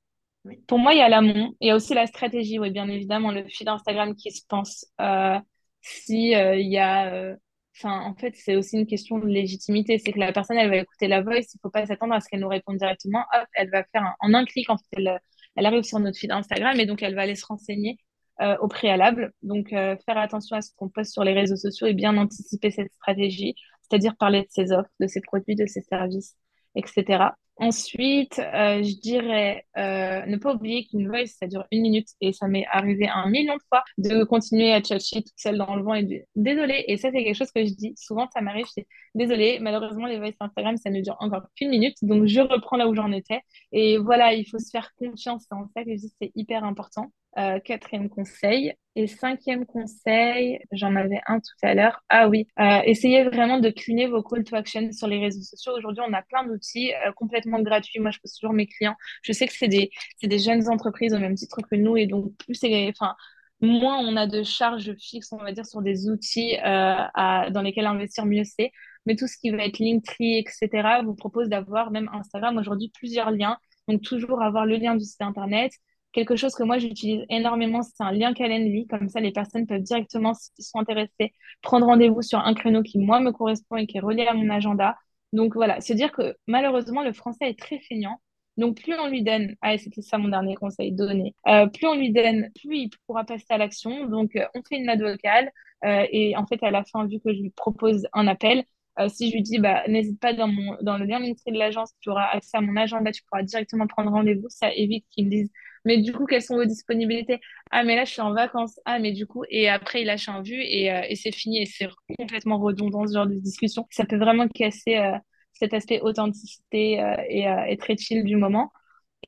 pour 0.67 0.79
moi 0.79 0.93
il 0.95 0.99
y 0.99 1.03
a 1.03 1.09
l'amont 1.09 1.55
il 1.61 1.69
y 1.69 1.71
a 1.71 1.77
aussi 1.77 1.95
la 1.95 2.07
stratégie 2.07 2.59
oui 2.59 2.71
bien 2.71 2.89
évidemment 2.89 3.31
le 3.31 3.45
fil 3.49 3.69
Instagram 3.69 4.15
qui 4.15 4.31
se 4.31 4.43
pense 4.49 4.87
euh, 5.01 5.39
si 5.81 6.33
il 6.33 6.73
y 6.73 6.79
a 6.79 7.37
Enfin, 7.77 8.03
en 8.03 8.15
fait, 8.15 8.35
c'est 8.37 8.55
aussi 8.57 8.77
une 8.77 8.87
question 8.87 9.19
de 9.19 9.27
légitimité. 9.27 9.99
C'est 9.99 10.13
que 10.13 10.19
la 10.19 10.33
personne, 10.33 10.57
elle 10.57 10.71
va 10.71 10.77
écouter 10.77 11.09
la 11.09 11.23
voice. 11.23 11.41
Il 11.55 11.57
ne 11.57 11.61
faut 11.63 11.71
pas 11.71 11.85
s'attendre 11.87 12.15
à 12.15 12.21
ce 12.21 12.29
qu'elle 12.29 12.41
nous 12.41 12.49
réponde 12.49 12.77
directement. 12.77 13.25
Hop, 13.35 13.47
elle 13.55 13.71
va 13.71 13.83
faire 13.85 14.15
en 14.21 14.33
un 14.35 14.45
clic, 14.45 14.71
en 14.71 14.77
fait, 14.79 14.85
elle, 14.93 15.21
elle 15.57 15.67
arrive 15.67 15.83
sur 15.83 15.99
notre 15.99 16.19
feed 16.19 16.31
Instagram 16.31 16.79
et 16.79 16.87
donc 16.87 17.03
elle 17.03 17.15
va 17.15 17.23
aller 17.23 17.35
se 17.35 17.47
renseigner 17.47 17.99
euh, 18.41 18.57
au 18.61 18.69
préalable. 18.69 19.33
Donc, 19.43 19.73
euh, 19.73 19.97
faire 20.07 20.19
attention 20.19 20.57
à 20.57 20.63
ce 20.63 20.71
qu'on 20.77 20.89
poste 20.89 21.13
sur 21.13 21.25
les 21.25 21.33
réseaux 21.33 21.57
sociaux 21.57 21.87
et 21.89 21.95
bien 21.95 22.17
anticiper 22.17 22.71
cette 22.71 22.93
stratégie, 22.93 23.55
c'est-à-dire 23.89 24.17
parler 24.17 24.43
de 24.43 24.49
ses 24.51 24.73
offres, 24.73 24.91
de 25.01 25.07
ses 25.07 25.21
produits, 25.21 25.57
de 25.57 25.67
ses 25.67 25.83
services, 25.83 26.37
etc. 26.75 27.31
Ensuite, 27.57 28.41
euh, 28.41 28.83
je 28.83 29.01
dirais 29.01 29.65
euh, 29.77 30.27
ne 30.27 30.37
pas 30.37 30.55
oublier 30.55 30.87
qu'une 30.87 31.07
voice, 31.07 31.27
ça 31.39 31.47
dure 31.47 31.65
une 31.71 31.83
minute 31.83 32.09
et 32.21 32.33
ça 32.33 32.49
m'est 32.49 32.67
arrivé 32.73 33.09
un 33.09 33.31
million 33.31 33.55
de 33.55 33.63
fois 33.69 33.85
de 33.97 34.25
continuer 34.25 34.73
à 34.73 34.81
tchatcher 34.81 35.23
toute 35.23 35.39
seule 35.39 35.59
dans 35.59 35.77
le 35.77 35.85
vent 35.85 35.95
et 35.95 36.03
de 36.03 36.21
désolé. 36.35 36.85
Et 36.89 36.97
ça, 36.97 37.11
c'est 37.13 37.23
quelque 37.23 37.37
chose 37.37 37.53
que 37.53 37.65
je 37.65 37.73
dis 37.73 37.95
souvent, 37.97 38.29
ça 38.35 38.41
m'arrive, 38.41 38.67
je 38.77 38.83
dis 38.83 38.87
désolé, 39.15 39.61
malheureusement, 39.61 40.07
les 40.07 40.19
voices 40.19 40.35
Instagram, 40.41 40.77
ça 40.77 40.91
ne 40.91 41.01
dure 41.01 41.17
encore 41.21 41.47
qu'une 41.55 41.71
minute. 41.71 41.97
Donc, 42.03 42.27
je 42.27 42.41
reprends 42.41 42.77
là 42.77 42.89
où 42.89 42.95
j'en 42.95 43.13
étais. 43.13 43.41
Et 43.71 43.99
voilà, 43.99 44.35
il 44.35 44.45
faut 44.47 44.59
se 44.59 44.71
faire 44.71 44.91
confiance. 44.97 45.45
C'est 45.49 45.55
en 45.55 45.69
ça 45.77 45.85
que 45.85 45.91
je 45.91 46.01
dis 46.01 46.13
c'est 46.21 46.33
hyper 46.35 46.65
important. 46.65 47.13
Euh, 47.37 47.59
quatrième 47.59 48.09
conseil. 48.09 48.75
Et 48.95 49.09
cinquième 49.09 49.67
conseil, 49.67 50.61
j'en 50.71 50.95
avais 50.95 51.21
un 51.27 51.41
tout 51.41 51.57
à 51.63 51.75
l'heure. 51.75 52.01
Ah 52.09 52.29
oui, 52.29 52.47
euh, 52.61 52.81
essayez 52.85 53.25
vraiment 53.25 53.59
de 53.59 53.71
cliner 53.71 54.07
vos 54.07 54.23
call 54.23 54.45
to 54.45 54.55
action 54.55 54.93
sur 54.93 55.09
les 55.09 55.19
réseaux 55.19 55.43
sociaux. 55.43 55.73
Aujourd'hui, 55.77 56.05
on 56.07 56.13
a 56.13 56.23
plein 56.23 56.45
d'outils 56.47 56.93
euh, 56.95 57.11
complètement 57.17 57.61
gratuits. 57.61 57.99
Moi, 57.99 58.13
je 58.13 58.21
pose 58.21 58.33
toujours 58.35 58.53
mes 58.53 58.69
clients. 58.69 58.95
Je 59.23 59.33
sais 59.33 59.49
que 59.49 59.53
c'est 59.53 59.67
des, 59.67 59.91
des 60.23 60.39
jeunes 60.39 60.69
entreprises 60.69 61.13
au 61.13 61.19
même 61.19 61.35
titre 61.35 61.59
que 61.69 61.75
nous. 61.75 61.97
Et 61.97 62.07
donc, 62.07 62.33
plus 62.39 62.55
c'est, 62.55 62.89
enfin, 62.89 63.17
moins 63.61 63.99
on 63.99 64.17
a 64.17 64.29
de 64.29 64.45
charges 64.45 64.95
fixes, 64.97 65.33
on 65.33 65.39
va 65.39 65.51
dire, 65.51 65.67
sur 65.67 65.83
des 65.83 66.09
outils 66.09 66.57
dans 66.63 67.63
lesquels 67.65 67.87
investir, 67.87 68.27
mieux 68.27 68.45
c'est. 68.45 68.71
Mais 69.07 69.17
tout 69.17 69.27
ce 69.27 69.37
qui 69.39 69.51
va 69.51 69.65
être 69.65 69.81
Linktree, 69.81 70.39
etc., 70.39 71.01
vous 71.05 71.15
propose 71.15 71.49
d'avoir 71.49 71.91
même 71.91 72.09
Instagram 72.13 72.57
aujourd'hui 72.59 72.93
plusieurs 72.95 73.33
liens. 73.33 73.59
Donc, 73.89 74.03
toujours 74.03 74.41
avoir 74.43 74.67
le 74.67 74.77
lien 74.77 74.95
du 74.95 75.05
site 75.05 75.21
internet, 75.21 75.73
Quelque 76.15 76.37
chose 76.37 76.55
que 76.55 76.63
moi 76.63 76.79
j'utilise 76.79 77.25
énormément, 77.29 77.83
c'est 77.83 78.03
un 78.03 78.13
lien 78.13 78.33
Calendly. 78.35 78.87
Comme 78.87 79.09
ça, 79.09 79.19
les 79.21 79.33
personnes 79.33 79.67
peuvent 79.67 79.83
directement, 79.83 80.33
s'ils 80.33 80.65
sont 80.65 80.79
intéressés, 80.79 81.35
prendre 81.61 81.87
rendez-vous 81.87 82.23
sur 82.23 82.39
un 82.39 82.55
créneau 82.55 82.83
qui, 82.83 82.99
moi, 83.01 83.19
me 83.21 83.33
correspond 83.33 83.77
et 83.77 83.87
qui 83.87 83.99
est 83.99 84.01
relié 84.01 84.27
à 84.27 84.35
mon 84.35 84.49
agenda. 84.49 84.97
Donc 85.33 85.55
voilà, 85.55 85.81
se 85.81 85.93
dire 85.93 86.13
que 86.13 86.37
malheureusement, 86.47 87.03
le 87.03 87.13
français 87.13 87.51
est 87.51 87.59
très 87.59 87.81
feignant. 87.81 88.21
Donc, 88.57 88.77
plus 88.81 88.95
on 88.95 89.09
lui 89.09 89.25
donne, 89.25 89.57
ah, 89.63 89.77
c'était 89.77 90.03
ça 90.03 90.17
mon 90.19 90.29
dernier 90.29 90.55
conseil, 90.55 90.93
donner, 90.93 91.35
euh, 91.49 91.67
plus 91.67 91.89
on 91.89 91.97
lui 91.97 92.13
donne, 92.13 92.51
plus 92.55 92.77
il 92.79 92.91
pourra 93.09 93.25
passer 93.25 93.47
à 93.49 93.59
l'action. 93.59 94.07
Donc, 94.07 94.37
euh, 94.37 94.47
on 94.55 94.63
fait 94.63 94.77
une 94.77 94.87
note 94.87 95.01
vocale 95.01 95.51
euh, 95.85 96.07
et 96.13 96.37
en 96.37 96.47
fait, 96.47 96.63
à 96.63 96.71
la 96.71 96.85
fin, 96.85 97.07
vu 97.07 97.19
que 97.19 97.35
je 97.35 97.41
lui 97.43 97.51
propose 97.51 98.07
un 98.13 98.29
appel, 98.29 98.65
si 99.09 99.29
je 99.29 99.35
lui 99.35 99.43
dis, 99.43 99.59
bah, 99.59 99.83
n'hésite 99.89 100.21
pas 100.21 100.35
dans, 100.35 100.47
mon, 100.47 100.77
dans 100.83 100.97
le 100.99 101.05
lien 101.05 101.19
LinkedIn 101.19 101.53
de 101.53 101.59
l'agence, 101.59 101.91
tu 102.01 102.11
auras 102.11 102.27
accès 102.27 102.57
à 102.57 102.61
mon 102.61 102.77
agenda, 102.77 103.11
tu 103.11 103.25
pourras 103.25 103.43
directement 103.43 103.89
prendre 103.89 104.13
rendez-vous. 104.13 104.49
Ça 104.49 104.73
évite 104.73 105.05
qu'ils 105.11 105.25
me 105.27 105.31
disent, 105.31 105.51
mais 105.85 105.99
du 105.99 106.13
coup, 106.13 106.27
quelles 106.27 106.43
sont 106.43 106.57
vos 106.57 106.65
disponibilités? 106.65 107.41
Ah, 107.71 107.85
mais 107.85 107.97
là, 107.97 108.05
je 108.05 108.13
suis 108.13 108.23
en 108.23 108.33
vacances. 108.33 108.81
Ah, 108.85 108.99
mais 108.99 109.13
du 109.13 109.27
coup, 109.27 109.45
et 109.51 109.69
après, 109.69 110.03
il 110.03 110.07
lâche 110.07 110.29
un 110.29 110.43
vu 110.43 110.55
et, 110.55 110.91
euh, 110.93 111.03
et 111.09 111.17
c'est 111.17 111.33
fini. 111.33 111.63
Et 111.63 111.67
c'est 111.67 111.89
complètement 112.19 112.59
redondant, 112.59 113.07
ce 113.07 113.15
genre 113.15 113.27
de 113.27 113.35
discussion. 113.35 113.87
Ça 113.91 114.05
peut 114.07 114.17
vraiment 114.17 114.49
casser 114.49 114.97
euh, 114.97 115.17
cet 115.53 115.75
aspect 115.75 116.01
authenticité 116.01 117.03
euh, 117.03 117.17
et, 117.29 117.45
et, 117.69 117.77
très 117.77 117.97
chill 117.97 118.25
du 118.25 118.37
moment. 118.37 118.73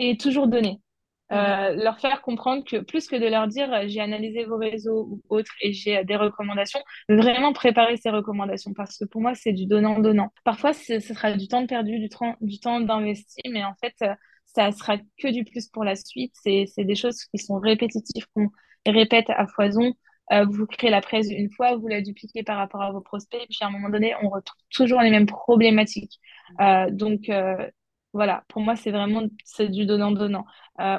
Et 0.00 0.16
toujours 0.16 0.48
donner. 0.48 0.80
Leur 1.30 1.98
faire 2.00 2.22
comprendre 2.22 2.64
que 2.64 2.76
plus 2.78 3.08
que 3.08 3.16
de 3.16 3.26
leur 3.26 3.48
dire 3.48 3.68
j'ai 3.88 4.00
analysé 4.00 4.44
vos 4.44 4.58
réseaux 4.58 5.08
ou 5.10 5.22
autres 5.28 5.50
et 5.60 5.72
j'ai 5.72 6.04
des 6.04 6.14
recommandations, 6.14 6.78
vraiment 7.08 7.52
préparer 7.52 7.96
ces 7.96 8.10
recommandations 8.10 8.72
parce 8.74 8.96
que 8.96 9.04
pour 9.06 9.20
moi 9.20 9.34
c'est 9.34 9.52
du 9.52 9.66
donnant-donnant. 9.66 10.32
Parfois 10.44 10.72
ce 10.72 11.00
sera 11.00 11.32
du 11.32 11.48
temps 11.48 11.66
perdu, 11.66 11.98
du, 11.98 12.08
du 12.42 12.60
temps 12.60 12.80
d'investi, 12.80 13.40
mais 13.50 13.64
en 13.64 13.74
fait 13.80 13.96
ça 14.46 14.72
sera 14.72 14.96
que 14.98 15.30
du 15.32 15.44
plus 15.44 15.68
pour 15.68 15.84
la 15.84 15.96
suite. 15.96 16.32
C'est 16.42 16.66
des 16.78 16.94
choses 16.94 17.24
qui 17.24 17.38
sont 17.38 17.58
répétitives, 17.58 18.26
qu'on 18.34 18.50
répète 18.86 19.30
à 19.30 19.46
foison. 19.46 19.92
Euh, 20.32 20.44
vous 20.44 20.66
créez 20.66 20.90
la 20.90 21.00
presse 21.00 21.28
une 21.30 21.50
fois, 21.50 21.76
vous 21.76 21.86
la 21.86 22.00
dupliquez 22.00 22.42
par 22.42 22.56
rapport 22.56 22.82
à 22.82 22.90
vos 22.90 23.00
prospects, 23.00 23.46
puis 23.48 23.58
à 23.60 23.66
un 23.66 23.70
moment 23.70 23.90
donné, 23.90 24.14
on 24.22 24.28
retrouve 24.28 24.60
toujours 24.70 25.00
les 25.00 25.10
mêmes 25.10 25.26
problématiques. 25.26 26.18
Euh, 26.60 26.90
donc, 26.90 27.28
euh, 27.28 27.56
voilà, 28.12 28.44
pour 28.48 28.62
moi, 28.62 28.76
c'est 28.76 28.90
vraiment 28.90 29.22
c'est 29.44 29.68
du 29.68 29.86
donnant-donnant. 29.86 30.46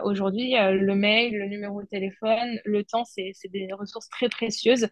Aujourd'hui, 0.03 0.53
le 0.53 0.95
mail, 0.95 1.36
le 1.36 1.47
numéro 1.47 1.81
de 1.81 1.88
téléphone, 1.88 2.60
le 2.63 2.83
temps, 2.83 3.05
c'est 3.05 3.33
des 3.51 3.69
ressources 3.73 4.07
très 4.10 4.29
précieuses. 4.29 4.88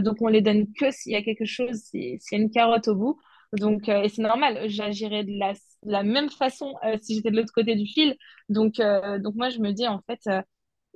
donc, 0.00 0.16
on 0.20 0.28
les 0.28 0.40
donne 0.40 0.66
que 0.72 0.90
s'il 0.90 1.12
y 1.12 1.16
a 1.16 1.22
quelque 1.22 1.44
chose, 1.44 1.74
s'il 1.90 2.14
y 2.14 2.34
a 2.34 2.38
une 2.38 2.50
carotte 2.50 2.88
au 2.88 2.94
bout. 2.94 3.20
Donc, 3.52 3.88
et 3.90 4.08
c'est 4.08 4.22
normal, 4.22 4.68
j'agirais 4.68 5.24
de 5.24 5.38
la 5.38 5.52
de 5.84 5.92
la 5.92 6.02
même 6.02 6.30
façon 6.30 6.74
euh, 6.84 6.96
si 7.00 7.14
j'étais 7.14 7.30
de 7.30 7.36
l'autre 7.36 7.52
côté 7.54 7.74
du 7.74 7.86
fil. 7.86 8.16
Donc, 8.48 8.80
euh, 8.80 9.18
donc 9.18 9.34
moi, 9.34 9.48
je 9.48 9.58
me 9.58 9.72
dis, 9.72 9.86
en 9.86 10.00
fait, 10.06 10.20
euh, 10.28 10.42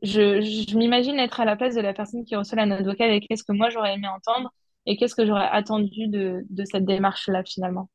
je, 0.02 0.40
je 0.40 0.76
m'imagine 0.76 1.18
être 1.18 1.40
à 1.40 1.44
la 1.44 1.56
place 1.56 1.74
de 1.74 1.80
la 1.80 1.92
personne 1.92 2.24
qui 2.24 2.36
reçoit 2.36 2.56
la 2.56 2.66
note 2.66 2.84
vocale 2.84 3.12
et 3.12 3.20
qu'est-ce 3.20 3.44
que 3.44 3.52
moi, 3.52 3.70
j'aurais 3.70 3.94
aimé 3.94 4.08
entendre 4.08 4.52
et 4.86 4.96
qu'est-ce 4.96 5.14
que 5.14 5.26
j'aurais 5.26 5.48
attendu 5.50 6.08
de, 6.08 6.42
de 6.48 6.64
cette 6.64 6.84
démarche-là, 6.84 7.44
finalement. 7.44 7.90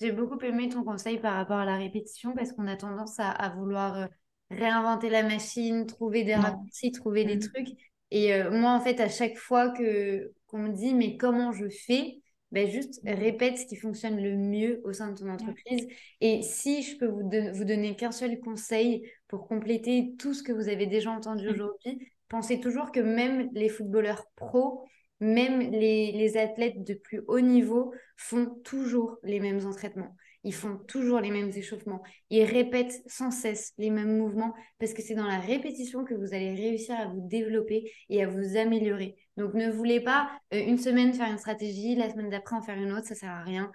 J'ai 0.00 0.12
beaucoup 0.12 0.38
aimé 0.40 0.68
ton 0.70 0.82
conseil 0.82 1.18
par 1.18 1.34
rapport 1.34 1.58
à 1.58 1.66
la 1.66 1.76
répétition 1.76 2.32
parce 2.34 2.52
qu'on 2.52 2.66
a 2.66 2.76
tendance 2.76 3.20
à, 3.20 3.30
à, 3.30 3.50
vouloir 3.50 4.08
réinventer 4.50 5.10
la 5.10 5.22
machine, 5.22 5.86
trouver 5.86 6.24
des 6.24 6.34
raccourcis, 6.34 6.92
trouver 6.92 7.24
des 7.24 7.36
mm. 7.36 7.40
trucs. 7.40 7.68
Et 8.10 8.42
moi, 8.44 8.72
en 8.72 8.80
fait, 8.80 8.98
à 8.98 9.08
chaque 9.08 9.36
fois 9.36 9.68
que 9.70 10.32
qu'on 10.46 10.58
me 10.58 10.72
dit, 10.72 10.94
mais 10.94 11.16
comment 11.16 11.52
je 11.52 11.68
fais 11.68 12.20
ben 12.52 12.68
juste 12.68 13.00
répète 13.04 13.58
ce 13.58 13.66
qui 13.66 13.76
fonctionne 13.76 14.20
le 14.20 14.36
mieux 14.36 14.80
au 14.84 14.92
sein 14.92 15.12
de 15.12 15.18
ton 15.18 15.28
entreprise. 15.30 15.86
Et 16.20 16.42
si 16.42 16.82
je 16.82 16.96
peux 16.96 17.06
vous, 17.06 17.30
vous 17.54 17.64
donner 17.64 17.96
qu'un 17.96 18.12
seul 18.12 18.40
conseil 18.40 19.08
pour 19.28 19.46
compléter 19.46 20.14
tout 20.18 20.34
ce 20.34 20.42
que 20.42 20.52
vous 20.52 20.68
avez 20.68 20.86
déjà 20.86 21.10
entendu 21.10 21.48
aujourd'hui, 21.48 22.10
pensez 22.28 22.60
toujours 22.60 22.92
que 22.92 23.00
même 23.00 23.48
les 23.52 23.68
footballeurs 23.68 24.24
pros, 24.36 24.84
même 25.20 25.60
les, 25.60 26.12
les 26.12 26.36
athlètes 26.36 26.82
de 26.82 26.94
plus 26.94 27.22
haut 27.28 27.40
niveau 27.40 27.92
font 28.16 28.46
toujours 28.64 29.18
les 29.22 29.38
mêmes 29.38 29.66
entraînements. 29.66 30.16
Ils 30.44 30.54
font 30.54 30.78
toujours 30.88 31.20
les 31.20 31.30
mêmes 31.30 31.50
échauffements. 31.54 32.02
Ils 32.30 32.44
répètent 32.44 33.02
sans 33.06 33.30
cesse 33.30 33.72
les 33.78 33.90
mêmes 33.90 34.16
mouvements 34.16 34.54
parce 34.78 34.94
que 34.94 35.02
c'est 35.02 35.14
dans 35.14 35.26
la 35.26 35.38
répétition 35.38 36.04
que 36.04 36.14
vous 36.14 36.34
allez 36.34 36.54
réussir 36.54 36.94
à 36.98 37.08
vous 37.08 37.20
développer 37.20 37.92
et 38.08 38.22
à 38.22 38.28
vous 38.28 38.56
améliorer. 38.56 39.16
Donc 39.36 39.54
ne 39.54 39.70
voulez 39.70 40.00
pas 40.00 40.30
euh, 40.54 40.64
une 40.64 40.78
semaine 40.78 41.12
faire 41.12 41.30
une 41.30 41.38
stratégie, 41.38 41.94
la 41.94 42.10
semaine 42.10 42.30
d'après 42.30 42.56
en 42.56 42.62
faire 42.62 42.78
une 42.78 42.92
autre, 42.92 43.06
ça 43.06 43.14
sert 43.14 43.30
à 43.30 43.42
rien 43.42 43.70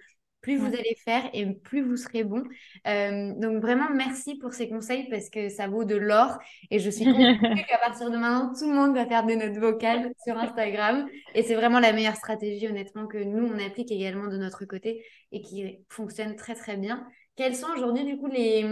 plus 0.46 0.58
vous 0.58 0.68
allez 0.68 0.96
faire 1.04 1.28
et 1.34 1.44
plus 1.56 1.82
vous 1.82 1.98
serez 1.98 2.24
bon. 2.24 2.44
Euh, 2.86 3.34
donc 3.34 3.64
vraiment, 3.64 3.90
merci 3.92 4.36
pour 4.38 4.54
ces 4.54 4.70
conseils 4.70 5.10
parce 5.10 5.32
que 5.32 5.50
ça 5.50 5.68
vaut 5.68 5.86
de 5.86 5.96
l'or. 5.96 6.38
Et 6.70 6.78
je 6.78 6.88
suis 6.92 7.04
convaincue 7.04 7.42
qu'à 7.68 7.80
partir 7.80 8.12
de 8.12 8.18
maintenant, 8.18 8.54
tout 8.54 8.70
le 8.70 8.76
monde 8.76 8.94
va 8.94 9.08
faire 9.08 9.26
des 9.26 9.38
notes 9.38 9.58
vocales 9.58 10.12
sur 10.24 10.38
Instagram. 10.38 11.08
Et 11.34 11.42
c'est 11.42 11.56
vraiment 11.56 11.80
la 11.80 11.94
meilleure 11.94 12.16
stratégie, 12.16 12.68
honnêtement, 12.68 13.08
que 13.08 13.18
nous, 13.18 13.44
on 13.44 13.58
applique 13.58 13.92
également 13.92 14.28
de 14.28 14.38
notre 14.38 14.66
côté 14.66 15.04
et 15.32 15.42
qui 15.42 15.80
fonctionne 15.90 16.36
très, 16.36 16.54
très 16.54 16.78
bien. 16.78 17.08
Quels 17.36 17.56
sont 17.56 17.70
aujourd'hui, 17.76 18.06
du 18.06 18.18
coup, 18.20 18.28
les, 18.28 18.68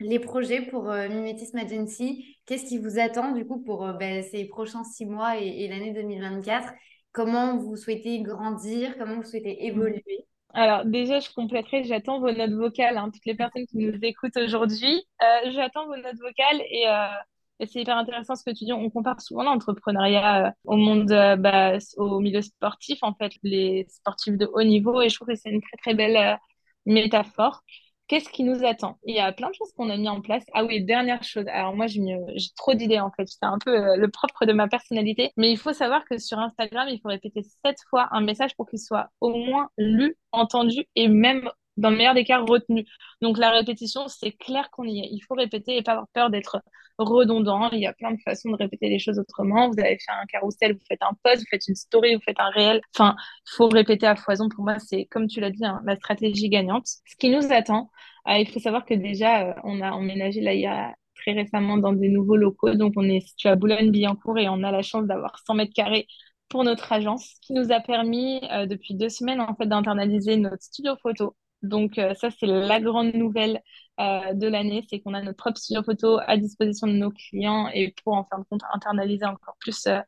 les 0.00 0.18
projets 0.18 0.62
pour 0.62 0.90
euh, 0.90 1.08
Mimétisme 1.08 1.58
Agency? 1.58 2.36
Qu'est-ce 2.46 2.64
qui 2.64 2.78
vous 2.78 2.98
attend, 2.98 3.30
du 3.30 3.46
coup, 3.46 3.62
pour 3.62 3.86
euh, 3.86 3.92
ben, 3.92 4.24
ces 4.24 4.44
prochains 4.46 4.82
six 4.82 5.06
mois 5.06 5.40
et, 5.40 5.46
et 5.46 5.68
l'année 5.68 5.92
2024 5.92 6.72
Comment 7.12 7.56
vous 7.56 7.76
souhaitez 7.76 8.20
grandir? 8.22 8.98
Comment 8.98 9.14
vous 9.16 9.24
souhaitez 9.24 9.54
mmh. 9.54 9.66
évoluer? 9.66 10.26
Alors 10.54 10.84
déjà, 10.84 11.20
je 11.20 11.28
compléterai, 11.30 11.84
j'attends 11.84 12.20
vos 12.20 12.32
notes 12.32 12.52
vocales, 12.52 12.96
hein, 12.96 13.10
toutes 13.12 13.26
les 13.26 13.34
personnes 13.34 13.66
qui 13.66 13.76
nous 13.78 13.98
écoutent 14.02 14.36
aujourd'hui. 14.36 15.02
Euh, 15.22 15.50
j'attends 15.52 15.86
vos 15.86 15.96
notes 15.96 16.18
vocales 16.18 16.60
euh, 16.60 17.06
et, 17.60 17.66
c'est 17.66 17.80
hyper 17.80 17.96
intéressant 17.96 18.36
ce 18.36 18.44
que 18.44 18.56
tu 18.56 18.64
dis. 18.64 18.72
On 18.72 18.88
compare 18.90 19.20
souvent 19.20 19.42
l'entrepreneuriat 19.42 20.46
euh, 20.46 20.50
au 20.64 20.76
monde, 20.76 21.08
bah, 21.38 21.78
au 21.98 22.20
milieu 22.20 22.42
sportif, 22.42 22.98
en 23.02 23.14
fait, 23.14 23.32
les 23.42 23.86
sportifs 23.88 24.36
de 24.38 24.46
haut 24.52 24.62
niveau 24.62 25.02
et 25.02 25.08
je 25.08 25.16
trouve 25.16 25.28
que 25.28 25.34
c'est 25.34 25.50
une 25.50 25.60
très 25.62 25.76
très 25.78 25.94
belle 25.94 26.38
métaphore. 26.86 27.62
Qu'est-ce 28.08 28.28
qui 28.28 28.44
nous 28.44 28.64
attend? 28.64 28.98
Il 29.04 29.16
y 29.16 29.18
a 29.18 29.32
plein 29.32 29.48
de 29.48 29.54
choses 29.54 29.72
qu'on 29.72 29.90
a 29.90 29.96
mis 29.96 30.08
en 30.08 30.20
place. 30.20 30.44
Ah 30.54 30.64
oui, 30.64 30.84
dernière 30.84 31.24
chose. 31.24 31.44
Alors 31.48 31.74
moi, 31.74 31.86
j'ai 31.88 32.04
trop 32.56 32.74
d'idées 32.74 33.00
en 33.00 33.10
fait. 33.10 33.26
C'est 33.26 33.44
un 33.44 33.58
peu 33.58 33.70
euh, 33.70 33.96
le 33.96 34.08
propre 34.08 34.46
de 34.46 34.52
ma 34.52 34.68
personnalité. 34.68 35.32
Mais 35.36 35.50
il 35.50 35.58
faut 35.58 35.72
savoir 35.72 36.04
que 36.04 36.16
sur 36.18 36.38
Instagram, 36.38 36.88
il 36.88 37.00
faut 37.00 37.08
répéter 37.08 37.42
sept 37.64 37.78
fois 37.90 38.08
un 38.12 38.20
message 38.20 38.54
pour 38.56 38.68
qu'il 38.68 38.78
soit 38.78 39.08
au 39.20 39.30
moins 39.34 39.70
lu, 39.76 40.16
entendu 40.30 40.84
et 40.94 41.08
même 41.08 41.50
dans 41.76 41.90
le 41.90 41.96
meilleur 41.96 42.14
des 42.14 42.24
cas, 42.24 42.38
retenu. 42.38 42.84
Donc 43.22 43.38
la 43.38 43.50
répétition, 43.50 44.08
c'est 44.08 44.32
clair 44.32 44.70
qu'on 44.70 44.84
y 44.84 45.00
est. 45.00 45.08
Il 45.12 45.20
faut 45.20 45.34
répéter 45.34 45.76
et 45.76 45.82
pas 45.82 45.92
avoir 45.92 46.08
peur 46.08 46.30
d'être 46.30 46.60
redondant. 46.98 47.70
Il 47.70 47.80
y 47.80 47.86
a 47.86 47.92
plein 47.92 48.12
de 48.12 48.20
façons 48.24 48.50
de 48.50 48.56
répéter 48.56 48.88
les 48.88 48.98
choses 48.98 49.18
autrement. 49.18 49.68
Vous 49.68 49.78
avez 49.78 49.98
fait 49.98 50.12
un 50.12 50.26
carrousel, 50.26 50.74
vous 50.74 50.84
faites 50.88 51.02
un 51.02 51.12
post, 51.22 51.40
vous 51.40 51.46
faites 51.50 51.66
une 51.68 51.74
story, 51.74 52.14
vous 52.14 52.22
faites 52.22 52.40
un 52.40 52.50
réel. 52.50 52.80
Enfin, 52.94 53.16
il 53.18 53.56
faut 53.56 53.68
répéter 53.68 54.06
à 54.06 54.16
foison. 54.16 54.48
Pour 54.48 54.64
moi, 54.64 54.78
c'est, 54.78 55.06
comme 55.06 55.26
tu 55.28 55.40
l'as 55.40 55.50
dit, 55.50 55.64
hein, 55.64 55.80
la 55.84 55.96
stratégie 55.96 56.48
gagnante. 56.48 56.86
Ce 56.86 57.16
qui 57.18 57.30
nous 57.30 57.52
attend, 57.52 57.90
euh, 58.28 58.38
il 58.38 58.48
faut 58.48 58.60
savoir 58.60 58.84
que 58.84 58.94
déjà, 58.94 59.48
euh, 59.50 59.54
on 59.64 59.80
a 59.80 59.92
emménagé 59.92 60.40
là 60.40 60.54
il 60.54 60.60
y 60.60 60.66
a 60.66 60.94
très 61.16 61.32
récemment 61.32 61.76
dans 61.78 61.92
des 61.92 62.08
nouveaux 62.08 62.36
locaux. 62.36 62.74
Donc, 62.74 62.94
on 62.96 63.04
est 63.04 63.20
situé 63.20 63.48
à 63.50 63.56
Boulogne-Billancourt 63.56 64.38
et 64.38 64.48
on 64.48 64.62
a 64.62 64.70
la 64.70 64.82
chance 64.82 65.06
d'avoir 65.06 65.38
100 65.46 65.54
mètres 65.54 65.74
carrés 65.74 66.06
pour 66.48 66.64
notre 66.64 66.92
agence, 66.92 67.34
qui 67.42 67.52
nous 67.54 67.72
a 67.72 67.80
permis 67.80 68.40
euh, 68.52 68.66
depuis 68.66 68.94
deux 68.94 69.08
semaines 69.08 69.40
en 69.40 69.54
fait 69.56 69.66
d'internaliser 69.66 70.36
notre 70.36 70.62
studio 70.62 70.94
photo 71.02 71.34
donc 71.62 71.98
euh, 71.98 72.14
ça, 72.14 72.28
c'est 72.30 72.46
la 72.46 72.80
grande 72.80 73.14
nouvelle 73.14 73.62
euh, 74.00 74.34
de 74.34 74.46
l'année, 74.46 74.84
c'est 74.88 75.00
qu'on 75.00 75.14
a 75.14 75.22
notre 75.22 75.38
propre 75.38 75.58
studio 75.58 75.82
photo 75.82 76.18
à 76.26 76.36
disposition 76.36 76.86
de 76.86 76.92
nos 76.92 77.10
clients 77.10 77.68
et 77.72 77.94
pour 78.04 78.14
en 78.14 78.24
fin 78.24 78.38
de 78.38 78.44
compte 78.44 78.62
internaliser 78.72 79.24
encore 79.24 79.56
plus 79.60 79.86
euh, 79.86 80.00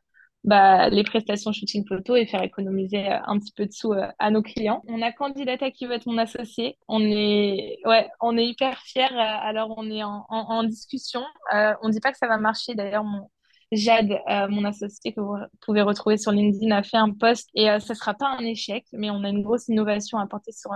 bah, 0.43 0.89
les 0.89 1.03
prestations 1.03 1.51
shooting 1.51 1.85
photo 1.87 2.15
et 2.15 2.25
faire 2.25 2.43
économiser 2.43 3.07
un 3.07 3.37
petit 3.39 3.51
peu 3.51 3.65
de 3.65 3.71
sous 3.71 3.93
à 3.93 4.31
nos 4.31 4.41
clients. 4.41 4.83
On 4.87 5.01
a 5.01 5.11
Candidata 5.11 5.69
qui 5.71 5.85
veut 5.85 5.93
être 5.93 6.05
mon 6.07 6.17
associé. 6.17 6.77
On 6.87 7.01
est, 7.01 7.79
ouais, 7.85 8.09
on 8.21 8.37
est 8.37 8.45
hyper 8.45 8.79
fiers. 8.79 9.03
alors 9.11 9.73
on 9.77 9.89
est 9.91 10.03
en, 10.03 10.25
en, 10.29 10.63
discussion. 10.63 11.23
on 11.51 11.89
dit 11.89 11.99
pas 11.99 12.11
que 12.13 12.17
ça 12.17 12.27
va 12.27 12.37
marcher. 12.37 12.73
D'ailleurs, 12.73 13.03
mon, 13.03 13.29
Jade, 13.73 14.17
mon 14.49 14.63
associé 14.63 15.13
que 15.13 15.19
vous 15.19 15.35
pouvez 15.61 15.81
retrouver 15.81 16.17
sur 16.17 16.31
LinkedIn, 16.31 16.71
a 16.73 16.83
fait 16.83 16.97
un 16.97 17.11
post 17.11 17.49
et 17.53 17.65
ça 17.81 17.93
sera 17.93 18.13
pas 18.13 18.29
un 18.29 18.45
échec, 18.45 18.85
mais 18.93 19.09
on 19.09 19.25
a 19.25 19.29
une 19.29 19.43
grosse 19.43 19.67
innovation 19.67 20.19
à 20.19 20.23
apporter 20.23 20.53
sur 20.53 20.71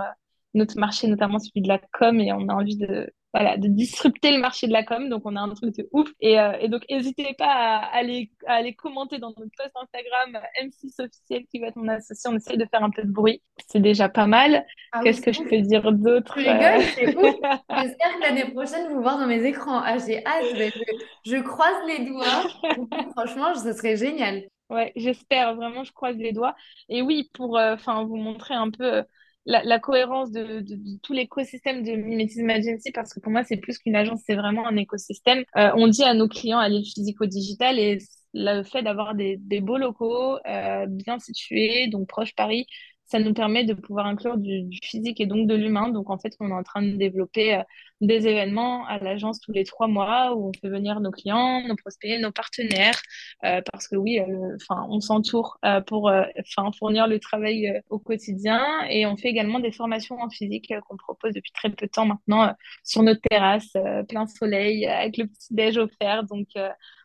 notre 0.54 0.78
marché, 0.78 1.06
notamment 1.06 1.38
celui 1.38 1.62
de 1.62 1.68
la 1.68 1.78
com, 1.92 2.20
et 2.20 2.32
on 2.32 2.48
a 2.48 2.54
envie 2.54 2.76
de, 2.76 3.10
voilà, 3.34 3.56
de 3.56 3.66
disrupter 3.66 4.30
le 4.30 4.38
marché 4.38 4.68
de 4.68 4.72
la 4.72 4.84
com. 4.84 5.08
Donc, 5.08 5.22
on 5.24 5.34
a 5.34 5.40
un 5.40 5.52
truc 5.54 5.76
de 5.76 5.88
ouf. 5.90 6.08
Et, 6.20 6.38
euh, 6.38 6.56
et 6.60 6.68
donc, 6.68 6.82
n'hésitez 6.88 7.34
pas 7.36 7.46
à 7.46 7.96
aller, 7.96 8.30
à 8.46 8.54
aller 8.54 8.74
commenter 8.74 9.18
dans 9.18 9.30
notre 9.30 9.50
post 9.58 9.72
Instagram 9.74 10.38
M6 10.62 11.04
officiel 11.04 11.44
qui 11.50 11.58
va 11.58 11.66
être 11.66 11.76
mon 11.76 11.88
associé. 11.88 12.30
On 12.30 12.36
essaye 12.36 12.56
de 12.56 12.66
faire 12.70 12.84
un 12.84 12.90
peu 12.90 13.02
de 13.02 13.10
bruit. 13.10 13.42
C'est 13.66 13.80
déjà 13.80 14.08
pas 14.08 14.28
mal. 14.28 14.64
Ah 14.92 15.00
Qu'est-ce 15.02 15.20
que 15.20 15.32
je 15.32 15.42
peux 15.42 15.60
dire 15.62 15.90
d'autre 15.90 16.38
Je 16.38 16.48
rigole, 16.48 16.82
c'est 16.94 17.16
ouf. 17.16 17.34
J'espère 17.82 18.14
que 18.14 18.20
l'année 18.20 18.50
prochaine, 18.52 18.92
vous 18.92 19.02
voir 19.02 19.18
dans 19.18 19.26
mes 19.26 19.44
écrans. 19.44 19.80
Ah, 19.84 19.98
j'ai 19.98 20.24
hâte. 20.24 20.44
Je, 20.54 21.32
je, 21.32 21.36
croise 21.42 21.74
les 21.88 22.04
doigts. 22.04 23.10
Franchement, 23.16 23.52
ce 23.56 23.72
serait 23.72 23.96
génial. 23.96 24.44
Ouais, 24.70 24.92
j'espère. 24.94 25.56
Vraiment, 25.56 25.82
je 25.82 25.92
croise 25.92 26.16
les 26.16 26.32
doigts. 26.32 26.54
Et 26.88 27.02
oui, 27.02 27.30
pour 27.34 27.58
euh, 27.58 27.74
vous 27.74 28.16
montrer 28.16 28.54
un 28.54 28.70
peu 28.70 29.02
la, 29.46 29.78
cohérence 29.78 30.30
de, 30.30 30.60
de, 30.60 30.76
tout 31.02 31.12
l'écosystème 31.12 31.82
de 31.82 31.92
Mimetism 31.92 32.48
Agency, 32.48 32.92
parce 32.92 33.12
que 33.12 33.20
pour 33.20 33.30
moi, 33.30 33.44
c'est 33.44 33.56
plus 33.56 33.78
qu'une 33.78 33.96
agence, 33.96 34.20
c'est 34.26 34.36
vraiment 34.36 34.66
un 34.66 34.76
écosystème. 34.76 35.44
Euh, 35.56 35.70
on 35.76 35.86
dit 35.86 36.04
à 36.04 36.14
nos 36.14 36.28
clients, 36.28 36.62
l'île 36.66 36.84
physico-digital, 36.84 37.78
et 37.78 37.98
le 38.32 38.62
fait 38.62 38.82
d'avoir 38.82 39.14
des, 39.14 39.36
des, 39.38 39.60
beaux 39.60 39.78
locaux 39.78 40.38
euh, 40.46 40.86
bien 40.88 41.18
situés, 41.18 41.88
donc 41.88 42.08
proche 42.08 42.34
Paris, 42.34 42.66
ça 43.14 43.20
nous 43.20 43.32
permet 43.32 43.62
de 43.62 43.74
pouvoir 43.74 44.06
inclure 44.06 44.36
du, 44.36 44.68
physique 44.82 45.20
et 45.20 45.26
donc 45.26 45.46
de 45.46 45.54
l'humain. 45.54 45.88
Donc, 45.88 46.10
en 46.10 46.18
fait, 46.18 46.34
on 46.40 46.48
est 46.48 46.52
en 46.52 46.64
train 46.64 46.82
de 46.82 46.96
développer 46.96 47.54
euh, 47.54 47.62
des 48.00 48.26
événements 48.26 48.84
à 48.86 48.98
l'agence 48.98 49.38
tous 49.38 49.52
les 49.52 49.62
trois 49.62 49.86
mois 49.86 50.34
où 50.34 50.48
on 50.48 50.52
fait 50.60 50.68
venir 50.68 50.98
nos 50.98 51.12
clients, 51.12 51.62
nos 51.64 51.76
prospects, 51.76 52.20
nos 52.20 52.32
partenaires, 52.32 53.00
euh, 53.44 53.60
parce 53.70 53.86
que 53.86 53.94
oui, 53.94 54.18
euh, 54.18 54.56
enfin, 54.56 54.84
on 54.90 54.98
s'entoure 54.98 55.58
pour 55.86 56.10
enfin 56.40 56.72
fournir 56.76 57.06
le 57.06 57.20
travail 57.20 57.80
au 57.88 58.00
quotidien. 58.00 58.60
Et 58.90 59.06
on 59.06 59.16
fait 59.16 59.28
également 59.28 59.60
des 59.60 59.70
formations 59.70 60.20
en 60.20 60.28
physique 60.28 60.72
qu'on 60.88 60.96
propose 60.96 61.32
depuis 61.34 61.52
très 61.52 61.70
peu 61.70 61.86
de 61.86 61.92
temps 61.92 62.06
maintenant 62.06 62.52
sur 62.82 63.04
notre 63.04 63.20
terrasse, 63.30 63.76
plein 64.08 64.26
soleil, 64.26 64.86
avec 64.86 65.18
le 65.18 65.26
petit 65.28 65.54
déj 65.54 65.78
offert. 65.78 66.24
Donc, 66.24 66.48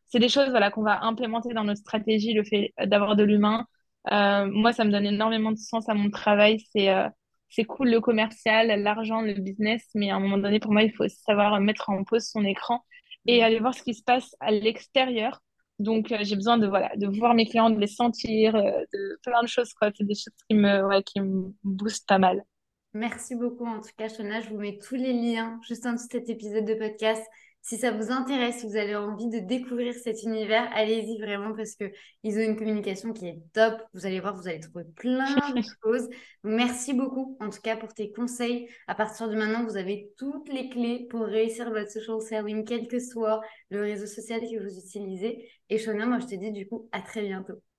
c'est 0.08 0.20
des 0.20 0.30
choses 0.30 0.50
voilà, 0.50 0.72
qu'on 0.72 0.82
va 0.82 1.04
implémenter 1.04 1.54
dans 1.54 1.64
notre 1.64 1.82
stratégie, 1.82 2.34
le 2.34 2.44
fait 2.44 2.74
d'avoir 2.84 3.16
de 3.16 3.24
l'humain, 3.24 3.68
moi, 4.12 4.74
ça 4.74 4.84
me 4.86 4.92
donne 4.92 5.06
énormément 5.06 5.52
de 5.52 5.58
sens 5.58 5.88
à 5.90 5.94
mon 5.94 6.10
travail. 6.10 6.60
C'est 6.72 6.90
euh, 6.90 7.08
c'est 7.50 7.66
cool 7.66 7.90
le 7.90 8.00
commercial, 8.00 8.68
l'argent, 8.82 9.22
le 9.22 9.34
business, 9.34 9.84
mais 9.96 10.12
à 10.12 10.18
un 10.18 10.20
moment 10.20 10.38
donné, 10.38 10.60
pour 10.60 10.72
moi, 10.72 10.84
il 10.84 10.94
faut 10.94 11.08
savoir 11.08 11.60
mettre 11.60 11.90
en 11.90 12.04
pause 12.04 12.26
son 12.26 12.44
écran 12.46 12.84
et 13.26 13.40
mm. 13.40 13.44
aller 13.44 13.60
voir 13.60 13.74
ce 13.74 13.82
qui 13.82 13.96
se 13.96 14.04
passe 14.04 14.36
à 14.40 14.52
l'extérieur. 14.52 15.42
Donc, 15.80 16.12
euh, 16.12 16.18
j'ai 16.22 16.36
besoin 16.36 16.58
de, 16.58 16.68
voilà, 16.68 16.92
de 16.96 17.08
voir 17.08 17.34
mes 17.34 17.48
clients, 17.48 17.72
de 17.72 17.80
les 17.80 17.88
sentir, 17.88 18.54
de 18.54 19.20
plein 19.24 19.42
de 19.42 19.48
choses. 19.48 19.74
C'est 19.82 20.04
des 20.04 20.14
choses 20.14 20.34
qui 20.48 20.56
me, 20.56 20.86
ouais, 20.86 21.02
qui 21.02 21.22
me 21.22 21.54
boostent 21.64 22.08
pas 22.08 22.20
mal. 22.20 22.44
Merci 22.94 23.36
beaucoup. 23.36 23.66
En 23.66 23.82
tout 23.82 23.90
cas, 23.98 24.10
Shona, 24.10 24.42
je 24.42 24.50
vous 24.50 24.58
mets 24.58 24.78
tous 24.80 24.96
les 24.96 25.14
liens 25.14 25.60
juste 25.68 25.86
en 25.86 25.94
dessous 25.94 26.08
de 26.08 26.14
cet 26.14 26.30
épisode 26.30 26.66
de 26.66 26.74
podcast. 26.74 27.24
Si 27.62 27.78
ça 27.78 27.92
vous 27.92 28.10
intéresse, 28.10 28.60
si 28.60 28.66
vous 28.66 28.78
avez 28.78 28.96
envie 28.96 29.30
de 29.30 29.40
découvrir 29.40 29.94
cet 29.94 30.24
univers, 30.24 30.68
allez-y 30.74 31.20
vraiment 31.20 31.54
parce 31.54 31.76
que 31.76 31.92
ils 32.24 32.38
ont 32.38 32.42
une 32.42 32.56
communication 32.56 33.14
qui 33.14 33.28
est 33.28 33.40
top. 33.54 33.82
Vous 33.94 34.06
allez 34.06 34.20
voir, 34.20 34.36
vous 34.36 34.48
allez 34.48 34.60
trouver 34.60 34.86
plein 34.96 35.36
de 35.54 35.62
choses. 35.84 36.10
Merci 36.44 36.94
beaucoup 36.94 37.38
en 37.40 37.50
tout 37.50 37.62
cas 37.62 37.78
pour 37.78 37.94
tes 37.94 38.12
conseils. 38.12 38.68
À 38.88 38.96
partir 38.96 39.30
de 39.30 39.36
maintenant, 39.36 39.66
vous 39.66 39.78
avez 39.78 40.10
toutes 40.18 40.52
les 40.52 40.70
clés 40.70 41.08
pour 41.10 41.22
réussir 41.26 41.70
votre 41.70 41.92
social 41.92 42.22
selling, 42.22 42.66
quel 42.66 42.88
que 42.88 43.00
soit 43.00 43.42
le 43.70 43.82
réseau 43.82 44.08
social 44.08 44.40
que 44.42 44.64
vous 44.64 44.78
utilisez. 44.80 45.50
Et 45.70 45.78
Shona, 45.78 46.06
moi 46.06 46.20
je 46.20 46.26
te 46.26 46.36
dis 46.36 46.52
du 46.52 46.68
coup 46.68 46.90
à 46.92 47.02
très 47.02 47.22
bientôt. 47.22 47.62